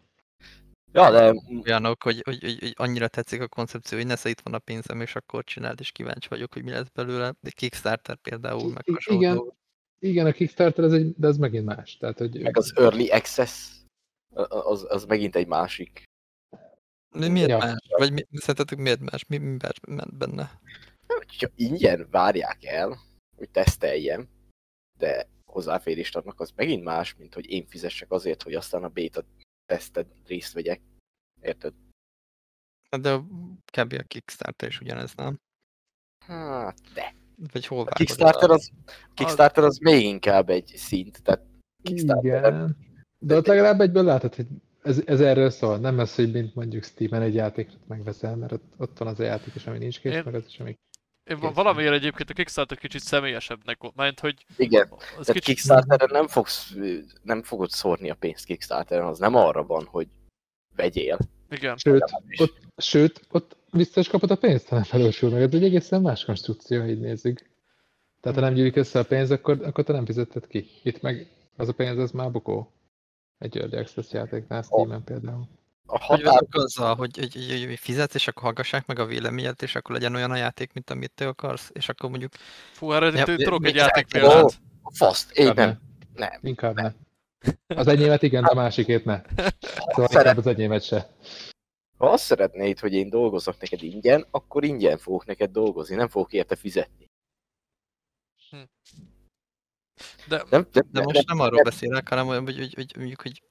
[0.94, 1.34] Ja, de
[1.66, 5.02] Olyanok, hogy, hogy, hogy, hogy, annyira tetszik a koncepció, hogy nesze itt van a pénzem,
[5.02, 7.34] és akkor csináld, és kíváncsi vagyok, hogy mi lesz belőle.
[7.40, 9.36] De Kickstarter például, meg hasonló igen.
[9.36, 9.56] dolgok.
[10.00, 11.98] Igen, a Kickstarter, ez egy, de ez megint más.
[11.98, 13.82] Tehát, hogy meg az Early Access,
[14.50, 16.04] az, az megint egy másik.
[17.16, 17.58] Mi, miért Ja.
[17.58, 17.78] más?
[17.98, 19.26] Vagy mi, szerintetek miért más?
[19.26, 20.60] Mi, mi más ment benne?
[21.08, 23.00] Hogyha ingyen várják el,
[23.38, 24.30] hogy teszteljem,
[25.00, 29.24] de hozzáférést adnak, az megint más, mint hogy én fizessek azért, hogy aztán a beta
[29.72, 30.82] teszted részt vegyek.
[31.42, 31.74] Érted?
[32.90, 33.18] Hát De
[33.78, 33.94] kb.
[33.94, 35.40] a Kickstarter is ugyanez, nem?
[36.26, 37.16] Hát, de.
[37.52, 38.72] Vagy hol A Kickstarter az,
[39.14, 41.42] Kickstarter az még inkább egy szint, tehát
[41.84, 42.24] Kickstarter.
[42.54, 42.78] Igen.
[43.20, 44.48] De ott legalább egyből látod, hogy
[44.82, 45.78] ez, ez erről szól.
[45.78, 49.24] Nem az, hogy mint mondjuk Steam-en egy játékot megveszel, mert ott, ott van az a
[49.24, 50.78] játék is, ami nincs kész, Én- meg az is, ami...
[51.24, 55.44] Én valamiért egyébként a Kickstarter kicsit személyesebbnek volt, mert hogy Igen, az tehát kicsit...
[55.44, 56.74] Kickstarteren nem, fogsz,
[57.22, 60.08] nem fogod szórni a pénzt Kickstarteren, az nem arra van, hogy
[60.76, 61.18] vegyél.
[61.50, 61.78] Igen.
[61.78, 62.04] Sőt,
[62.38, 65.42] ott, sőt, ott vissza is kapod a pénzt, ha nem felősül meg.
[65.42, 67.50] Ez egy egészen más konstrukció, ha így nézzük.
[68.20, 70.70] Tehát ha nem gyűlik össze a pénz, akkor, akkor te nem fizetted ki.
[70.84, 72.72] Itt meg az a pénz, az már bukó.
[73.38, 75.48] Egy Early Access játéknál, Steam-en például.
[75.94, 79.06] A Hogy határ, vagyok azzal, hogy, hogy, hogy, hogy fizetsz, és akkor hallgassák meg a
[79.06, 82.32] véleményed, és akkor legyen olyan a játék, mint amit te akarsz, és akkor mondjuk
[82.72, 84.60] Fú, erre Ja, ja, tudok egy játék példát.
[84.94, 85.56] faszt, én nem.
[85.56, 85.78] ne.
[86.28, 86.40] Nem.
[86.42, 86.92] Inkább ne.
[87.68, 89.22] Az enyémet igen, de a másikét ne.
[89.94, 91.10] Szóval Szeret- az enyémet se.
[91.98, 96.34] Ha azt szeretnéd, hogy én dolgozok neked ingyen, akkor ingyen fogok neked dolgozni, nem fogok
[96.34, 97.10] érte fizetni.
[100.28, 103.42] De Nem, nem, De most nem arról beszélek, hanem hogy, hogy, hogy mondjuk, hogy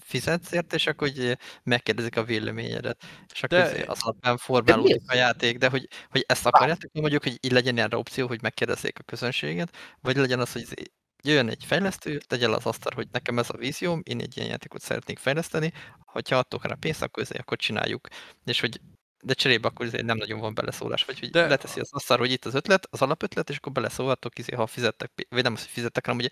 [0.00, 3.04] fizetsz érte, és akkor hogy megkérdezik a véleményedet.
[3.34, 7.00] És akkor De- de, az alapján formálódik a játék, de hogy, hogy ezt akarjátok, hogy
[7.00, 10.74] mondjuk, hogy így legyen erre opció, hogy megkérdezzék a közönséget, vagy legyen az, hogy izé
[11.22, 14.80] jöjjön egy fejlesztő, tegye az asztal, hogy nekem ez a vízióm, én egy ilyen játékot
[14.80, 18.08] szeretnék fejleszteni, hogyha adtok rá pénzt, akkor, izé, akkor csináljuk.
[18.44, 18.80] És hogy
[19.22, 22.32] de cserébe akkor izé nem nagyon van beleszólás, vagy hogy De- leteszi az asztalra, hogy
[22.32, 25.70] itt az ötlet, az alapötlet, és akkor beleszólhatok, izé, ha fizettek, vagy nem az, hogy
[25.70, 26.28] fizettek, hanem ugye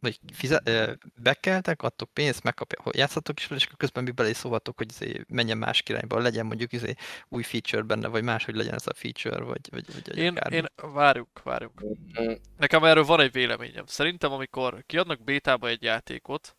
[0.00, 0.70] vagy fizet,
[1.22, 4.76] bekeltek, adtok pénzt, megkapja, hogy játszhatok is vele, és akkor közben mi bele is szólhatok,
[4.76, 6.94] hogy izé menjen más irányba, legyen mondjuk izé
[7.28, 10.56] új feature benne, vagy más, hogy legyen ez a feature, vagy, vagy, vagy én, akármi.
[10.56, 11.82] én, várjuk, várjuk.
[12.56, 13.86] Nekem erről van egy véleményem.
[13.86, 16.56] Szerintem, amikor kiadnak bétába egy játékot,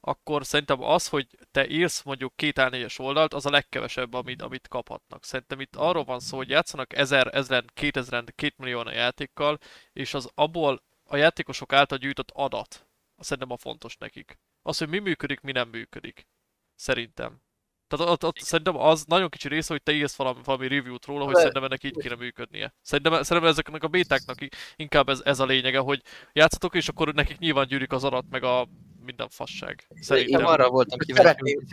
[0.00, 4.68] akkor szerintem az, hogy te írsz mondjuk két A4-es oldalt, az a legkevesebb, amit, amit
[4.68, 5.24] kaphatnak.
[5.24, 9.58] Szerintem itt arról van szó, hogy játszanak ezer, ezren, kétezren, két millióan a játékkal,
[9.92, 12.86] és az abból a játékosok által gyűjtött adat,
[13.16, 14.38] az szerintem a fontos nekik.
[14.62, 16.26] Az, hogy mi működik, mi nem működik.
[16.74, 17.40] Szerintem.
[17.88, 21.24] Tehát ott, ott szerintem az nagyon kicsi része, hogy te írsz valami, valami review-t róla,
[21.24, 22.74] hogy De- szerintem ennek így kéne működnie.
[22.80, 24.38] Szerintem, szerintem ezeknek a bétáknak
[24.76, 26.02] inkább ez, ez a lényege, hogy
[26.32, 28.68] játszatok, és akkor nekik nyilván gyűrik az adat, meg a
[29.06, 29.86] minden fasság.
[29.88, 30.46] Én Szerintem.
[30.46, 31.66] arra voltam kíváncsi, hogy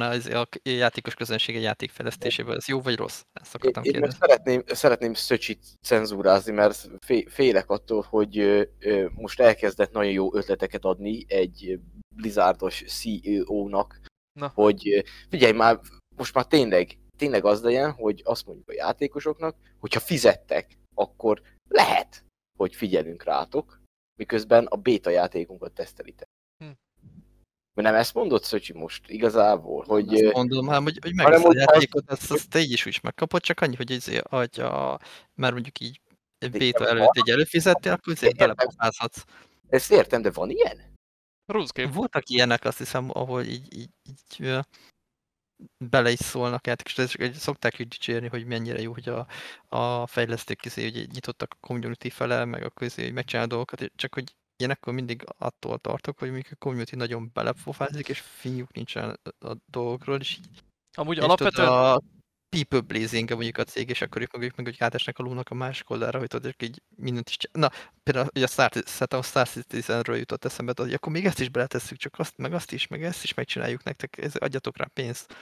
[0.00, 2.56] az a játékos közönség egy játékfejlesztéséből.
[2.56, 3.22] Ez jó vagy rossz?
[3.32, 4.26] Ezt akartam Én, én kérdezni.
[4.26, 8.66] szeretném, szeretném Szöcsit cenzúrázni, mert fé- félek attól, hogy
[9.14, 11.78] most elkezdett nagyon jó ötleteket adni egy
[12.16, 14.00] Blizzardos CEO-nak,
[14.40, 14.50] Na.
[14.54, 15.80] hogy figyelj már,
[16.16, 22.24] most már tényleg, tényleg az legyen, hogy azt mondjuk a játékosoknak, hogyha fizettek, akkor lehet,
[22.58, 23.80] hogy figyelünk rátok,
[24.16, 26.28] miközben a beta játékunkat tesztelitek.
[26.58, 26.70] Hm.
[27.74, 31.44] Mert nem ezt mondott Szöcsi most igazából, hogy Azt mondom, hát, hogy, hogy hanem meg
[31.44, 34.60] a úgy játékot, ezt, ezt te így is úgy megkapod, csak annyi, hogy, izé, hogy
[34.60, 35.00] a,
[35.34, 36.00] mert mondjuk így
[36.52, 38.46] béta előtt egy előfizettél, akkor azért Értem.
[38.46, 39.24] belepofázhatsz.
[39.68, 40.94] ezt értem, de van ilyen?
[41.52, 41.92] RuneScape.
[41.92, 44.56] Voltak ilyenek, azt hiszem, ahol így, így, így
[45.78, 49.26] bele is szólnak játék, és ezek- szokták így dicsérni, hogy mennyire jó, hogy a,
[49.76, 54.14] a fejlesztők közé, hogy nyitottak a community fele, meg a közé, hogy megcsinál dolgokat, csak
[54.14, 59.20] hogy én akkor mindig attól tartok, hogy mondjuk a community nagyon belepofázik, és finjuk nincsen
[59.38, 61.66] a dolgokról, és így Amúgy és alapvetően...
[61.66, 62.02] tudod, a
[62.64, 65.50] people pleasing mondjuk a cég, és akkor ők meg, ők meg hogy átesnek a lónak
[65.50, 67.70] a másik oldalra, hogy tudod, így mindent is csinál.
[67.70, 71.40] Na, például ugye a Star, szerintem a Star Citizenről jutott eszembe, hogy akkor még ezt
[71.40, 74.86] is beletesszük, csak azt, meg azt is, meg ezt is megcsináljuk nektek, ez, adjatok rá
[74.94, 75.34] pénzt.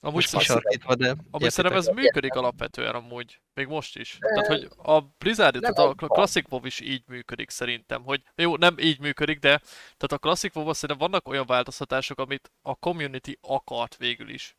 [0.00, 4.18] Amúgy Most szerintem- de Amúgy szerintem ez működik alapvetően amúgy, még most is.
[4.20, 5.94] Tehát, hogy a Blizzard, tehát a.
[5.94, 9.58] Classic WoW is így működik szerintem, hogy jó, nem így működik, de
[9.96, 14.56] tehát a Classic WoW szerintem vannak olyan változtatások, amit a community akart végül is.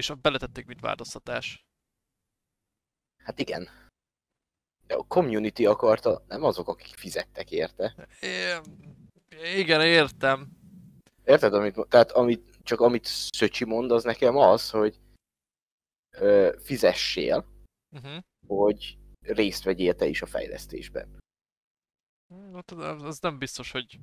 [0.00, 1.64] És beletették, mint változtatás.
[3.24, 3.68] Hát igen.
[4.86, 8.08] De a community akarta, nem azok, akik fizettek érte.
[8.20, 8.60] É,
[9.58, 10.48] igen, értem.
[11.24, 15.00] Érted, amit, tehát amit, csak amit Szöcsi mond, az nekem az, hogy
[16.10, 17.48] ö, fizessél,
[17.96, 18.22] Uh-huh.
[18.46, 21.18] hogy részt vegyél te is a fejlesztésben.
[22.52, 23.98] Hát az nem biztos, hogy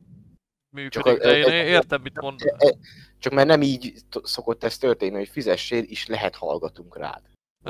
[0.82, 2.39] működik, Csak a- de én e- értem, mit mond.
[2.57, 2.75] E-
[3.19, 7.21] Csak mert nem így szokott ez történni, hogy fizessél, és lehet hallgatunk rád.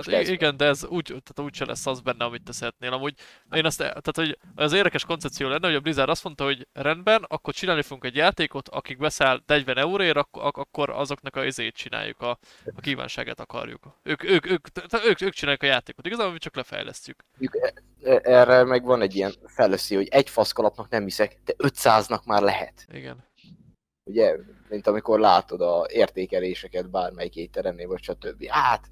[0.06, 2.94] Hát ez igen, de ez úgy, tehát úgyse lesz az benne, amit te szeretnél.
[2.94, 3.14] Amúgy
[3.52, 7.26] én azt, tehát hogy az érdekes koncepció lenne, hogy a Blizzard azt mondta, hogy rendben,
[7.28, 11.76] akkor csinálni fogunk egy játékot, akik beszáll 40 euróért, ak- ak- akkor azoknak a izét
[11.76, 12.30] csináljuk, a,
[12.76, 14.00] a kívánságát akarjuk.
[14.04, 17.26] Ők, ők, ők, tehát ők, ők csinálják a játékot, igazából mi csak lefejlesztjük.
[17.40, 17.74] E-
[18.04, 22.42] e- Erre meg van egy ilyen felöszi, hogy egy faszkalapnak nem hiszek, de 500-nak már
[22.42, 22.86] lehet.
[22.94, 23.26] Igen.
[24.04, 24.36] Ugye,
[24.70, 28.46] mint amikor látod a értékeléseket bármelyik étteremnél, vagy stb.
[28.48, 28.90] Hát,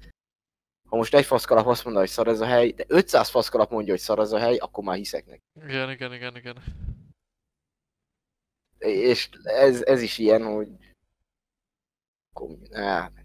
[0.86, 3.92] ha most egy faszkalap azt mondja, hogy szar ez a hely, de 500 faszkalap mondja,
[3.92, 5.42] hogy szar ez a hely, akkor már hiszek neki.
[5.54, 6.62] Igen, igen, igen, igen.
[8.78, 10.68] És ez, ez is ilyen, hogy...
[12.72, 13.24] Hát.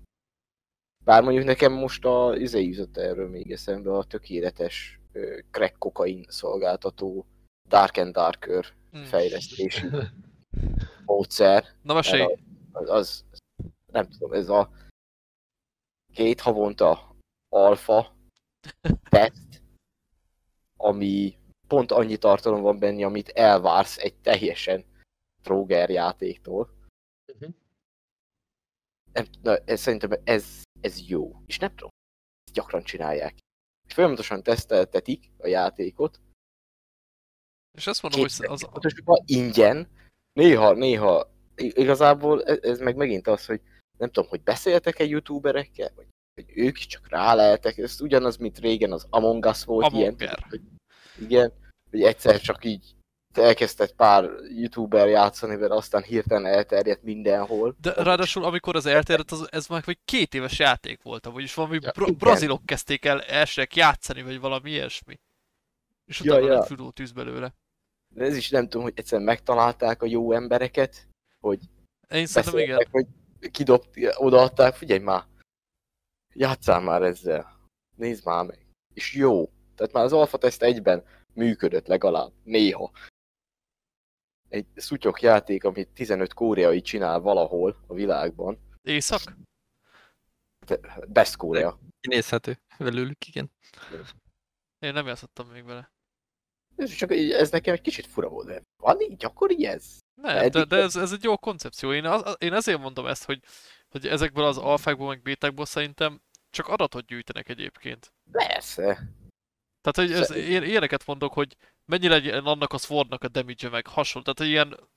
[1.04, 6.26] Bár mondjuk nekem most a izé jutott erről még eszembe a tökéletes ö, crack kokain
[6.28, 7.26] szolgáltató
[7.70, 9.02] Dark and Darker Hm.
[9.02, 9.88] fejlesztési
[11.06, 11.66] módszer.
[11.82, 12.22] Na mesélj!
[12.22, 12.40] Erre
[12.72, 13.26] Az, az,
[13.86, 14.72] nem tudom, ez a
[16.14, 17.11] két havonta
[17.52, 18.16] alfa
[19.10, 19.62] teszt,
[20.78, 21.38] ami
[21.68, 24.86] pont annyi tartalom van benne, amit elvársz egy teljesen
[25.42, 26.70] tróger játéktól.
[29.12, 31.42] Nem, na, ez, szerintem ez, ez jó.
[31.46, 31.90] És nem tudom,
[32.46, 33.36] ezt gyakran csinálják.
[33.88, 36.20] Folyamatosan teszteltetik a játékot,
[37.78, 39.88] És azt mondom, hogy az, pontosabban ingyen,
[40.34, 43.62] néha, néha, igazából ez, ez meg megint az, hogy
[43.98, 49.06] nem tudom, hogy beszéltek-e youtuberekkel, vagy hogy ők csak ráleltek, ez ugyanaz, mint régen az
[49.10, 50.62] Among Us volt Among ilyen, tudod, hogy
[51.20, 51.52] igen,
[51.90, 52.96] hogy egyszer csak így
[53.34, 57.76] elkezdett pár youtuber játszani vele, aztán hirtelen elterjedt mindenhol.
[57.82, 61.80] de ráadásul amikor az elterjedt, az, ez már vagy két éves játék volt, vagyis valami
[61.82, 62.18] Ja, bra- igen.
[62.20, 65.20] brazilok kezdték el elsőnek játszani, vagy valami ilyesmi.
[66.06, 66.64] És Ja, utána ja.
[66.64, 67.54] füló tűz belőle.
[68.16, 71.08] De ez is nem tudom, hogy egyszerűen megtalálták a jó embereket,
[71.40, 71.60] hogy
[72.10, 72.88] Én szerintem igen.
[72.92, 73.06] hogy
[73.52, 75.24] kidobt, odaadták, figyelj már,
[76.34, 77.60] játszál már ezzel,
[77.96, 78.68] nézd már meg.
[78.94, 79.46] És jó.
[79.76, 81.04] Tehát már az alfa teszt egyben
[81.34, 82.92] működött legalább, néha.
[84.50, 88.60] Egy szutyok játék, amit 15 koreai csinál valahol a világban.
[88.82, 89.22] Éjszak?
[90.66, 91.80] De- Best Korea.
[92.00, 93.52] Kinézhető velük, igen.
[94.80, 95.92] Én nem játszottam még vele.
[96.76, 98.48] Ez csak így- ez nekem egy kicsit fura volt.
[98.48, 100.00] de Van így gyakori ez?
[100.22, 101.94] Nem, de, de ez, ez egy jó koncepció.
[101.94, 103.44] Én, az, én ezért mondom ezt, hogy,
[103.92, 108.14] hogy ezekből az alfákból, meg bétákból szerintem csak adatot gyűjtenek egyébként.
[108.32, 108.84] Persze.
[109.82, 113.88] Tehát, hogy ez, ilyen, ilyeneket mondok, hogy mennyi legyen annak a swordnak a damage meg
[113.88, 114.26] hasonló.
[114.26, 114.90] Tehát, hogy ilyen,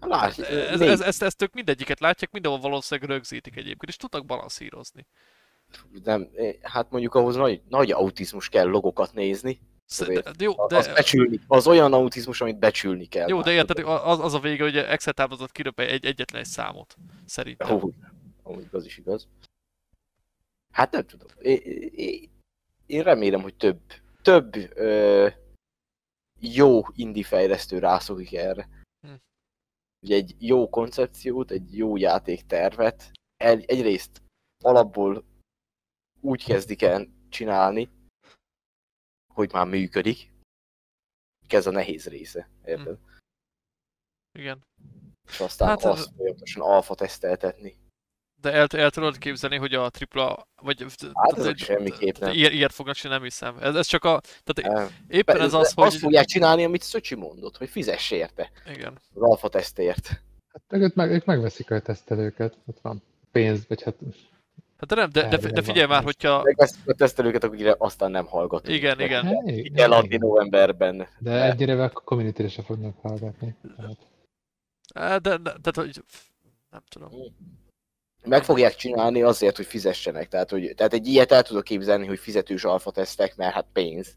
[0.00, 4.26] Lásd, ez, négy- ez, ezt, ezt ők mindegyiket látják, mindenhol valószínűleg rögzítik egyébként, és tudnak
[4.26, 5.06] balanszírozni.
[6.04, 9.60] nem, eh, hát mondjuk ahhoz nagy, nagy autizmus kell logokat nézni.
[9.98, 10.76] De, jó, De...
[10.76, 13.28] Az, becsülni, az olyan autizmus, amit becsülni kell.
[13.28, 16.96] jó, de érted, az, az a vége, hogy Excel táblázat kiröp egy, egyetlen egy számot.
[17.24, 17.70] Szerintem.
[17.70, 17.90] Ó,
[18.44, 19.28] ó, igaz is igaz.
[20.72, 21.28] Hát nem tudom.
[21.42, 21.58] Én,
[21.94, 22.30] én,
[22.86, 23.80] én remélem, hogy több,
[24.22, 25.28] több ö,
[26.40, 28.68] jó indie fejlesztő rászokik erre.
[29.06, 29.14] Hm.
[30.02, 34.22] Ugye egy jó koncepciót, egy jó játéktervet, el, egyrészt
[34.64, 35.24] alapból
[36.20, 37.88] úgy kezdik el csinálni,
[39.34, 40.32] hogy már működik.
[41.48, 42.98] Ez a nehéz része, érted?
[44.38, 44.64] Igen.
[45.28, 47.76] És aztán Hát hát ez- azt folyamatosan alfa teszteltetni.
[48.40, 50.86] De el, el tudod képzelni, hogy a tripla, vagy...
[51.14, 52.32] Hát ezek semmiképp nem.
[52.32, 53.58] Ilyet, ilyet fognak csinálni, nem hiszem.
[53.58, 54.20] Ez, ez csak a...
[54.44, 54.96] Tehát Nem.
[55.08, 55.94] éppen ez az, Azt hogy...
[55.94, 58.50] fogják csinálni, amit Szöcsi mondott, hogy fizess érte.
[58.66, 59.00] Igen.
[59.14, 60.06] Az alfa tesztért.
[60.52, 63.02] Hát ők, meg, ők megveszik a tesztelőket, ott van
[63.32, 63.94] pénz, vagy hát
[64.76, 66.42] Hát de nem, de, de, de figyelj már, hogyha...
[66.42, 68.76] Megveszik a tesztelőket, akikre aztán nem hallgatunk.
[68.76, 69.24] Igen, Mert igen.
[69.24, 71.08] Hát, Ki kell adni novemberben.
[71.18, 73.54] De egyre a community se fognak hallgatni.
[73.76, 73.96] Tehát,
[74.94, 76.02] Eh, De, de, de, hogy...
[76.70, 77.10] Nem tudom.
[78.24, 80.28] Meg fogják csinálni azért, hogy fizessenek.
[80.28, 84.16] Tehát, hogy, tehát egy ilyet el tudok képzelni, hogy fizetős alfa tesztek, mert hát pénz.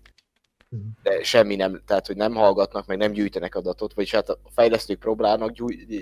[1.04, 5.00] De semmi nem, tehát hogy nem hallgatnak, meg nem gyűjtenek adatot, vagyis hát a fejlesztők
[5.00, 5.52] próbálnak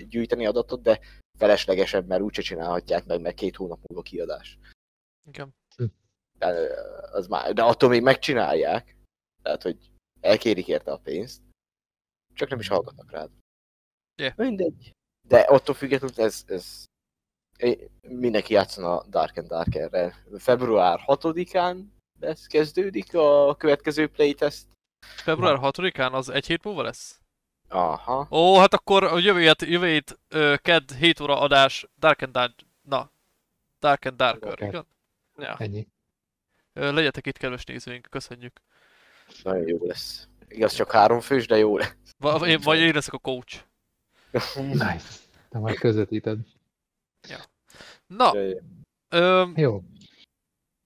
[0.10, 1.00] gyűjteni adatot, de
[1.38, 4.58] feleslegesen, mert úgyse csinálhatják meg, mert két hónap múlva kiadás.
[5.28, 5.56] Igen.
[6.38, 6.48] De,
[7.12, 8.96] az már, de attól még megcsinálják.
[9.42, 9.92] Tehát, hogy
[10.22, 11.42] elkérik érte a pénzt.
[12.34, 13.30] Csak nem is hallgatnak rád.
[14.16, 14.38] Yeah.
[14.38, 14.92] Mindegy.
[15.28, 16.86] De attól függetlenül ez, ez
[18.02, 20.14] mindenki játszon a Dark and Darkerrel.
[20.38, 21.84] Február 6-án
[22.20, 24.68] lesz, kezdődik a következő playtest.
[25.06, 27.20] Február 6-án az egy hét múlva lesz?
[27.68, 28.28] Aha.
[28.32, 32.32] Ó, hát akkor a jövő hét, jövő hét ö, kedd 7 óra adás Dark and
[32.32, 32.54] Dark...
[32.82, 33.12] Na.
[33.80, 34.68] Dark and Darker, Darker.
[34.68, 34.86] igen?
[35.38, 35.56] Ja.
[35.58, 35.88] ennyi.
[36.74, 38.62] Ö, legyetek itt, kedves nézőink, köszönjük.
[39.44, 40.28] Nagyon jó lesz.
[40.48, 41.96] Igaz, csak három fős, de jó lesz.
[42.18, 43.64] Va, én, vagy én leszek a coach.
[44.56, 45.08] Nice.
[45.50, 46.38] Te majd közvetíted.
[48.08, 48.34] Na,
[49.10, 49.82] ö, Jó.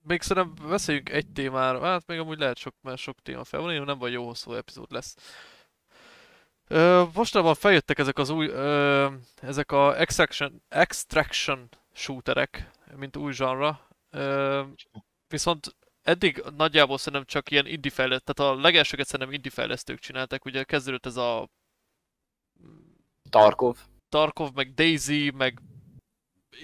[0.02, 1.80] még szerintem beszéljünk egy témára.
[1.80, 4.52] Hát még amúgy lehet sok, mert sok téma fel van, én nem vagy jó hosszú
[4.52, 5.16] epizód lesz.
[6.72, 9.08] Ö, mostanában feljöttek ezek az új, ö,
[9.40, 13.80] ezek a extraction, extraction shooterek, mint új genre.
[14.10, 14.62] Ö,
[15.28, 20.44] viszont eddig nagyjából szerintem csak ilyen indie fejlesztők, tehát a legelsőket szerintem indie fejlesztők csináltak,
[20.44, 21.48] ugye kezdődött ez a
[23.30, 23.78] Tarkov.
[24.08, 25.60] Tarkov, meg Daisy, meg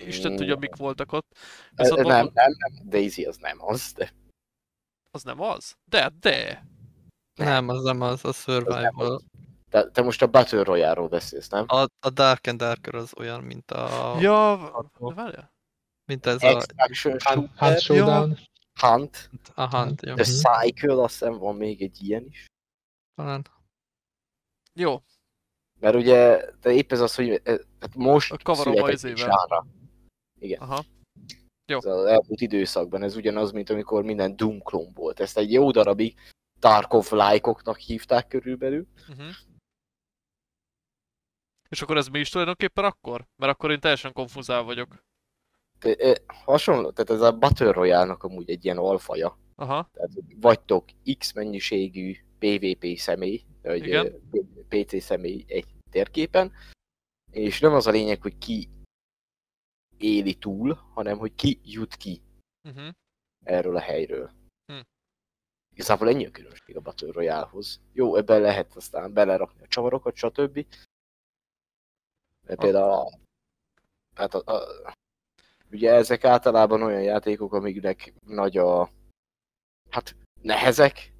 [0.07, 0.37] Isten Mm.
[0.37, 1.37] tudja mik voltak ott.
[1.75, 4.13] Viszont nem, van- nem, nem, Daisy az nem az, de
[5.11, 5.77] Az nem az?
[5.85, 6.67] De, de.
[7.35, 9.23] Nem, az nem az, a Survival.
[9.71, 11.65] Te, te most a Battle Royale-ról beszélsz, nem?
[11.69, 14.17] A, a Dark and Darker az olyan, mint a...
[14.21, 15.55] Ja, várjál.
[16.05, 18.39] Mint ez a, Extraction Hunt, Shooter, Hunt Showdown.
[18.81, 20.15] Hunt, a Hunt, jó.
[20.15, 22.47] The Cycle, azt hiszem van még egy ilyen is.
[23.15, 23.47] Talán.
[24.75, 25.03] Jó,
[25.81, 29.67] Mert ugye, de épp ez az, hogy eh, hát most A született egy zsára.
[30.39, 30.61] Igen.
[30.61, 30.85] aha.
[31.67, 31.77] Jó.
[31.77, 35.21] Ez az elmúlt időszakban, ez ugyanaz, mint amikor minden Doom klón volt.
[35.21, 36.15] Ezt egy jó darabig
[36.61, 38.87] Tarkov lájkoknak hívták körülbelül.
[39.09, 39.27] Uh-huh.
[41.69, 43.27] És akkor ez mi is tulajdonképpen akkor?
[43.37, 45.05] Mert akkor én teljesen konfuzál vagyok.
[46.27, 49.39] Hasonló, tehát ez a Battle Royale-nak amúgy egy ilyen alfaja.
[49.55, 50.11] Aha, Tehát
[50.41, 50.85] vagytok
[51.19, 54.13] X mennyiségű PvP személy, vagy Igen.
[54.69, 56.53] PC személy egy térképen,
[57.33, 58.69] és nem az a lényeg, hogy ki
[59.97, 62.23] éli túl, hanem hogy ki jut ki
[62.69, 62.89] uh-huh.
[63.45, 64.31] erről a helyről.
[64.73, 64.81] Hm.
[65.73, 67.81] Igazából ennyi a különbség a Battle Royale-hoz.
[67.93, 70.67] Jó, ebben lehet aztán belerakni a csavarokat, stb.
[72.47, 73.19] De például a,
[74.15, 74.93] hát a, a,
[75.71, 78.91] ugye ezek általában olyan játékok, amiknek nagy a
[79.91, 81.13] hát nehezek,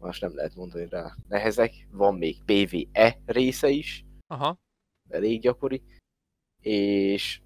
[0.00, 4.58] most nem lehet mondani rá, nehezek, van még PvE része is, aha.
[5.08, 5.82] elég gyakori,
[6.62, 7.40] és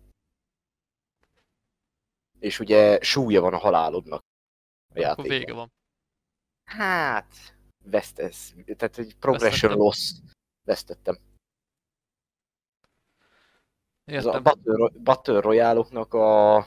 [2.39, 4.25] és ugye súlya van a halálodnak a
[4.89, 5.39] Akkor játékban.
[5.39, 5.73] vége van.
[6.65, 9.79] Hát, vesztesz, tehát egy progression Vesztettem.
[9.79, 10.12] loss
[10.67, 11.19] vesztettem.
[14.05, 14.43] Ez a Értem.
[14.43, 16.66] Battle, Battle Royale-oknak a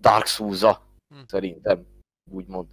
[0.00, 0.82] Dark Souls-a,
[1.14, 1.20] Hm.
[1.26, 1.86] szerintem,
[2.30, 2.70] úgymond.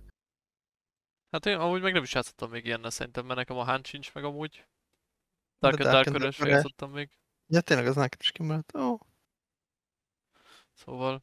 [1.31, 4.13] Hát én amúgy meg nem is játszottam még ilyennel szerintem, mert nekem a Hunt sincs
[4.13, 4.65] meg amúgy.
[5.59, 7.09] Dark and Dark Darker-re- játszottam még.
[7.51, 8.76] Ja, tényleg az neked is kimaradt.
[8.76, 8.97] Ó,
[10.73, 11.19] Szóval...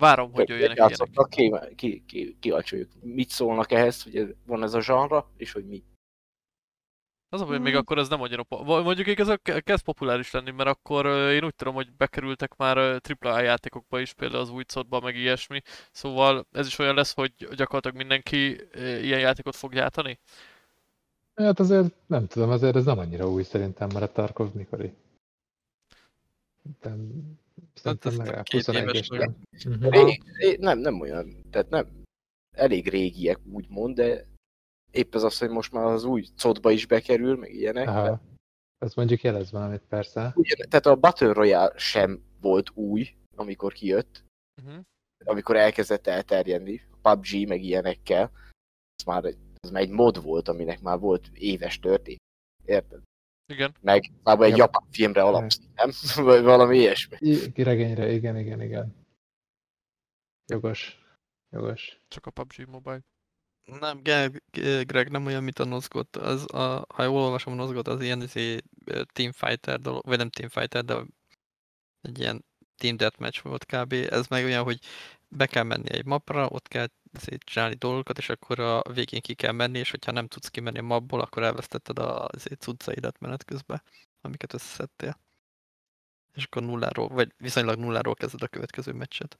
[0.00, 0.90] Várom, hogy jöjjenek ilyenek.
[0.98, 5.52] Játszottak, ki, ki, ki, kíváncsi vagyok, mit szólnak ehhez, hogy van ez a zsanra, és
[5.52, 5.84] hogy mi.
[7.34, 8.44] Az a baj, még akkor ez nem annyira...
[8.64, 12.78] Mondjuk ez kezd populáris lenni, mert akkor én úgy tudom, hogy bekerültek már
[13.20, 15.60] AAA játékokba is, például az új codba, meg ilyesmi.
[15.92, 20.18] Szóval ez is olyan lesz, hogy gyakorlatilag mindenki ilyen játékot fog gyártani?
[21.34, 24.92] Hát azért nem tudom, azért ez nem annyira új szerintem, mert a Tarkov mikori.
[26.62, 27.22] Szerintem,
[27.74, 29.36] szerintem hát legalább 21 nem.
[29.68, 30.56] Uh-huh.
[30.58, 31.86] nem, nem olyan, tehát nem,
[32.52, 34.26] elég régiek úgymond, de
[34.94, 37.88] épp ez az, hogy most már az új codba is bekerül, meg ilyenek.
[37.88, 38.20] Aha.
[38.78, 40.32] Ez mondjuk jelez valamit, persze.
[40.34, 44.24] Ugyan, tehát a Battle Royale sem volt új, amikor kijött.
[44.62, 44.80] Uh-huh.
[45.24, 48.30] Amikor elkezdett elterjedni, a PUBG meg ilyenekkel.
[48.96, 52.20] Ez már egy, ez már egy mod volt, aminek már volt éves történet.
[52.64, 53.02] Érted?
[53.52, 53.74] Igen.
[53.80, 54.56] Meg már egy ja.
[54.56, 55.90] japán filmre alapszik, nem?
[56.26, 57.16] Vagy valami ilyesmi.
[57.20, 58.94] I- regényre, igen, igen, igen.
[60.46, 61.04] Jogos.
[61.50, 62.00] Jogos.
[62.08, 63.00] Csak a PUBG Mobile.
[63.64, 64.02] Nem,
[64.82, 66.16] Greg nem olyan, mint a Nozgot.
[66.16, 68.58] Az a, ha jól olvasom a Nozgot, az ilyen izé,
[69.12, 71.02] teamfighter dolog, vagy nem teamfighter, de
[72.00, 72.44] egy ilyen
[72.76, 73.92] team deathmatch volt kb.
[73.92, 74.78] Ez meg olyan, hogy
[75.28, 79.34] be kell menni egy mapra, ott kell izé, csinálni dolgokat, és akkor a végén ki
[79.34, 83.44] kell menni, és hogyha nem tudsz kimenni a mapból, akkor elvesztetted a izé, cuccaidat menet
[83.44, 83.82] közben,
[84.20, 85.18] amiket összeszedtél.
[86.34, 89.38] És akkor nulláról, vagy viszonylag nulláról kezded a következő meccset.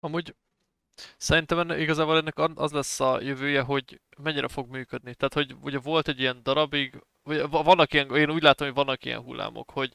[0.00, 0.34] Amúgy
[1.16, 5.14] Szerintem enne, igazából ennek az lesz a jövője, hogy mennyire fog működni.
[5.14, 9.04] Tehát, hogy ugye volt egy ilyen darabig, vagy vannak ilyen, én úgy látom, hogy vannak
[9.04, 9.94] ilyen hullámok, hogy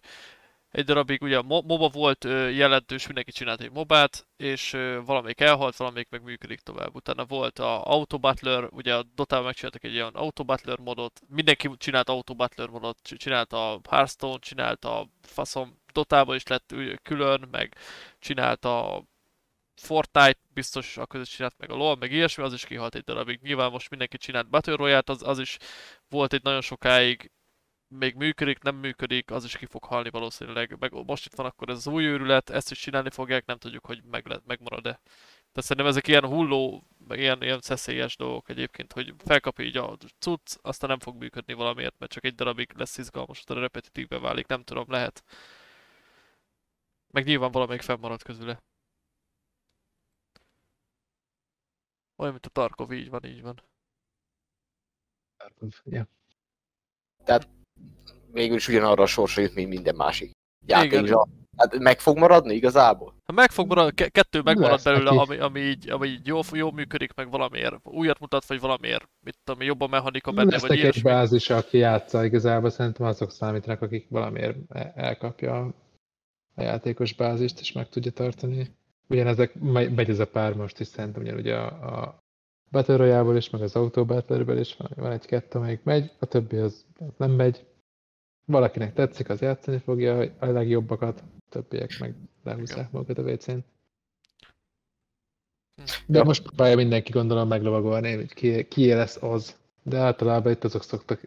[0.73, 2.23] egy darabig ugye MOBA volt
[2.53, 4.71] jelentős, mindenki csinált egy mobát, és
[5.05, 6.95] valamelyik elhalt, valamelyik meg működik tovább.
[6.95, 11.69] Utána volt a Auto Battler, ugye a Dota-ban megcsináltak egy ilyen Auto Battler modot, mindenki
[11.77, 17.77] csinált Auto Battler modot, csinált a Hearthstone, csinált a faszom Dotában is lett külön, meg
[18.19, 19.03] csinált a
[19.75, 23.39] Fortnite biztos a között csinált meg a LoL, meg ilyesmi, az is kihalt egy darabig.
[23.41, 25.57] Nyilván most mindenki csinált Battle royale az, az is
[26.09, 27.31] volt egy nagyon sokáig,
[27.87, 30.75] még működik, nem működik, az is ki fog halni valószínűleg.
[30.79, 33.85] Meg most itt van akkor ez az új őrület, ezt is csinálni fogják, nem tudjuk,
[33.85, 35.01] hogy meg le, megmarad-e.
[35.53, 39.97] Tehát szerintem ezek ilyen hulló, meg ilyen, ilyen szeszélyes dolgok egyébként, hogy felkapja így a
[40.19, 44.47] cucc, aztán nem fog működni valamiért, mert csak egy darabig lesz izgalmas, utána repetitívbe válik,
[44.47, 45.23] nem tudom, lehet.
[47.11, 48.61] Meg nyilván valamelyik fennmarad közüle.
[52.15, 53.61] Olyan, mint a Tarkov, így van, így van.
[55.37, 56.07] Tarkov, ja.
[57.23, 57.47] Tehát
[58.31, 60.31] végül is ugyanarra a sorsra jut, mint minden másik
[60.65, 61.27] játékra.
[61.57, 63.15] Hát meg fog maradni igazából?
[63.23, 66.71] Ha meg fog maradni, kettő megmarad Lesz, belőle, ami, ami, így, ami így jó, jó
[66.71, 70.77] működik, meg valamiért újat mutat, vagy valamiért, mit tudom, jobban mechanika benne, Lesz vagy egy
[70.77, 71.01] ilyesmi.
[71.01, 74.57] bázis, aki játsza igazából, szerintem azok számítanak, akik valamiért
[74.95, 75.73] elkapja
[76.55, 78.75] a játékos bázist, és meg tudja tartani
[79.07, 79.53] ugyanezek,
[79.95, 82.23] megy ez a pár most is szerintem, ugyan ugye a, a
[82.71, 86.57] Battle royale is, meg az Auto battle is van, van egy-kettő, amelyik megy, a többi
[86.57, 87.65] az, az nem megy.
[88.45, 93.57] Valakinek tetszik, az játszani fogja a legjobbakat, a többiek meg lehúzzák magukat a WC-n.
[96.05, 96.23] De ja.
[96.23, 99.55] most próbálja mindenki gondolom meglovagolni, hogy ki, ki lesz az.
[99.83, 101.21] De általában itt azok szoktak,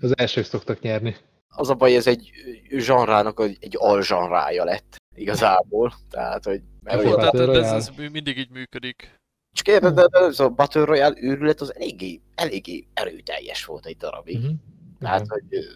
[0.00, 1.16] az elsők szoktak nyerni.
[1.48, 2.30] Az a baj, ez egy
[2.68, 5.94] zsanrának egy alzsanrája lett igazából.
[6.10, 9.16] Tehát, hogy mert Jó, tehát ez, ez, mindig így működik.
[9.52, 13.96] Csak érted, de, de ez a Battle Royale őrület az eléggé, eléggé erőteljes volt egy
[13.96, 14.36] darabig.
[14.36, 14.56] Uh-huh.
[14.98, 15.38] Tehát, uh-huh.
[15.38, 15.66] hogy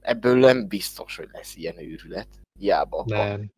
[0.00, 2.28] ebből nem biztos, hogy lesz ilyen őrület.
[2.58, 3.52] Hiába nem.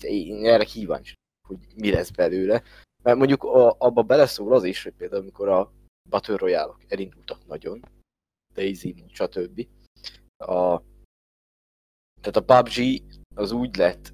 [0.00, 1.12] Én erre kíváncsi,
[1.48, 2.62] hogy mi lesz belőle.
[3.02, 5.72] Mert mondjuk a, abba beleszól az is, hogy például amikor a
[6.08, 7.84] Battle royale elindultak nagyon,
[8.54, 9.66] Daisy, stb.
[10.36, 10.82] A,
[12.24, 13.02] tehát a PUBG
[13.34, 14.12] az úgy lett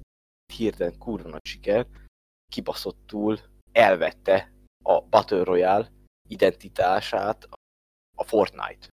[0.53, 1.87] hirtelen kurva nagy siker,
[2.51, 3.39] kibaszottul
[3.71, 4.51] elvette
[4.83, 5.91] a Battle Royale
[6.29, 7.49] identitását
[8.17, 8.87] a Fortnite.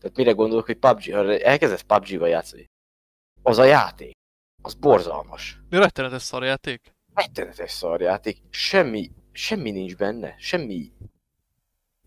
[0.00, 2.64] Tehát mire gondolok, hogy PUBG, ha elkezdesz PUBG-val játszani,
[3.42, 4.12] az a játék,
[4.62, 5.60] az borzalmas.
[5.70, 6.90] Mi rettenetes szarjáték?
[7.14, 8.42] Rettenetes szarjáték.
[8.50, 10.92] Semmi, semmi nincs benne, semmi,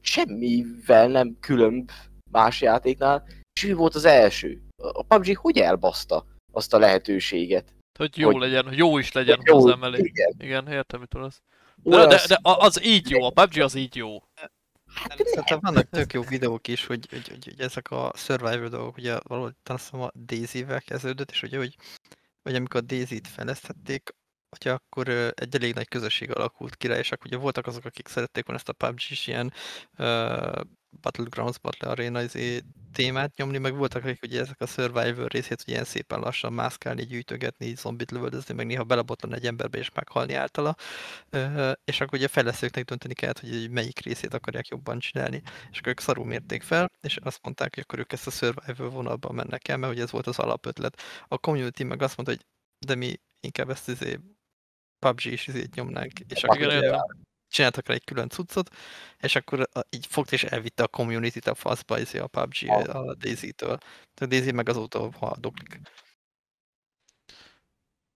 [0.02, 1.92] semmivel nem különb
[2.32, 4.62] más játéknál, és ő volt az első.
[4.82, 9.60] A PUBG hogy elbaszta azt a lehetőséget, hogy jó hogy, legyen, jó is legyen jó,
[9.60, 10.00] hozzá mellé.
[10.04, 10.34] Igen.
[10.38, 11.42] igen, értem, mit mondasz.
[11.76, 14.24] De, de, de, az így jó, a PUBG az így jó.
[14.94, 18.98] Hát szerintem vannak tök jó videók is, hogy, hogy, hogy, hogy ezek a survival dolgok,
[18.98, 21.76] ugye valahogy talán a Daisy-vel kezdődött, és ugye, hogy,
[22.44, 24.16] hogy amikor a Daisy-t fejlesztették,
[24.50, 28.08] hogy akkor egy elég nagy közösség alakult ki rá, és akkor ugye voltak azok, akik
[28.08, 29.54] szerették volna ezt a PUBG-s ilyen
[29.98, 30.62] uh,
[31.02, 32.62] Battlegrounds, Battle Arena izé,
[32.94, 37.06] témát nyomni, meg voltak, akik ugye ezek a Survivor részét ugye ilyen szépen lassan mászkálni,
[37.06, 40.76] gyűjtögetni, így zombit lövöldözni, meg néha belebotlan egy emberbe és meghalni általa.
[41.84, 45.42] És akkor ugye fejlesztőknek dönteni kellett, hogy melyik részét akarják jobban csinálni.
[45.72, 48.92] És akkor ők szarú mérték fel, és azt mondták, hogy akkor ők ezt a Survivor
[48.92, 51.02] vonalban mennek el, mert ugye ez volt az alapötlet.
[51.28, 52.46] A community meg azt mondta, hogy
[52.86, 54.20] de mi inkább ezt izé
[55.00, 57.00] PUBG is izét nyomnánk, és akkor ugye
[57.52, 58.76] csináltak rá egy külön cuccot,
[59.20, 63.78] és akkor így fogt és elvitte a community-t a faszba izé a PUBG a Daisy-től.
[64.16, 65.80] A Daisy meg azóta haldoklik.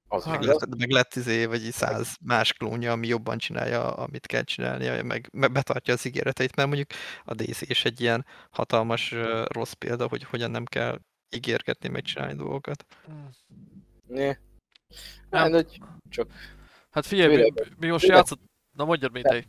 [0.08, 5.04] Az hát, meg lett izé, vagy száz más klónja, ami jobban csinálja, amit kell csinálnia,
[5.04, 6.90] meg, meg betartja az ígéreteit, mert mondjuk
[7.24, 9.12] a Daisy is egy ilyen hatalmas
[9.48, 11.00] rossz példa, hogy hogyan nem kell
[11.30, 12.86] ígérgetni, megcsinálni dolgokat.
[14.08, 14.26] Ne.
[15.30, 15.54] Nem.
[15.54, 15.68] Hát,
[16.10, 16.32] csak...
[16.92, 18.42] Hát figyelj, mi, mi most játszott...
[18.76, 19.46] Na mondjad, te.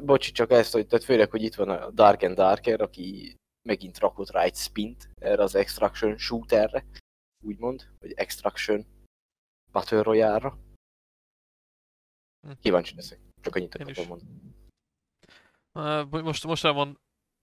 [0.00, 3.36] Bocsi, csak ezt, hogy tehát főleg, hogy itt van a Dark and Darker, aki
[3.68, 6.84] megint rakott rá egy spint erre az Extraction shooterre,
[7.44, 8.86] úgymond, vagy Extraction
[9.72, 10.58] Battle Royale-ra.
[12.46, 12.52] Hm.
[12.60, 13.18] Kíváncsi leszek.
[13.40, 14.30] Csak annyit akarom mondani.
[16.22, 17.00] Most, mostában,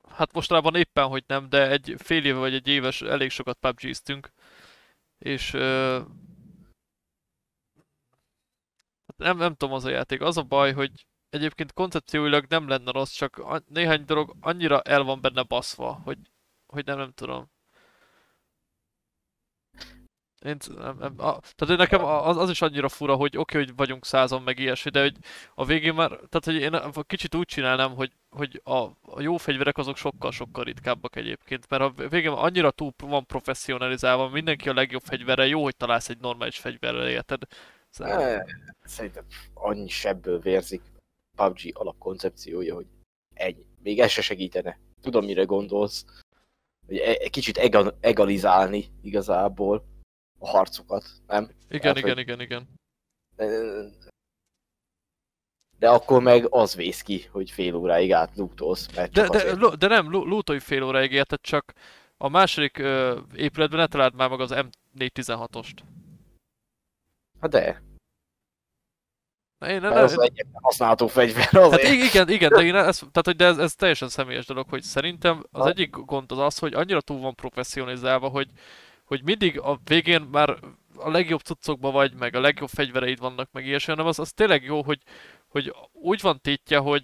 [0.09, 4.31] hát mostában éppen, hogy nem, de egy fél éve vagy egy éves elég sokat PUBG-ztünk.
[5.17, 5.51] És
[9.15, 10.21] nem, nem tudom az a játék.
[10.21, 15.21] Az a baj, hogy egyébként koncepcióilag nem lenne rossz, csak néhány dolog annyira el van
[15.21, 16.17] benne baszva, hogy,
[16.65, 17.49] hogy nem, nem tudom.
[20.45, 23.75] Én, nem, nem, a, tehát nekem az, az is annyira fura, hogy oké, okay, hogy
[23.75, 25.17] vagyunk százon meg ilyesmi, de hogy
[25.55, 29.77] a végén már, tehát hogy én kicsit úgy csinálnám, hogy, hogy a, a jó fegyverek
[29.77, 35.47] azok sokkal-sokkal ritkábbak egyébként, mert a végén annyira túl van professzionalizálva, mindenki a legjobb fegyverre,
[35.47, 37.41] jó, hogy találsz egy normális fegyverrel, érted?
[38.83, 40.81] Szerintem annyi sebből vérzik
[41.37, 42.85] PUBG alapkoncepciója, hogy
[43.33, 43.65] ennyi.
[43.83, 44.79] Még ez se segítene.
[45.01, 46.05] Tudom, mire gondolsz.
[46.87, 47.57] Hogy e- egy kicsit
[47.99, 49.85] egalizálni igazából
[50.39, 51.49] a harcokat, nem?
[51.69, 52.67] Igen, hát, igen, igen, igen.
[55.79, 58.87] De akkor meg az vész ki, hogy fél óráig átlútolsz.
[58.87, 59.77] De, de, azért...
[59.77, 61.73] de nem, lútolj fél óráig, érted, csak
[62.17, 65.77] a második ö, épületben ne találd már meg az M416-ost.
[67.39, 67.81] Hát de.
[69.65, 71.83] Én, ne, az egyetlen használható fegyver azért.
[71.83, 74.81] Hát igen, igen, de, én ez, tehát, hogy de ez, ez, teljesen személyes dolog, hogy
[74.81, 75.69] szerintem az ha.
[75.69, 78.47] egyik gond az az, hogy annyira túl van professzionalizálva, hogy,
[79.03, 80.57] hogy mindig a végén már
[80.95, 84.63] a legjobb cuccokban vagy, meg a legjobb fegyvereid vannak, meg ilyesmi, hanem az, az tényleg
[84.63, 84.99] jó, hogy,
[85.47, 87.03] hogy úgy van tétje, hogy,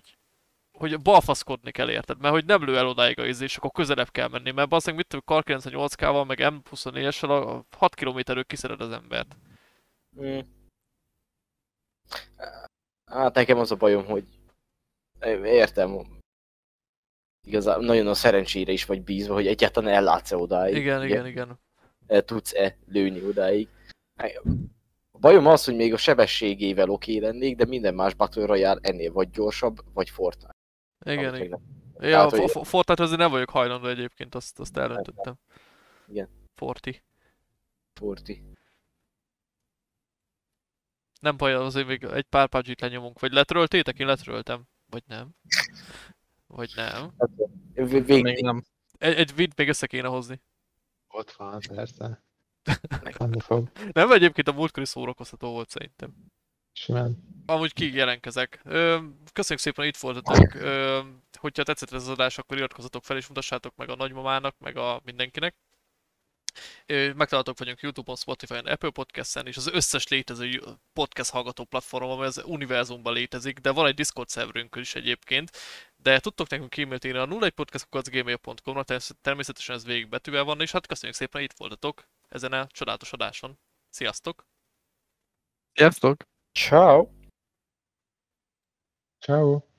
[0.71, 4.09] hogy balfaszkodni kell érted, mert hogy nem lő el odáig a izé, és akkor közelebb
[4.11, 8.91] kell menni, mert bazdmeg mit tudom, Kar 98-kával, meg M24-essel a 6 kilométerről kiszered az
[8.91, 9.35] embert.
[10.21, 10.39] Mm.
[13.06, 14.26] Hát nekem az a bajom, hogy
[15.44, 15.99] értem,
[17.48, 20.76] igazából nagyon a szerencsére is vagy bízva, hogy egyáltalán ellátsz-e odáig.
[20.76, 21.60] Igen, igen, igen.
[22.26, 23.68] Tudsz-e lőni odáig.
[25.11, 29.11] A bajom az, hogy még a sebességével oké lennék, de minden más Battle Royale ennél
[29.11, 30.56] vagy gyorsabb, vagy Fortnite.
[31.06, 31.61] Igen, igen.
[31.99, 35.35] Ja, Tehát, a Fortnite azért nem vagyok hajlandó egyébként, azt, azt eldöntöttem.
[36.07, 36.30] Igen.
[36.56, 37.03] Forti.
[37.94, 38.44] Forti.
[41.23, 43.19] Nem baj, azért még egy pár pubg lenyomunk.
[43.19, 43.99] Vagy letröltétek?
[43.99, 44.63] Én letröltem.
[44.89, 45.29] Vagy nem.
[46.47, 47.13] Vagy nem.
[47.17, 47.29] Hát,
[48.05, 48.63] még nem.
[48.97, 50.41] Egy, egy vid még össze kéne hozni.
[51.07, 52.23] Ott van, persze.
[53.37, 53.71] fog.
[53.91, 56.13] Nem, egyébként a múltkori szórakoztató volt szerintem.
[56.71, 57.17] Simán.
[57.45, 58.61] Amúgy ki jelentkezek.
[59.33, 60.51] Köszönjük szépen, hogy itt voltatok.
[61.39, 65.01] Hogyha tetszett ez az adás, akkor iratkozzatok fel és mutassátok meg a nagymamának, meg a
[65.03, 65.55] mindenkinek.
[67.15, 70.61] Megtaláltok vagyunk Youtube-on, Spotify-on, Apple Podcast-en, és az összes létező
[70.93, 75.51] podcast hallgató platformon, amely az univerzumban létezik, de van egy Discord szerverünk is egyébként,
[75.95, 78.84] de tudtok nekünk e-mailt írni a 01podcastkocgmail.com-ra,
[79.21, 83.11] természetesen ez végig betűvel van, és hát köszönjük szépen, hogy itt voltatok ezen a csodálatos
[83.11, 83.59] adáson.
[83.89, 84.45] Sziasztok!
[85.73, 86.23] Sziasztok!
[86.51, 87.07] Ciao!
[89.19, 89.72] Ciao!